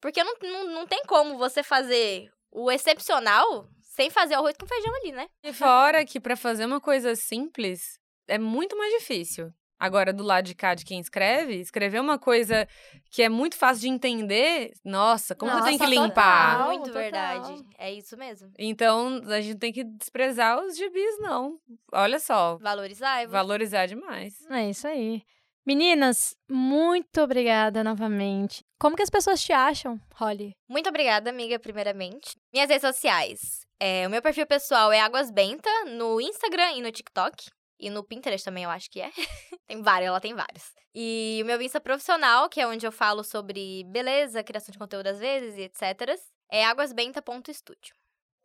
porque 0.00 0.22
não, 0.22 0.34
não, 0.40 0.64
não 0.70 0.86
tem 0.86 1.02
como 1.08 1.36
você 1.38 1.64
fazer 1.64 2.30
o 2.52 2.70
excepcional 2.70 3.66
sem 3.94 4.10
fazer 4.10 4.34
arroz 4.34 4.54
com 4.58 4.66
feijão 4.66 4.94
ali, 4.96 5.12
né? 5.12 5.26
E 5.44 5.52
fora 5.52 6.04
que 6.04 6.18
pra 6.20 6.36
fazer 6.36 6.64
uma 6.64 6.80
coisa 6.80 7.14
simples 7.14 7.98
é 8.28 8.38
muito 8.38 8.76
mais 8.76 8.92
difícil. 8.94 9.52
Agora, 9.78 10.12
do 10.12 10.22
lado 10.22 10.44
de 10.44 10.54
cá 10.54 10.74
de 10.76 10.84
quem 10.84 11.00
escreve, 11.00 11.56
escrever 11.56 12.00
uma 12.00 12.16
coisa 12.16 12.68
que 13.10 13.20
é 13.20 13.28
muito 13.28 13.56
fácil 13.56 13.80
de 13.80 13.88
entender, 13.88 14.72
nossa, 14.84 15.34
como 15.34 15.50
você 15.50 15.70
tem 15.70 15.78
que 15.78 15.84
Nossa, 15.86 15.94
limpar? 16.06 16.52
total. 16.52 16.68
muito 16.68 16.84
total. 16.86 17.02
verdade. 17.02 17.64
É 17.76 17.92
isso 17.92 18.16
mesmo. 18.16 18.52
Então, 18.56 19.20
a 19.26 19.40
gente 19.40 19.58
tem 19.58 19.72
que 19.72 19.82
desprezar 19.82 20.62
os 20.64 20.76
gibis, 20.76 21.18
não. 21.18 21.58
Olha 21.92 22.20
só, 22.20 22.58
Valorizar. 22.58 23.26
valorizar 23.26 23.86
demais. 23.86 24.34
É 24.50 24.70
isso 24.70 24.86
aí. 24.86 25.24
Meninas, 25.66 26.36
muito 26.48 27.20
obrigada 27.20 27.82
novamente. 27.84 28.64
Como 28.78 28.94
que 28.96 29.02
as 29.02 29.10
pessoas 29.10 29.42
te 29.42 29.52
acham, 29.52 30.00
Holly? 30.14 30.52
Muito 30.68 30.88
obrigada, 30.88 31.28
amiga, 31.30 31.58
primeiramente. 31.58 32.36
Minhas 32.52 32.68
redes 32.68 32.82
sociais. 32.88 33.66
É, 33.84 34.06
o 34.06 34.10
meu 34.10 34.22
perfil 34.22 34.46
pessoal 34.46 34.92
é 34.92 35.00
Águas 35.00 35.28
Benta, 35.28 35.68
no 35.86 36.20
Instagram 36.20 36.70
e 36.74 36.80
no 36.80 36.92
TikTok. 36.92 37.50
E 37.80 37.90
no 37.90 38.04
Pinterest 38.04 38.44
também, 38.44 38.62
eu 38.62 38.70
acho 38.70 38.88
que 38.88 39.00
é. 39.00 39.10
tem 39.66 39.82
vários, 39.82 40.06
ela 40.06 40.20
tem 40.20 40.34
vários. 40.34 40.70
E 40.94 41.40
o 41.42 41.46
meu 41.46 41.60
Insta 41.60 41.80
profissional, 41.80 42.48
que 42.48 42.60
é 42.60 42.66
onde 42.66 42.86
eu 42.86 42.92
falo 42.92 43.24
sobre 43.24 43.82
beleza, 43.88 44.44
criação 44.44 44.70
de 44.70 44.78
conteúdo 44.78 45.08
às 45.08 45.18
vezes 45.18 45.58
e 45.58 45.62
etc. 45.62 46.16
É 46.48 46.64
águasbenta.studio. 46.64 47.92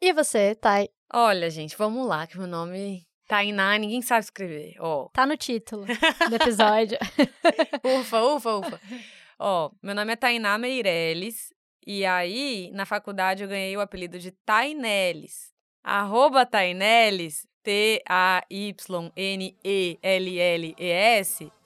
E 0.01 0.11
você, 0.11 0.55
Thay? 0.55 0.89
Olha, 1.13 1.51
gente, 1.51 1.77
vamos 1.77 2.07
lá, 2.07 2.25
que 2.25 2.35
meu 2.35 2.47
nome 2.47 3.05
Tainá, 3.27 3.77
ninguém 3.77 4.01
sabe 4.01 4.21
escrever. 4.21 4.73
Ó, 4.79 5.07
Tá 5.13 5.27
no 5.27 5.38
título 5.38 5.85
do 6.29 6.35
episódio. 6.35 6.97
ufa, 7.83 8.23
ufa, 8.23 8.55
ufa. 8.55 8.81
Ó, 9.38 9.69
meu 9.83 9.93
nome 9.93 10.13
é 10.13 10.15
Tainá 10.15 10.57
Meirelles. 10.57 11.53
E 11.89 12.05
aí, 12.05 12.69
na 12.73 12.85
faculdade, 12.85 13.43
eu 13.43 13.49
ganhei 13.49 13.77
o 13.77 13.79
apelido 13.79 14.19
de 14.19 14.29
Tainelis. 14.29 15.53
Arroba 15.81 16.45
Tainelis, 16.45 17.47
T-A-Y-N-E-L-L-E-S. 17.63 18.03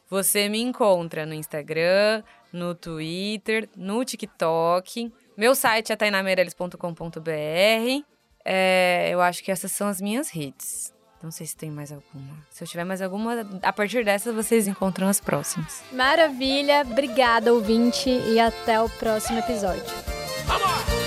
Você 0.08 0.48
me 0.48 0.62
encontra 0.62 1.26
no 1.26 1.34
Instagram, 1.34 2.22
no 2.54 2.76
Twitter, 2.76 3.68
no 3.76 4.06
TikTok. 4.06 5.12
Meu 5.36 5.56
site 5.56 5.92
é 5.92 5.96
tainameireles.com.br. 5.96 8.06
É, 8.46 9.10
eu 9.10 9.22
acho 9.22 9.44
que 9.44 9.52
essas 9.52 9.72
são 9.72 9.88
as 9.88 10.00
minhas 10.00 10.30
redes. 10.30 10.94
Não 11.24 11.32
sei 11.32 11.46
se 11.46 11.56
tem 11.56 11.70
mais 11.70 11.92
alguma. 11.92 12.36
Se 12.50 12.64
eu 12.64 12.68
tiver 12.68 12.84
mais 12.84 13.02
alguma, 13.02 13.48
a 13.62 13.74
partir 13.74 14.04
dessas 14.04 14.34
vocês 14.34 14.68
encontram 14.68 15.08
as 15.08 15.20
próximas. 15.20 15.84
Maravilha, 15.92 16.82
obrigada, 16.82 17.54
ouvinte, 17.54 18.10
e 18.10 18.40
até 18.40 18.82
o 18.82 18.90
próximo 18.90 19.40
episódio. 19.40 19.84
Vamos! 20.46 21.01